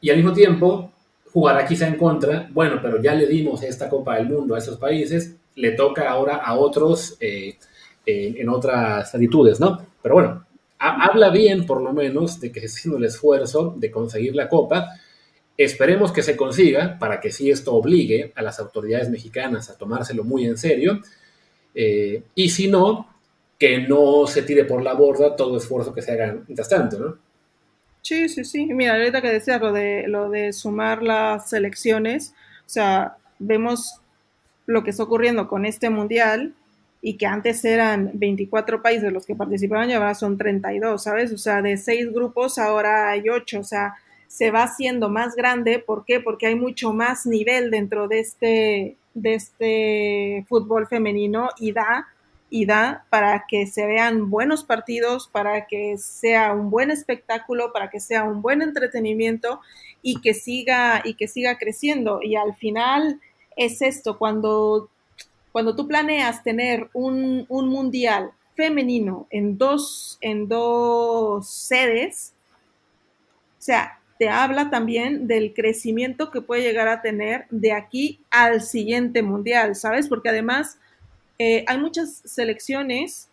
Y 0.00 0.10
al 0.10 0.16
mismo 0.16 0.32
tiempo, 0.32 0.92
jugará 1.32 1.66
quizá 1.66 1.86
en 1.86 1.96
contra, 1.96 2.48
bueno, 2.52 2.78
pero 2.82 3.00
ya 3.00 3.14
le 3.14 3.26
dimos 3.26 3.62
esta 3.62 3.88
Copa 3.88 4.16
del 4.16 4.28
Mundo 4.28 4.54
a 4.54 4.58
esos 4.58 4.76
países, 4.76 5.36
le 5.54 5.72
toca 5.72 6.10
ahora 6.10 6.36
a 6.36 6.54
otros 6.58 7.16
eh, 7.20 7.56
en 8.06 8.48
otras 8.48 9.12
latitudes, 9.12 9.58
¿no? 9.58 9.84
Pero 10.00 10.14
bueno, 10.14 10.46
habla 10.78 11.30
bien 11.30 11.66
por 11.66 11.82
lo 11.82 11.92
menos 11.92 12.40
de 12.40 12.52
que 12.52 12.60
se 12.60 12.66
está 12.66 12.78
haciendo 12.78 12.98
el 12.98 13.04
esfuerzo 13.04 13.74
de 13.76 13.90
conseguir 13.90 14.34
la 14.34 14.48
Copa 14.48 14.92
Esperemos 15.58 16.12
que 16.12 16.22
se 16.22 16.36
consiga 16.36 16.98
para 16.98 17.18
que 17.20 17.32
sí 17.32 17.50
esto 17.50 17.74
obligue 17.74 18.32
a 18.34 18.42
las 18.42 18.60
autoridades 18.60 19.08
mexicanas 19.08 19.70
a 19.70 19.78
tomárselo 19.78 20.22
muy 20.22 20.44
en 20.44 20.58
serio. 20.58 21.00
Eh, 21.74 22.22
y 22.34 22.50
si 22.50 22.68
no, 22.68 23.08
que 23.58 23.78
no 23.78 24.26
se 24.26 24.42
tire 24.42 24.64
por 24.64 24.82
la 24.82 24.92
borda 24.92 25.34
todo 25.34 25.56
esfuerzo 25.56 25.94
que 25.94 26.02
se 26.02 26.12
haga 26.12 26.36
mientras 26.46 26.68
tanto, 26.68 26.98
¿no? 26.98 27.18
Sí, 28.02 28.28
sí, 28.28 28.44
sí. 28.44 28.66
Mira, 28.66 28.96
ahorita 28.96 29.22
que 29.22 29.32
decías 29.32 29.60
lo 29.60 29.72
de, 29.72 30.06
lo 30.06 30.28
de 30.28 30.52
sumar 30.52 31.02
las 31.02 31.52
elecciones, 31.54 32.34
o 32.60 32.68
sea, 32.68 33.16
vemos 33.38 34.00
lo 34.66 34.84
que 34.84 34.90
está 34.90 35.04
ocurriendo 35.04 35.48
con 35.48 35.64
este 35.64 35.88
mundial 35.88 36.54
y 37.06 37.16
que 37.16 37.26
antes 37.26 37.64
eran 37.64 38.10
24 38.14 38.82
países 38.82 39.12
los 39.12 39.26
que 39.26 39.36
participaban 39.36 39.88
y 39.88 39.92
ahora 39.92 40.12
son 40.16 40.36
32, 40.36 41.00
¿sabes? 41.00 41.32
O 41.32 41.38
sea, 41.38 41.62
de 41.62 41.76
seis 41.76 42.12
grupos 42.12 42.58
ahora 42.58 43.10
hay 43.10 43.28
ocho, 43.28 43.60
o 43.60 43.62
sea, 43.62 43.94
se 44.26 44.50
va 44.50 44.64
haciendo 44.64 45.08
más 45.08 45.36
grande. 45.36 45.78
¿Por 45.78 46.04
qué? 46.04 46.18
Porque 46.18 46.48
hay 46.48 46.56
mucho 46.56 46.92
más 46.92 47.24
nivel 47.24 47.70
dentro 47.70 48.08
de 48.08 48.18
este, 48.18 48.96
de 49.14 49.34
este 49.34 50.46
fútbol 50.48 50.88
femenino 50.88 51.50
y 51.60 51.70
da, 51.70 52.08
y 52.50 52.66
da 52.66 53.06
para 53.08 53.44
que 53.48 53.68
se 53.68 53.86
vean 53.86 54.28
buenos 54.28 54.64
partidos, 54.64 55.28
para 55.28 55.68
que 55.68 55.98
sea 55.98 56.54
un 56.54 56.70
buen 56.70 56.90
espectáculo, 56.90 57.72
para 57.72 57.88
que 57.88 58.00
sea 58.00 58.24
un 58.24 58.42
buen 58.42 58.62
entretenimiento 58.62 59.60
y 60.02 60.20
que 60.20 60.34
siga, 60.34 61.02
y 61.04 61.14
que 61.14 61.28
siga 61.28 61.56
creciendo. 61.56 62.18
Y 62.20 62.34
al 62.34 62.56
final 62.56 63.20
es 63.56 63.80
esto, 63.80 64.18
cuando, 64.18 64.90
cuando 65.56 65.74
tú 65.74 65.88
planeas 65.88 66.42
tener 66.42 66.90
un, 66.92 67.46
un 67.48 67.68
mundial 67.70 68.30
femenino 68.56 69.26
en 69.30 69.56
dos, 69.56 70.18
en 70.20 70.48
dos 70.48 71.48
sedes, 71.48 72.34
o 73.58 73.62
sea, 73.62 73.98
te 74.18 74.28
habla 74.28 74.68
también 74.68 75.26
del 75.26 75.54
crecimiento 75.54 76.30
que 76.30 76.42
puede 76.42 76.60
llegar 76.60 76.88
a 76.88 77.00
tener 77.00 77.46
de 77.48 77.72
aquí 77.72 78.20
al 78.28 78.60
siguiente 78.60 79.22
mundial, 79.22 79.76
¿sabes? 79.76 80.08
Porque 80.08 80.28
además 80.28 80.76
eh, 81.38 81.64
hay 81.68 81.78
muchas 81.78 82.20
selecciones 82.26 83.30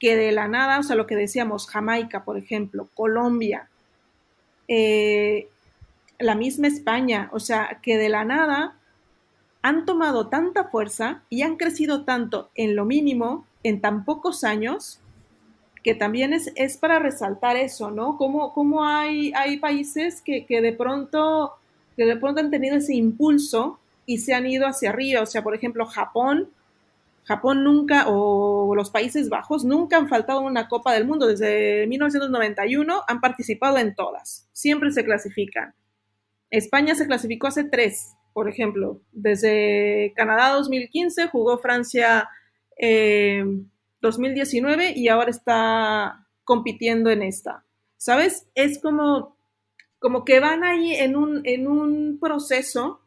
que 0.00 0.16
de 0.16 0.32
la 0.32 0.48
nada, 0.48 0.80
o 0.80 0.82
sea, 0.82 0.96
lo 0.96 1.06
que 1.06 1.14
decíamos, 1.14 1.68
Jamaica, 1.68 2.24
por 2.24 2.38
ejemplo, 2.38 2.88
Colombia, 2.92 3.70
eh, 4.66 5.46
la 6.18 6.34
misma 6.34 6.66
España, 6.66 7.30
o 7.32 7.38
sea, 7.38 7.78
que 7.84 7.98
de 7.98 8.08
la 8.08 8.24
nada 8.24 8.79
han 9.62 9.84
tomado 9.84 10.28
tanta 10.28 10.64
fuerza 10.64 11.22
y 11.28 11.42
han 11.42 11.56
crecido 11.56 12.04
tanto 12.04 12.50
en 12.54 12.76
lo 12.76 12.84
mínimo 12.84 13.46
en 13.62 13.80
tan 13.80 14.04
pocos 14.04 14.44
años 14.44 15.00
que 15.82 15.94
también 15.94 16.32
es, 16.34 16.76
para 16.76 16.98
resaltar 16.98 17.56
eso, 17.56 17.90
¿no? 17.90 18.18
Cómo, 18.18 18.84
hay, 18.84 19.32
hay 19.34 19.58
países 19.58 20.20
que, 20.20 20.44
de 20.48 20.72
pronto, 20.72 21.54
que 21.96 22.04
de 22.04 22.16
pronto 22.16 22.40
han 22.40 22.50
tenido 22.50 22.76
ese 22.76 22.94
impulso 22.94 23.78
y 24.04 24.18
se 24.18 24.34
han 24.34 24.46
ido 24.46 24.66
hacia 24.66 24.90
arriba. 24.90 25.22
O 25.22 25.26
sea, 25.26 25.42
por 25.42 25.54
ejemplo, 25.54 25.86
Japón, 25.86 26.50
Japón 27.24 27.64
nunca, 27.64 28.06
o 28.08 28.74
los 28.74 28.90
Países 28.90 29.30
Bajos, 29.30 29.64
nunca 29.64 29.96
han 29.96 30.08
faltado 30.08 30.42
una 30.42 30.68
Copa 30.68 30.92
del 30.92 31.06
Mundo. 31.06 31.26
Desde 31.26 31.86
1991 31.86 33.02
han 33.06 33.20
participado 33.20 33.78
en 33.78 33.94
todas. 33.94 34.48
Siempre 34.52 34.90
se 34.92 35.04
clasifican. 35.04 35.74
España 36.50 36.94
se 36.94 37.06
clasificó 37.06 37.46
hace 37.46 37.64
tres, 37.64 38.16
por 38.32 38.48
ejemplo. 38.48 39.00
Desde 39.12 40.12
Canadá 40.16 40.50
2015 40.54 41.28
jugó 41.28 41.58
Francia 41.58 42.28
eh, 42.78 43.44
2019 44.00 44.92
y 44.96 45.08
ahora 45.08 45.30
está 45.30 46.26
compitiendo 46.44 47.10
en 47.10 47.22
esta. 47.22 47.64
¿Sabes? 47.96 48.46
Es 48.54 48.80
como, 48.80 49.36
como 49.98 50.24
que 50.24 50.40
van 50.40 50.64
ahí 50.64 50.94
en 50.94 51.16
un, 51.16 51.42
en 51.44 51.68
un 51.68 52.18
proceso, 52.18 53.02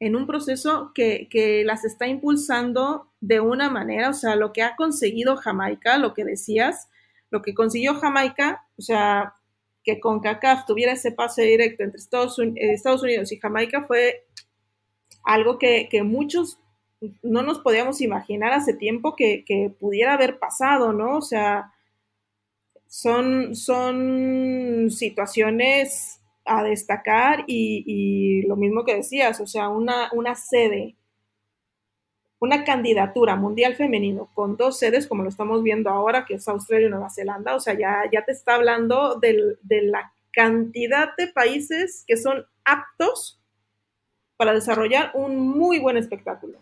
en 0.00 0.16
un 0.16 0.26
proceso 0.26 0.90
que, 0.94 1.28
que 1.30 1.64
las 1.64 1.84
está 1.84 2.08
impulsando 2.08 3.12
de 3.20 3.40
una 3.40 3.70
manera, 3.70 4.10
o 4.10 4.12
sea, 4.12 4.34
lo 4.36 4.52
que 4.52 4.62
ha 4.62 4.76
conseguido 4.76 5.36
Jamaica, 5.36 5.98
lo 5.98 6.14
que 6.14 6.24
decías, 6.24 6.88
lo 7.30 7.42
que 7.42 7.54
consiguió 7.54 7.94
Jamaica, 7.94 8.66
o 8.76 8.82
sea, 8.82 9.34
que 9.84 10.00
con 10.00 10.20
CACAF 10.20 10.66
tuviera 10.66 10.92
ese 10.92 11.12
pase 11.12 11.42
directo 11.42 11.84
entre 11.84 11.98
Estados, 11.98 12.38
Unidos 13.02 13.30
y 13.32 13.38
Jamaica 13.38 13.84
fue 13.86 14.26
algo 15.24 15.58
que, 15.58 15.88
que 15.90 16.02
muchos 16.02 16.58
no 17.22 17.42
nos 17.42 17.58
podíamos 17.58 18.00
imaginar 18.00 18.52
hace 18.52 18.74
tiempo 18.74 19.14
que, 19.16 19.44
pudiera 19.78 20.14
haber 20.14 20.38
pasado, 20.38 20.92
¿no? 20.92 21.18
O 21.18 21.22
sea, 21.22 21.72
son, 22.86 23.54
son 23.54 24.90
situaciones 24.90 26.20
a 26.44 26.62
destacar 26.62 27.44
y, 27.46 28.42
lo 28.46 28.56
mismo 28.56 28.84
que 28.84 28.96
decías, 28.96 29.40
o 29.40 29.46
sea, 29.46 29.68
una, 29.68 30.10
una 30.12 30.34
sede, 30.34 30.96
una 32.38 32.64
candidatura 32.64 33.36
mundial 33.36 33.74
femenino 33.74 34.28
con 34.34 34.56
dos 34.56 34.78
sedes, 34.78 35.06
como 35.06 35.22
lo 35.22 35.30
estamos 35.30 35.62
viendo 35.62 35.90
ahora, 35.90 36.26
que 36.26 36.34
es 36.34 36.48
Australia 36.48 36.88
y 36.88 36.90
Nueva 36.90 37.10
Zelanda, 37.10 37.54
o 37.54 37.60
sea, 37.60 37.74
ya, 37.74 38.02
ya 38.12 38.24
te 38.24 38.32
está 38.32 38.54
hablando 38.54 39.18
de 39.18 39.56
la 39.82 40.12
cantidad 40.32 41.10
de 41.16 41.28
países 41.28 42.04
que 42.06 42.16
son 42.16 42.44
aptos 42.64 43.40
para 44.36 44.52
desarrollar 44.52 45.12
un 45.14 45.36
muy 45.36 45.78
buen 45.78 45.96
espectáculo. 45.96 46.58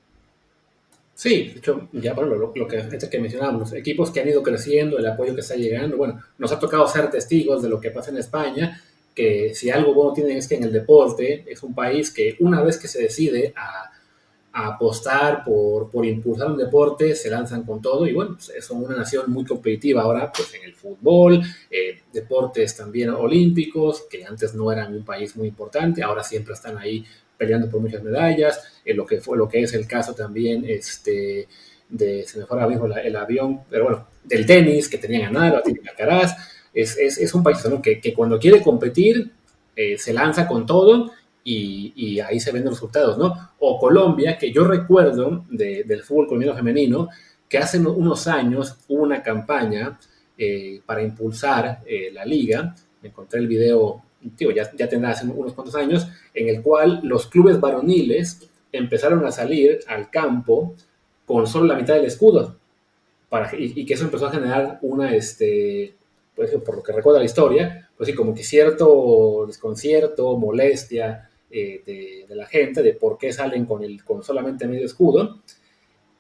Sí, 1.15 1.51
de 1.53 1.59
hecho, 1.59 1.89
ya 1.93 2.15
bueno, 2.15 2.35
lo, 2.35 2.67
que 2.67 2.79
antes 2.79 3.09
que 3.09 3.21
mencionábamos, 3.21 3.73
equipos 3.75 4.11
que 4.11 4.21
han 4.21 4.29
ido 4.29 4.43
creciendo, 4.43 4.99
el 4.99 5.07
apoyo 5.07 5.35
que 5.35 5.43
está 5.43 5.55
llegando, 5.55 5.97
bueno, 5.97 6.21
nos 6.39 6.51
ha 6.53 6.59
tocado 6.59 6.87
ser 6.89 7.11
testigos 7.11 7.63
de 7.63 7.69
lo 7.69 7.81
que 7.81 7.91
pasa 7.91 8.11
en 8.11 8.17
España, 8.17 8.83
que 9.15 9.55
si 9.55 9.71
algo 9.71 9.95
bueno 9.95 10.15
tienen 10.15 10.39
es 10.39 10.49
que 10.49 10.57
en 10.57 10.65
el 10.65 10.73
deporte 10.73 11.45
es 11.47 11.63
un 11.63 11.75
país 11.75 12.11
que 12.11 12.37
una 12.41 12.63
vez 12.63 12.79
que 12.79 12.89
se 12.89 13.03
decide 13.03 13.53
a, 13.57 13.89
apostar 14.55 15.45
por, 15.45 15.91
por, 15.91 16.05
impulsar 16.05 16.51
un 16.51 16.59
deporte, 16.59 17.15
se 17.15 17.31
lanzan 17.31 17.63
con 17.63 17.81
todo 17.81 18.07
y 18.07 18.13
bueno, 18.13 18.37
pues, 18.37 18.53
son 18.63 18.85
una 18.85 18.95
nación 18.95 19.31
muy 19.31 19.47
competitiva 19.47 20.03
ahora 20.03 20.31
pues 20.31 20.53
en 20.53 20.65
el 20.65 20.75
fútbol, 20.75 21.41
eh, 21.71 22.03
deportes 22.13 22.77
también 22.77 23.09
olímpicos, 23.09 24.03
que 24.11 24.27
antes 24.27 24.55
no 24.55 24.71
eran 24.71 24.93
un 24.93 25.07
país 25.07 25.35
muy 25.37 25.49
importante, 25.49 26.03
ahora 26.03 26.23
siempre 26.23 26.53
están 26.53 26.77
ahí 26.77 27.03
peleando 27.43 27.69
por 27.69 27.81
muchas 27.81 28.05
medallas, 28.05 28.63
lo 28.87 29.05
que 29.05 29.21
fue 29.21 29.37
lo 29.37 29.49
que 29.49 29.65
es 29.65 29.75
el 29.75 29.89
caso 29.89 30.15
también 30.15 30.65
este, 30.65 31.49
de, 31.89 32.23
se 32.23 32.39
me 32.39 32.47
fue 32.47 32.57
ahora 32.57 32.69
mismo 32.69 32.87
el 32.87 33.17
avión, 33.17 33.63
pero 33.69 33.83
bueno, 33.85 34.07
del 34.23 34.47
tenis, 34.47 34.89
que 34.89 34.99
tenía 34.99 35.23
ganado, 35.23 35.61
tiene 35.61 35.81
Alcaraz, 35.91 36.37
es, 36.73 36.97
es, 36.97 37.19
es, 37.19 37.35
un 37.35 37.43
país 37.43 37.59
que, 37.83 38.15
cuando 38.15 38.39
quiere 38.39 38.63
competir 38.63 39.33
eh, 39.75 39.99
se 39.99 40.13
lanza 40.13 40.47
con 40.47 40.65
todo 40.65 41.11
y, 41.43 42.21
ahí 42.21 42.39
se 42.39 42.53
ven 42.53 42.65
los 42.65 42.75
resultados, 42.75 43.19
¿no? 43.19 43.51
O 43.59 43.77
Colombia, 43.81 44.39
que 44.39 44.53
yo 44.53 44.63
recuerdo 44.63 45.45
de, 45.51 45.83
del 45.83 46.05
fútbol 46.05 46.29
colombiano 46.29 46.57
femenino, 46.57 47.09
que 47.49 47.59
hace 47.59 47.79
unos 47.79 48.29
años 48.29 48.79
hubo 48.87 49.03
una 49.03 49.21
campaña 49.21 49.99
eh, 50.39 50.81
para 50.87 51.03
impulsar 51.03 51.81
eh, 51.85 52.11
la 52.13 52.25
liga, 52.25 52.73
me 53.03 53.09
encontré 53.09 53.41
el 53.41 53.49
video 53.49 54.01
ya, 54.37 54.71
ya 54.77 54.89
tendrá 54.89 55.11
hace 55.11 55.27
unos 55.27 55.53
cuantos 55.53 55.75
años, 55.75 56.09
en 56.35 56.49
el 56.49 56.63
cual 56.63 57.01
los 57.03 57.27
clubes 57.27 57.61
varoniles 57.61 58.49
empezaron 58.73 59.25
a 59.27 59.33
salir 59.33 59.81
al 59.87 60.11
campo 60.11 60.75
con 61.27 61.47
solo 61.47 61.67
la 61.67 61.77
mitad 61.77 61.95
del 61.95 62.07
escudo. 62.07 62.57
Para, 63.29 63.51
y, 63.57 63.87
que 63.87 63.95
eso 63.95 64.05
empezó 64.05 64.27
a 64.27 64.33
generar 64.33 64.79
una, 64.83 65.15
este, 65.15 65.95
pues, 66.35 66.51
por 66.57 66.77
lo 66.77 66.83
que 66.83 66.93
recuerda 66.93 67.19
la 67.19 67.25
historia, 67.25 67.91
pues 67.97 68.09
sí, 68.09 68.15
como 68.15 68.35
que 68.35 68.43
cierto 68.43 69.45
desconcierto, 69.47 70.37
molestia 70.37 71.31
eh, 71.51 71.83
de, 72.29 72.35
la 72.35 72.47
gente 72.47 72.83
de 72.83 72.95
por 72.95 73.19
qué 73.19 73.33
salen 73.33 73.65
con, 73.65 73.85
el, 73.85 74.05
con 74.05 74.23
solamente 74.23 74.67
medio 74.67 74.87
escudo, 74.87 75.41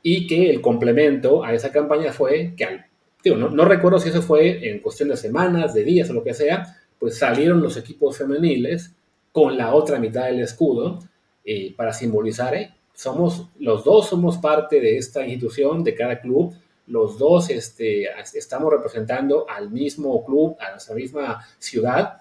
y 0.03 0.27
que 0.27 0.51
el 0.51 0.61
complemento 0.61 1.45
a 1.45 1.55
esa 1.55 1.71
campaña 1.71 2.13
fue 2.13 2.55
que, 2.57 2.65
al, 2.65 2.87
no, 3.25 3.51
no 3.51 3.65
recuerdo 3.65 3.99
si 3.99 4.09
eso 4.09 4.23
fue 4.23 4.69
en 4.71 4.81
cuestión 4.81 5.09
de 5.09 5.17
semanas, 5.17 5.75
de 5.75 5.85
días 5.85 6.11
o 6.11 6.15
lo 6.15 6.25
que 6.25 6.35
sea, 6.35 6.82
pues 7.03 7.19
salieron 7.19 7.61
los 7.61 7.77
equipos 7.77 8.17
femeniles 8.17 8.95
con 9.33 9.59
la 9.59 9.75
otra 9.75 9.99
mitad 9.99 10.27
del 10.27 10.39
escudo 10.39 11.01
eh, 11.45 11.75
para 11.75 11.93
simbolizar, 11.93 12.55
eh, 12.55 12.77
somos, 12.95 13.49
los 13.59 13.83
dos 13.83 14.09
somos 14.09 14.39
parte 14.39 14.81
de 14.81 14.99
esta 14.99 15.27
institución, 15.27 15.83
de 15.83 15.97
cada 15.97 16.21
club, 16.21 16.55
los 16.87 17.19
dos 17.19 17.51
este, 17.51 18.05
estamos 18.35 18.73
representando 18.73 19.51
al 19.51 19.69
mismo 19.73 20.25
club, 20.25 20.55
a 20.61 20.71
nuestra 20.71 20.95
misma 20.95 21.45
ciudad, 21.59 22.19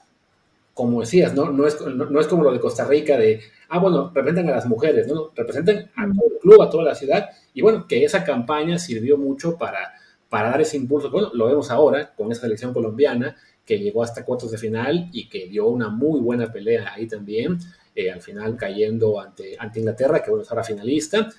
como 0.73 1.01
decías, 1.01 1.35
¿no? 1.35 1.51
No 1.51 1.67
es, 1.67 1.79
no, 1.79 2.19
es 2.19 2.25
como 2.25 2.43
lo 2.43 2.51
de 2.51 2.59
Costa 2.59 2.83
Rica 2.83 3.19
de, 3.19 3.39
ah, 3.69 3.77
bueno, 3.77 4.11
representan 4.11 4.49
a 4.49 4.55
las 4.55 4.65
mujeres, 4.65 5.07
¿no? 5.07 5.29
Representan 5.35 5.91
a 5.95 6.11
todo 6.11 6.25
el 6.33 6.39
club, 6.39 6.59
a 6.59 6.69
toda 6.71 6.85
la 6.85 6.95
ciudad, 6.95 7.29
y 7.53 7.61
bueno, 7.61 7.85
que 7.87 8.03
esa 8.03 8.23
campaña 8.23 8.79
sirvió 8.79 9.15
mucho 9.15 9.59
para, 9.59 9.93
para 10.27 10.49
dar 10.49 10.61
ese 10.61 10.77
impulso. 10.77 11.11
Bueno, 11.11 11.29
lo 11.35 11.45
vemos 11.45 11.69
ahora 11.69 12.15
con 12.15 12.31
esa 12.31 12.41
selección 12.41 12.73
colombiana 12.73 13.37
que 13.65 13.79
llegó 13.79 14.03
hasta 14.03 14.25
cuartos 14.25 14.51
de 14.51 14.57
final 14.57 15.09
y 15.11 15.29
que 15.29 15.47
dio 15.47 15.67
una 15.67 15.89
muy 15.89 16.19
buena 16.19 16.51
pelea 16.51 16.93
ahí 16.93 17.07
también, 17.07 17.59
eh, 17.95 18.11
al 18.11 18.21
final 18.21 18.55
cayendo 18.57 19.19
ante, 19.19 19.55
ante 19.59 19.79
Inglaterra, 19.79 20.21
que 20.23 20.29
bueno, 20.29 20.43
es 20.43 20.49
ahora 20.49 20.63
finalista. 20.63 21.29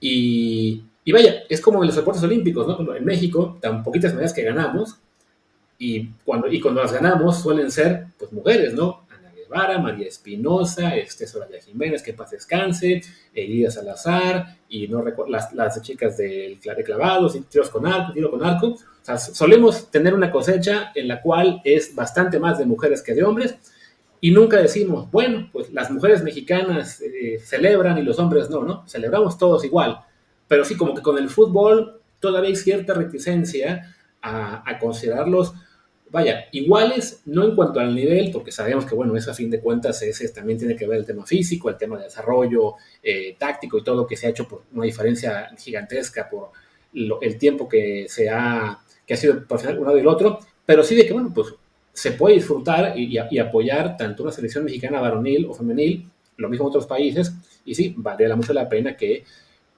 Y, 0.00 0.84
y 1.04 1.12
vaya, 1.12 1.42
es 1.48 1.60
como 1.60 1.82
en 1.82 1.86
los 1.86 1.96
deportes 1.96 2.22
olímpicos, 2.22 2.66
¿no? 2.66 2.94
En 2.94 3.04
México, 3.04 3.58
tan 3.60 3.82
poquitas 3.82 4.12
medallas 4.12 4.34
que 4.34 4.42
ganamos, 4.42 4.98
y 5.78 6.08
cuando, 6.24 6.48
y 6.48 6.60
cuando 6.60 6.82
las 6.82 6.92
ganamos 6.92 7.40
suelen 7.40 7.70
ser 7.70 8.06
pues 8.18 8.32
mujeres, 8.32 8.74
¿no? 8.74 9.05
Guevara, 9.46 9.78
María 9.78 10.06
Espinosa, 10.06 10.96
este, 10.96 11.26
Soraya 11.26 11.60
Jiménez, 11.60 12.02
que 12.02 12.12
paz 12.12 12.30
descanse, 12.30 13.00
Elida 13.34 13.70
Salazar, 13.70 14.58
y 14.68 14.88
no 14.88 15.04
las, 15.28 15.52
las 15.52 15.80
chicas 15.82 16.16
del 16.16 16.58
de 16.60 16.84
clavados, 16.84 17.36
y 17.36 17.40
tiros 17.42 17.70
con 17.70 17.86
arco, 17.86 18.12
tiro 18.12 18.30
con 18.30 18.44
arco. 18.44 18.68
O 18.68 18.78
sea, 19.02 19.18
solemos 19.18 19.90
tener 19.90 20.14
una 20.14 20.30
cosecha 20.30 20.90
en 20.94 21.08
la 21.08 21.22
cual 21.22 21.60
es 21.64 21.94
bastante 21.94 22.38
más 22.38 22.58
de 22.58 22.66
mujeres 22.66 23.02
que 23.02 23.14
de 23.14 23.24
hombres, 23.24 23.56
y 24.20 24.30
nunca 24.30 24.56
decimos, 24.56 25.10
bueno, 25.10 25.48
pues 25.52 25.72
las 25.72 25.90
mujeres 25.90 26.22
mexicanas 26.22 27.00
eh, 27.00 27.38
celebran 27.38 27.98
y 27.98 28.02
los 28.02 28.18
hombres 28.18 28.50
no, 28.50 28.62
¿no? 28.62 28.88
Celebramos 28.88 29.38
todos 29.38 29.64
igual. 29.64 30.00
Pero 30.48 30.64
sí, 30.64 30.76
como 30.76 30.94
que 30.94 31.02
con 31.02 31.18
el 31.18 31.28
fútbol 31.28 32.00
todavía 32.18 32.48
hay 32.48 32.56
cierta 32.56 32.94
reticencia 32.94 33.94
a, 34.22 34.68
a 34.68 34.78
considerarlos 34.78 35.52
vaya, 36.16 36.46
iguales, 36.52 37.20
no 37.26 37.44
en 37.44 37.54
cuanto 37.54 37.78
al 37.78 37.94
nivel, 37.94 38.30
porque 38.32 38.50
sabemos 38.50 38.86
que, 38.86 38.94
bueno, 38.94 39.14
eso 39.16 39.30
a 39.30 39.34
fin 39.34 39.50
de 39.50 39.60
cuentas 39.60 40.00
ese 40.00 40.26
también 40.30 40.58
tiene 40.58 40.74
que 40.74 40.86
ver 40.86 41.00
el 41.00 41.04
tema 41.04 41.26
físico, 41.26 41.68
el 41.68 41.76
tema 41.76 41.98
de 41.98 42.04
desarrollo 42.04 42.76
eh, 43.02 43.36
táctico 43.38 43.76
y 43.76 43.84
todo 43.84 43.96
lo 43.96 44.06
que 44.06 44.16
se 44.16 44.26
ha 44.26 44.30
hecho 44.30 44.48
por 44.48 44.62
una 44.72 44.86
diferencia 44.86 45.50
gigantesca 45.58 46.26
por 46.30 46.52
el 46.94 47.36
tiempo 47.36 47.68
que 47.68 48.06
se 48.08 48.30
ha, 48.30 48.80
que 49.06 49.12
ha 49.12 49.16
sido 49.18 49.44
por 49.44 49.60
final 49.60 49.78
uno 49.78 49.94
y 49.94 50.00
el 50.00 50.06
otro, 50.06 50.38
pero 50.64 50.82
sí 50.82 50.94
de 50.94 51.06
que, 51.06 51.12
bueno, 51.12 51.30
pues 51.34 51.48
se 51.92 52.12
puede 52.12 52.36
disfrutar 52.36 52.98
y, 52.98 53.18
apoyar 53.38 53.98
tanto 53.98 54.22
una 54.22 54.32
selección 54.32 54.64
mexicana 54.64 55.02
varonil 55.02 55.44
o 55.44 55.52
femenil, 55.52 56.08
lo 56.38 56.48
mismo 56.48 56.64
en 56.64 56.68
otros 56.70 56.86
países, 56.86 57.34
y 57.66 57.74
sí, 57.74 57.92
valdría 57.94 58.34
mucho 58.36 58.54
la 58.54 58.70
pena 58.70 58.96
que, 58.96 59.24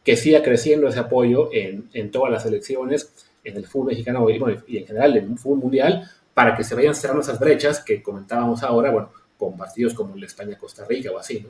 que 0.05 0.17
siga 0.17 0.41
creciendo 0.41 0.87
ese 0.87 1.01
apoyo 1.01 1.51
en, 1.53 2.13
todas 2.13 2.31
las 2.31 2.45
selecciones, 2.45 3.13
en 3.43 3.57
el 3.57 3.67
fútbol 3.67 3.89
mexicano 3.89 4.31
y, 4.31 4.41
y 4.69 4.79
en 4.79 4.87
general 4.87 5.17
en 5.17 5.33
el 5.33 5.39
fútbol 5.39 5.59
mundial, 5.59 6.09
para 6.39 6.55
que 6.55 6.63
se 6.63 6.77
vayan 6.77 6.95
cerrando 6.95 7.23
esas 7.23 7.41
brechas 7.41 7.81
que 7.81 8.01
comentábamos 8.01 8.63
ahora, 8.63 8.93
bueno, 8.93 9.11
con 9.37 9.57
partidos 9.57 9.93
como 9.93 10.15
el 10.15 10.23
España-Costa 10.23 10.85
Rica 10.89 11.11
o 11.11 11.19
así, 11.19 11.41
¿no? 11.41 11.49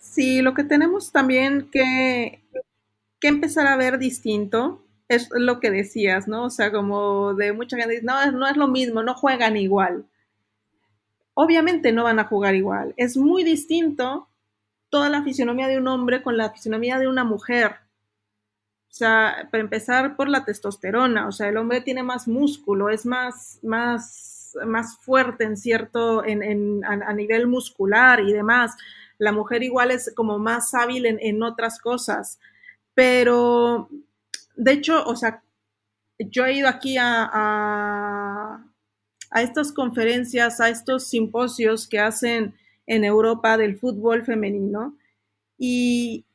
Sí, 0.00 0.42
lo 0.42 0.52
que 0.52 0.64
tenemos 0.64 1.12
también 1.12 1.70
que, 1.70 2.42
que 3.20 3.28
empezar 3.28 3.68
a 3.68 3.76
ver 3.76 3.98
distinto 3.98 4.84
es 5.06 5.28
lo 5.30 5.60
que 5.60 5.70
decías, 5.70 6.26
¿no? 6.26 6.46
O 6.46 6.50
sea, 6.50 6.72
como 6.72 7.34
de 7.34 7.52
mucha 7.52 7.76
gente 7.76 7.92
dice, 7.92 8.04
no, 8.04 8.32
no 8.32 8.48
es 8.48 8.56
lo 8.56 8.66
mismo, 8.66 9.04
no 9.04 9.14
juegan 9.14 9.56
igual. 9.56 10.06
Obviamente 11.34 11.92
no 11.92 12.02
van 12.02 12.18
a 12.18 12.24
jugar 12.24 12.56
igual. 12.56 12.94
Es 12.96 13.16
muy 13.16 13.44
distinto 13.44 14.28
toda 14.88 15.08
la 15.08 15.22
fisionomía 15.22 15.68
de 15.68 15.78
un 15.78 15.86
hombre 15.86 16.20
con 16.20 16.36
la 16.36 16.50
fisionomía 16.50 16.98
de 16.98 17.06
una 17.06 17.22
mujer. 17.22 17.76
O 18.92 18.94
sea, 18.94 19.48
para 19.50 19.62
empezar 19.62 20.16
por 20.16 20.28
la 20.28 20.44
testosterona, 20.44 21.26
o 21.26 21.32
sea, 21.32 21.48
el 21.48 21.56
hombre 21.56 21.80
tiene 21.80 22.02
más 22.02 22.28
músculo, 22.28 22.90
es 22.90 23.06
más, 23.06 23.58
más, 23.62 24.52
más 24.66 24.98
fuerte 24.98 25.44
en 25.44 25.56
cierto, 25.56 26.22
en, 26.22 26.42
en, 26.42 26.84
a, 26.84 27.14
nivel 27.14 27.46
muscular 27.46 28.20
y 28.20 28.34
demás. 28.34 28.76
La 29.16 29.32
mujer 29.32 29.62
igual 29.62 29.92
es 29.92 30.12
como 30.14 30.38
más 30.38 30.74
hábil 30.74 31.06
en, 31.06 31.18
en 31.22 31.42
otras 31.42 31.80
cosas. 31.80 32.38
Pero, 32.92 33.88
de 34.56 34.72
hecho, 34.72 35.02
o 35.06 35.16
sea, 35.16 35.42
yo 36.18 36.44
he 36.44 36.52
ido 36.52 36.68
aquí 36.68 36.98
a, 36.98 37.30
a, 37.32 38.66
a 39.30 39.42
estas 39.42 39.72
conferencias, 39.72 40.60
a 40.60 40.68
estos 40.68 41.06
simposios 41.06 41.88
que 41.88 41.98
hacen 41.98 42.54
en 42.86 43.04
Europa 43.04 43.56
del 43.56 43.78
fútbol 43.78 44.22
femenino 44.26 44.98
y, 45.56 46.26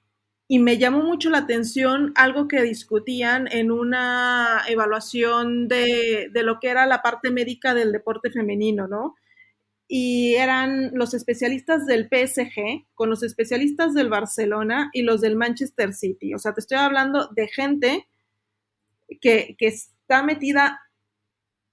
y 0.48 0.60
me 0.60 0.78
llamó 0.78 1.04
mucho 1.04 1.30
la 1.30 1.40
atención 1.40 2.14
algo 2.16 2.48
que 2.48 2.62
discutían 2.62 3.48
en 3.52 3.70
una 3.70 4.64
evaluación 4.68 5.68
de, 5.68 6.32
lo 6.34 6.60
que 6.60 6.70
era 6.70 6.86
la 6.86 7.02
parte 7.02 7.32
médica 7.32 7.74
del 7.74 7.92
deporte 7.92 8.32
femenino, 8.32 8.88
¿no? 8.88 9.16
Y 9.90 10.36
eran 10.36 10.92
los 10.94 11.14
especialistas 11.14 11.86
del 11.86 12.08
PSG 12.08 12.86
con 12.94 13.10
los 13.10 13.24
especialistas 13.24 13.94
del 13.94 14.10
Barcelona 14.10 14.90
y 14.94 15.02
los 15.02 15.22
del 15.22 15.36
Manchester 15.36 15.94
City. 15.94 16.34
O 16.34 16.40
sea, 16.40 16.54
te 16.54 16.62
estoy 16.62 16.78
hablando 16.78 17.28
de 17.28 17.48
gente 17.48 18.08
que, 19.22 19.56
que 19.58 19.68
está 19.68 20.24
metida 20.24 20.82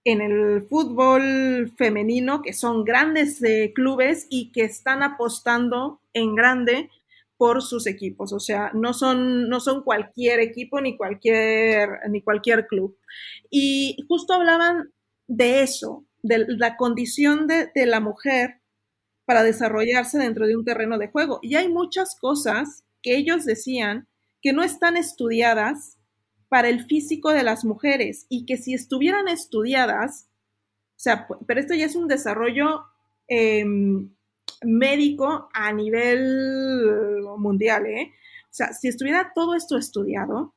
en 0.04 0.20
el 0.20 0.62
fútbol 0.68 1.72
femenino, 1.76 2.42
que 2.42 2.52
son 2.52 2.84
grandes 2.84 3.42
eh, 3.42 3.72
clubes 3.74 4.26
y 4.30 4.52
que 4.52 4.62
están 4.62 5.02
apostando 5.02 6.00
en 6.12 6.34
grande 6.34 6.90
por 7.44 7.60
sus 7.60 7.86
equipos, 7.86 8.32
o 8.32 8.40
sea, 8.40 8.70
no 8.72 8.94
son, 8.94 9.50
no 9.50 9.60
son 9.60 9.82
cualquier 9.82 10.40
equipo 10.40 10.80
ni 10.80 10.96
cualquier, 10.96 11.90
ni 12.08 12.22
cualquier 12.22 12.66
club. 12.66 12.96
Y 13.50 13.98
justo 14.08 14.32
hablaban 14.32 14.94
de 15.26 15.60
eso, 15.60 16.06
de 16.22 16.46
la 16.48 16.78
condición 16.78 17.46
de, 17.46 17.70
de 17.74 17.84
la 17.84 18.00
mujer 18.00 18.62
para 19.26 19.42
desarrollarse 19.42 20.16
dentro 20.16 20.46
de 20.46 20.56
un 20.56 20.64
terreno 20.64 20.96
de 20.96 21.08
juego. 21.08 21.38
Y 21.42 21.56
hay 21.56 21.68
muchas 21.68 22.16
cosas 22.18 22.82
que 23.02 23.14
ellos 23.14 23.44
decían 23.44 24.08
que 24.40 24.54
no 24.54 24.62
están 24.62 24.96
estudiadas 24.96 25.98
para 26.48 26.70
el 26.70 26.86
físico 26.86 27.30
de 27.30 27.42
las 27.42 27.62
mujeres 27.62 28.24
y 28.30 28.46
que 28.46 28.56
si 28.56 28.72
estuvieran 28.72 29.28
estudiadas, 29.28 30.30
o 30.96 30.98
sea, 30.98 31.28
pero 31.46 31.60
esto 31.60 31.74
ya 31.74 31.84
es 31.84 31.94
un 31.94 32.08
desarrollo 32.08 32.84
eh, 33.28 33.66
médico 34.62 35.48
a 35.52 35.72
nivel 35.72 37.22
mundial, 37.38 37.86
¿eh? 37.86 38.12
O 38.44 38.56
sea, 38.56 38.72
si 38.72 38.88
estuviera 38.88 39.32
todo 39.34 39.54
esto 39.54 39.76
estudiado, 39.76 40.54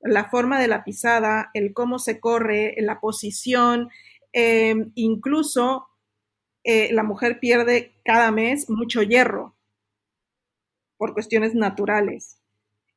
la 0.00 0.30
forma 0.30 0.60
de 0.60 0.68
la 0.68 0.84
pisada, 0.84 1.50
el 1.54 1.72
cómo 1.72 1.98
se 1.98 2.20
corre, 2.20 2.76
la 2.78 3.00
posición, 3.00 3.88
em, 4.32 4.92
incluso 4.94 5.88
eh, 6.64 6.92
la 6.92 7.02
mujer 7.02 7.40
pierde 7.40 7.94
cada 8.04 8.30
mes 8.30 8.68
mucho 8.70 9.02
hierro 9.02 9.56
por 10.96 11.14
cuestiones 11.14 11.54
naturales. 11.54 12.38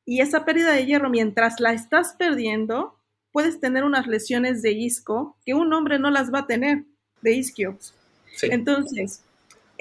Y 0.04 0.20
esa 0.20 0.44
pérdida 0.44 0.72
de 0.72 0.84
hierro, 0.84 1.10
mientras 1.10 1.60
la 1.60 1.72
estás 1.72 2.14
perdiendo, 2.18 2.98
puedes 3.30 3.60
tener 3.60 3.84
unas 3.84 4.06
lesiones 4.06 4.62
de 4.62 4.72
isco 4.72 5.36
que 5.46 5.54
un 5.54 5.72
hombre 5.72 5.98
no 5.98 6.10
las 6.10 6.32
va 6.32 6.40
a 6.40 6.46
tener, 6.46 6.84
de 7.22 7.32
isquios. 7.32 7.94
Entonces, 8.42 9.24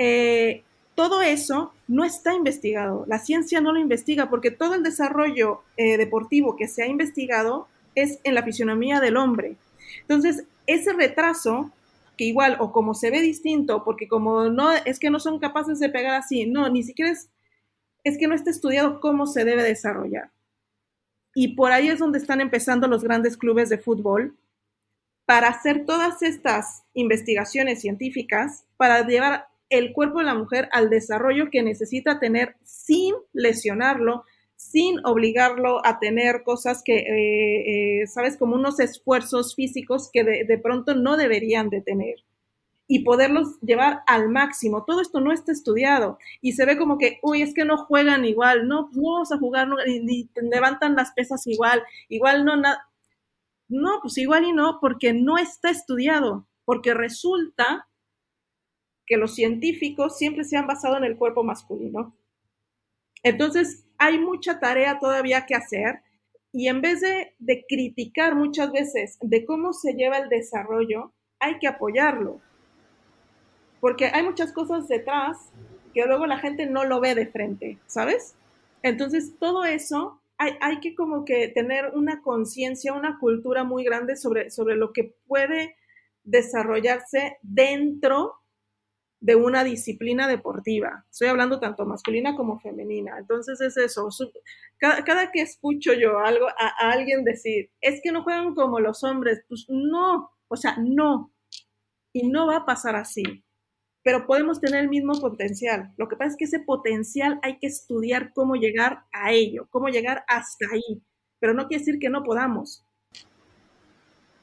eh, 0.04 0.64
todo 0.96 1.22
eso 1.22 1.74
no 1.88 2.04
está 2.04 2.34
investigado. 2.34 3.06
La 3.08 3.20
ciencia 3.20 3.62
no 3.62 3.72
lo 3.72 3.80
investiga 3.80 4.32
porque 4.32 4.50
todo 4.50 4.74
el 4.74 4.82
desarrollo 4.82 5.62
eh, 5.78 5.96
deportivo 5.98 6.56
que 6.56 6.68
se 6.68 6.82
ha 6.82 6.88
investigado 6.88 7.68
es 7.94 8.20
en 8.24 8.34
la 8.34 8.42
fisionomía 8.42 9.00
del 9.00 9.16
hombre. 9.16 9.58
Entonces, 10.02 10.46
ese 10.66 10.94
retraso, 10.94 11.72
que 12.18 12.24
igual 12.24 12.58
o 12.60 12.72
como 12.72 12.96
se 12.96 13.12
ve 13.12 13.22
distinto, 13.22 13.84
porque 13.84 14.08
como 14.08 14.50
no 14.50 14.72
es 14.74 14.98
que 14.98 15.12
no 15.12 15.20
son 15.20 15.38
capaces 15.38 15.80
de 15.80 15.90
pegar 15.90 16.16
así, 16.16 16.48
no, 16.48 16.68
ni 16.68 16.82
siquiera 16.82 17.12
es, 17.12 17.30
es 18.04 18.18
que 18.18 18.28
no 18.28 18.34
está 18.34 18.50
estudiado 18.50 19.00
cómo 19.02 19.28
se 19.28 19.46
debe 19.46 19.62
desarrollar. 19.62 20.32
Y 21.36 21.50
por 21.50 21.74
ahí 21.74 21.90
es 21.90 22.00
donde 22.00 22.18
están 22.18 22.42
empezando 22.42 22.88
los 22.88 23.04
grandes 23.04 23.38
clubes 23.38 23.70
de 23.70 23.78
fútbol 23.78 24.36
para 25.28 25.50
hacer 25.50 25.86
todas 25.86 26.24
estas 26.24 26.82
investigaciones 26.96 27.82
científicas, 27.82 28.66
para 28.78 29.06
llevar 29.06 29.51
el 29.72 29.94
cuerpo 29.94 30.20
de 30.20 30.26
la 30.26 30.36
mujer 30.36 30.70
al 30.74 30.90
desarrollo 30.90 31.50
que 31.50 31.64
necesita 31.64 32.20
tener 32.20 32.58
sin 32.64 33.16
lesionarlo, 33.34 34.26
sin 34.58 35.04
obligarlo 35.06 35.84
a 35.86 35.98
tener 36.00 36.44
cosas 36.44 36.84
que, 36.84 36.98
eh, 36.98 38.02
eh, 38.02 38.08
sabes, 38.08 38.38
como 38.38 38.56
unos 38.56 38.80
esfuerzos 38.80 39.56
físicos 39.56 40.10
que 40.12 40.24
de, 40.24 40.58
pronto 40.60 40.94
no 40.94 41.18
deberían 41.18 41.70
de 41.70 41.82
tener. 41.82 42.18
Y 42.86 43.06
poderlos 43.06 43.60
llevar 43.62 44.02
al 44.06 44.28
máximo. 44.28 44.84
Todo 44.86 45.00
esto 45.00 45.22
no 45.22 45.32
está 45.32 45.54
estudiado. 45.54 46.20
Y 46.42 46.52
se 46.52 46.66
ve 46.66 46.78
como 46.78 46.98
que, 46.98 47.20
uy, 47.24 47.42
es 47.42 47.54
que 47.54 47.64
no 47.64 47.78
juegan 47.78 48.26
igual, 48.26 48.68
no, 48.68 48.90
no 48.94 49.14
vamos 49.14 49.32
a 49.32 49.38
jugar, 49.38 49.70
ni, 49.88 50.30
levantan 50.36 50.96
las 50.96 51.14
pesas 51.14 51.48
igual, 51.48 51.82
igual 52.10 52.44
no, 52.44 52.58
nada. 52.58 52.90
no, 53.70 54.00
pues 54.02 54.18
igual 54.18 54.44
y 54.44 54.52
no, 54.52 54.80
porque 54.82 55.14
no 55.14 55.38
está 55.38 55.70
estudiado, 55.70 56.46
porque 56.66 56.94
resulta 56.94 57.88
que 59.12 59.18
los 59.18 59.36
científicos 59.36 60.18
siempre 60.18 60.46
se 60.46 60.56
han 60.56 60.68
basado 60.68 60.96
en 60.96 61.04
el 61.04 61.18
cuerpo 61.18 61.44
masculino. 61.44 62.16
Entonces, 63.24 63.84
hay 63.98 64.18
mucha 64.18 64.62
tarea 64.62 65.00
todavía 65.00 65.46
que 65.46 65.54
hacer 65.54 66.00
y 66.54 66.70
en 66.70 66.80
vez 66.80 67.02
de, 67.02 67.66
criticar 67.68 68.36
muchas 68.36 68.72
veces 68.72 69.18
de 69.20 69.44
cómo 69.44 69.74
se 69.74 69.96
lleva 69.96 70.20
el 70.20 70.30
desarrollo, 70.30 71.12
hay 71.40 71.60
que 71.60 71.68
apoyarlo. 71.68 72.40
porque 73.82 74.06
hay 74.06 74.24
muchas 74.24 74.54
cosas 74.54 74.88
detrás 74.88 75.50
que 75.94 76.06
luego 76.06 76.26
la 76.26 76.38
gente 76.38 76.66
no 76.66 76.86
lo 76.86 77.02
ve 77.02 77.14
de 77.14 77.28
frente, 77.28 77.80
¿sabes? 77.88 78.36
Entonces, 78.82 79.34
todo 79.40 79.66
eso 79.66 80.22
hay, 80.38 80.54
hay 80.62 80.80
que 80.80 80.96
como 80.96 81.26
que 81.26 81.50
tener 81.50 81.92
una 81.96 82.22
conciencia, 82.22 82.94
una 82.94 83.20
cultura 83.20 83.66
muy 83.66 83.84
grande 83.84 84.16
sobre, 84.16 84.52
sobre 84.52 84.78
lo 84.78 84.94
que 84.94 85.14
puede 85.28 85.76
desarrollarse 86.24 87.40
dentro 87.42 88.41
de 89.22 89.36
una 89.36 89.64
disciplina 89.64 90.28
deportiva. 90.28 91.06
Estoy 91.10 91.28
hablando 91.28 91.60
tanto 91.60 91.86
masculina 91.86 92.36
como 92.36 92.60
femenina. 92.60 93.20
Entonces 93.20 93.62
es 93.62 93.78
eso. 93.78 94.10
Cada, 94.80 95.32
que 95.32 95.42
escucho 95.42 95.94
yo 95.94 96.20
algo 96.20 96.48
a, 96.48 96.92
alguien 96.92 97.24
decir, 97.24 97.70
es 97.82 98.02
que 98.04 98.12
no 98.12 98.24
juegan 98.24 98.56
como 98.56 98.80
los 98.80 99.04
hombres, 99.04 99.44
pues 99.48 99.68
no, 99.70 100.32
o 100.48 100.56
sea, 100.58 100.76
no. 100.80 101.32
Y 102.12 102.28
no 102.30 102.48
va 102.48 102.58
a 102.58 102.66
pasar 102.66 102.96
así. 102.96 103.24
Pero 104.04 104.26
podemos 104.26 104.60
tener 104.60 104.82
el 104.82 104.90
mismo 104.90 105.14
potencial. 105.22 105.94
Lo 105.98 106.08
que 106.08 106.16
pasa 106.16 106.32
es 106.32 106.38
que 106.38 106.46
ese 106.46 106.60
potencial 106.60 107.40
hay 107.44 107.60
que 107.60 107.68
estudiar 107.68 108.34
cómo 108.34 108.56
llegar 108.56 109.06
a 109.14 109.32
ello, 109.32 109.68
cómo 109.70 109.90
llegar 109.90 110.26
hasta 110.28 110.66
ahí. 110.74 111.04
Pero 111.40 111.54
no 111.54 111.68
quiere 111.68 111.84
decir 111.84 112.00
que 112.00 112.10
no 112.10 112.24
podamos 112.24 112.84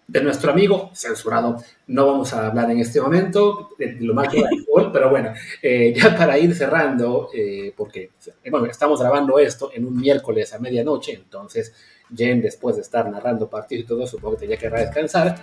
de 0.08 0.22
nuestro 0.22 0.50
amigo 0.50 0.90
censurado. 0.94 1.62
No 1.86 2.06
vamos 2.06 2.32
a 2.32 2.48
hablar 2.48 2.70
en 2.70 2.80
este 2.80 3.00
momento 3.00 3.70
lo 3.78 4.14
más 4.14 4.32
del 4.32 4.44
fútbol, 4.64 4.90
pero 4.92 5.10
bueno, 5.10 5.32
eh, 5.62 5.92
ya 5.94 6.16
para 6.16 6.38
ir 6.38 6.54
cerrando, 6.54 7.28
eh, 7.32 7.72
porque 7.76 8.10
bueno, 8.50 8.66
estamos 8.66 9.00
grabando 9.00 9.38
esto 9.38 9.70
en 9.72 9.84
un 9.84 9.96
miércoles 9.96 10.52
a 10.54 10.58
medianoche, 10.58 11.12
entonces 11.12 11.74
Jen, 12.14 12.40
después 12.40 12.76
de 12.76 12.82
estar 12.82 13.08
narrando 13.10 13.50
partidos 13.50 13.84
y 13.84 13.86
todo, 13.86 14.06
supongo 14.06 14.36
que 14.36 14.40
tenía 14.40 14.56
que 14.56 14.70
descansar. 14.70 15.36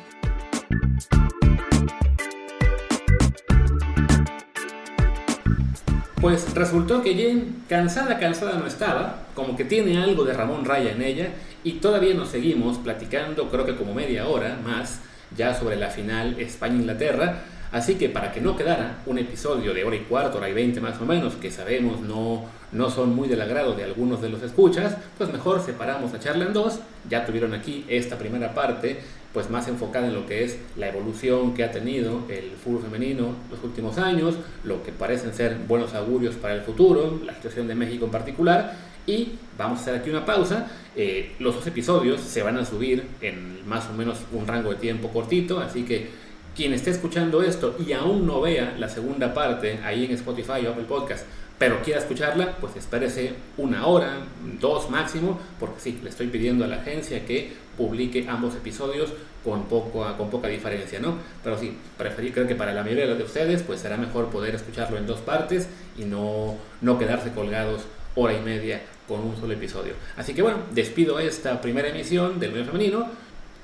Pues 6.26 6.56
resultó 6.56 7.04
que 7.04 7.14
Jen, 7.14 7.62
cansada, 7.70 8.18
cansada 8.18 8.58
no 8.58 8.66
estaba, 8.66 9.28
como 9.36 9.56
que 9.56 9.64
tiene 9.64 10.02
algo 10.02 10.24
de 10.24 10.34
Ramón 10.34 10.66
Raya 10.66 10.92
en 10.94 11.04
ella, 11.04 11.28
y 11.64 11.74
todavía 11.74 12.16
nos 12.16 12.30
seguimos 12.30 12.80
platicando, 12.80 13.52
creo 13.52 13.64
que 13.64 13.76
como 13.76 13.94
media 13.94 14.28
hora 14.28 14.58
más, 14.66 15.02
ya 15.38 15.54
sobre 15.54 15.76
la 15.76 15.92
final 15.92 16.40
España-Inglaterra. 16.40 17.44
Así 17.72 17.96
que 17.96 18.10
para 18.10 18.32
que 18.32 18.42
no 18.42 18.56
quedara 18.56 19.00
un 19.06 19.18
episodio 19.18 19.74
de 19.74 19.84
hora 19.84 19.96
y 19.96 20.00
cuarto, 20.00 20.38
hora 20.38 20.50
y 20.50 20.54
veinte 20.54 20.80
más 20.82 21.00
o 21.02 21.06
menos, 21.06 21.36
que 21.36 21.52
sabemos 21.52 22.00
no, 22.02 22.46
no 22.72 22.90
son 22.90 23.16
muy 23.16 23.28
del 23.28 23.42
agrado 23.42 23.74
de 23.74 23.84
algunos 23.84 24.22
de 24.22 24.30
los 24.30 24.42
escuchas, 24.44 24.96
pues 25.18 25.32
mejor 25.32 25.64
separamos 25.66 26.14
la 26.14 26.20
charla 26.20 26.46
en 26.46 26.54
dos. 26.54 26.80
Ya 27.10 27.26
tuvieron 27.26 27.54
aquí 27.54 27.86
esta 27.88 28.18
primera 28.18 28.54
parte 28.54 29.00
pues 29.36 29.50
más 29.50 29.68
enfocada 29.68 30.08
en 30.08 30.14
lo 30.14 30.26
que 30.26 30.46
es 30.46 30.58
la 30.78 30.88
evolución 30.88 31.54
que 31.54 31.66
ha 31.66 31.70
tenido 31.70 32.24
el 32.30 32.52
fútbol 32.52 32.84
femenino 32.84 33.36
los 33.52 33.62
últimos 33.66 33.98
años, 33.98 34.36
lo 34.64 34.82
que 34.82 34.94
parecen 34.94 35.34
ser 35.34 35.58
buenos 35.68 35.94
augurios 35.94 36.36
para 36.36 36.54
el 36.54 36.62
futuro, 36.62 37.20
la 37.26 37.36
situación 37.36 37.68
de 37.68 37.76
México 37.76 38.06
en 38.06 38.12
particular. 38.12 38.78
Y 39.06 39.34
vamos 39.58 39.80
a 39.80 39.82
hacer 39.82 39.96
aquí 39.96 40.10
una 40.10 40.26
pausa. 40.26 40.72
Eh, 40.96 41.34
los 41.40 41.54
dos 41.54 41.68
episodios 41.68 42.22
se 42.22 42.44
van 42.44 42.58
a 42.58 42.64
subir 42.64 43.04
en 43.20 43.68
más 43.68 43.90
o 43.90 43.94
menos 43.94 44.20
un 44.32 44.48
rango 44.48 44.70
de 44.70 44.78
tiempo 44.78 45.10
cortito, 45.10 45.60
así 45.60 45.84
que 45.84 46.08
quien 46.56 46.74
esté 46.74 46.92
escuchando 46.92 47.44
esto 47.44 47.76
y 47.86 47.92
aún 47.94 48.26
no 48.26 48.42
vea 48.42 48.76
la 48.78 48.90
segunda 48.90 49.34
parte 49.34 49.80
ahí 49.84 50.06
en 50.06 50.12
Spotify 50.12 50.66
o 50.66 50.72
Apple 50.72 50.86
Podcast, 50.88 51.26
pero 51.58 51.82
quiera 51.82 52.00
escucharla, 52.00 52.58
pues 52.58 52.76
espérese 52.76 53.34
una 53.58 53.88
hora, 53.88 54.20
dos 54.60 54.90
máximo, 54.90 55.40
porque 55.60 55.80
sí, 55.80 56.00
le 56.04 56.10
estoy 56.10 56.28
pidiendo 56.28 56.66
a 56.66 56.68
la 56.68 56.78
agencia 56.78 57.26
que 57.26 57.54
publique 57.78 58.26
ambos 58.30 58.56
episodios 58.56 59.14
con, 59.44 59.66
poco, 59.66 60.06
con 60.18 60.30
poca 60.30 60.48
diferencia, 60.48 61.00
¿no? 61.00 61.16
Pero 61.44 61.58
sí, 61.58 61.78
preferí, 61.98 62.32
creo 62.32 62.48
que 62.48 62.56
para 62.56 62.74
la 62.74 62.84
mayoría 62.84 63.08
de 63.08 63.24
ustedes, 63.24 63.62
pues 63.64 63.80
será 63.80 63.96
mejor 63.96 64.30
poder 64.30 64.56
escucharlo 64.56 64.98
en 64.98 65.06
dos 65.06 65.20
partes 65.20 65.68
y 65.98 66.06
no, 66.06 66.56
no 66.82 66.98
quedarse 66.98 67.32
colgados 67.32 67.84
hora 68.16 68.34
y 68.34 68.42
media 68.42 68.82
con 69.08 69.22
un 69.22 69.36
solo 69.38 69.54
episodio. 69.54 69.94
Así 70.18 70.34
que 70.34 70.42
bueno, 70.42 70.60
despido 70.72 71.20
esta 71.20 71.62
primera 71.62 71.90
emisión 71.90 72.40
del 72.40 72.52
medio 72.52 72.66
femenino. 72.66 73.08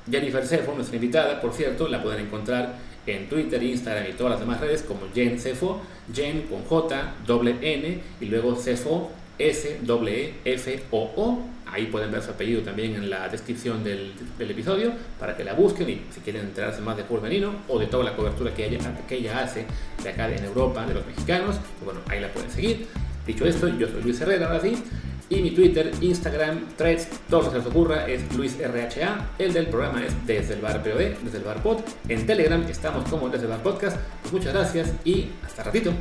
Jennifer 0.09 0.45
Cefo, 0.45 0.73
nuestra 0.73 0.95
invitada, 0.95 1.41
por 1.41 1.53
cierto, 1.53 1.87
la 1.87 2.01
pueden 2.01 2.25
encontrar 2.25 2.75
en 3.05 3.29
Twitter, 3.29 3.61
Instagram 3.61 4.05
y 4.09 4.13
todas 4.13 4.31
las 4.31 4.39
demás 4.39 4.59
redes 4.59 4.83
como 4.83 5.01
Jen 5.13 5.39
Cefo, 5.39 5.81
Jen 6.13 6.43
con 6.43 6.63
J, 6.63 7.13
doble 7.25 7.55
N 7.61 7.99
y 8.19 8.25
luego 8.25 8.55
Cefo, 8.55 9.11
S, 9.37 9.79
E, 9.79 10.33
F, 10.45 10.83
O, 10.91 11.11
O. 11.15 11.39
Ahí 11.65 11.85
pueden 11.85 12.11
ver 12.11 12.21
su 12.21 12.31
apellido 12.31 12.61
también 12.63 12.95
en 12.95 13.09
la 13.09 13.29
descripción 13.29 13.81
del, 13.81 14.13
episodio 14.39 14.91
para 15.17 15.37
que 15.37 15.45
la 15.45 15.53
busquen 15.53 15.89
y 15.89 16.01
si 16.13 16.19
quieren 16.19 16.41
enterarse 16.41 16.81
más 16.81 16.97
de 16.97 17.05
fútbol 17.05 17.55
o 17.69 17.79
de 17.79 17.85
toda 17.85 18.03
la 18.03 18.15
cobertura 18.15 18.53
que 18.53 18.67
ella, 18.67 18.79
que 19.07 19.15
ella 19.15 19.41
hace 19.41 19.65
de 20.03 20.09
acá 20.09 20.29
en 20.29 20.43
Europa, 20.43 20.85
de 20.85 20.95
los 20.95 21.05
mexicanos, 21.05 21.55
pues 21.55 21.85
bueno, 21.85 22.01
ahí 22.09 22.19
la 22.19 22.27
pueden 22.27 22.51
seguir. 22.51 22.87
Dicho 23.25 23.45
esto, 23.45 23.69
yo 23.69 23.87
soy 23.87 24.01
Luis 24.01 24.19
Herrera, 24.19 24.47
ahora 24.47 24.59
sí. 24.59 24.83
Y 25.31 25.41
mi 25.41 25.51
Twitter, 25.51 25.91
Instagram, 26.01 26.75
Threads, 26.75 27.07
todo 27.29 27.43
lo 27.43 27.45
que 27.47 27.51
se 27.53 27.57
les 27.59 27.67
ocurra 27.67 28.05
es 28.05 28.35
LuisRHA. 28.35 29.29
El 29.39 29.53
del 29.53 29.67
programa 29.67 30.05
es 30.05 30.13
Desde 30.27 30.55
el 30.55 30.61
Bar 30.61 30.83
POD, 30.83 31.23
Desde 31.23 31.37
el 31.37 31.43
Bar 31.45 31.63
Pod. 31.63 31.77
En 32.09 32.25
Telegram 32.25 32.61
estamos 32.69 33.07
como 33.09 33.29
Desde 33.29 33.45
el 33.45 33.51
Bar 33.51 33.63
Podcast. 33.63 33.97
Pues 34.23 34.33
muchas 34.33 34.53
gracias 34.53 34.91
y 35.05 35.29
hasta 35.45 35.63
ratito. 35.63 35.93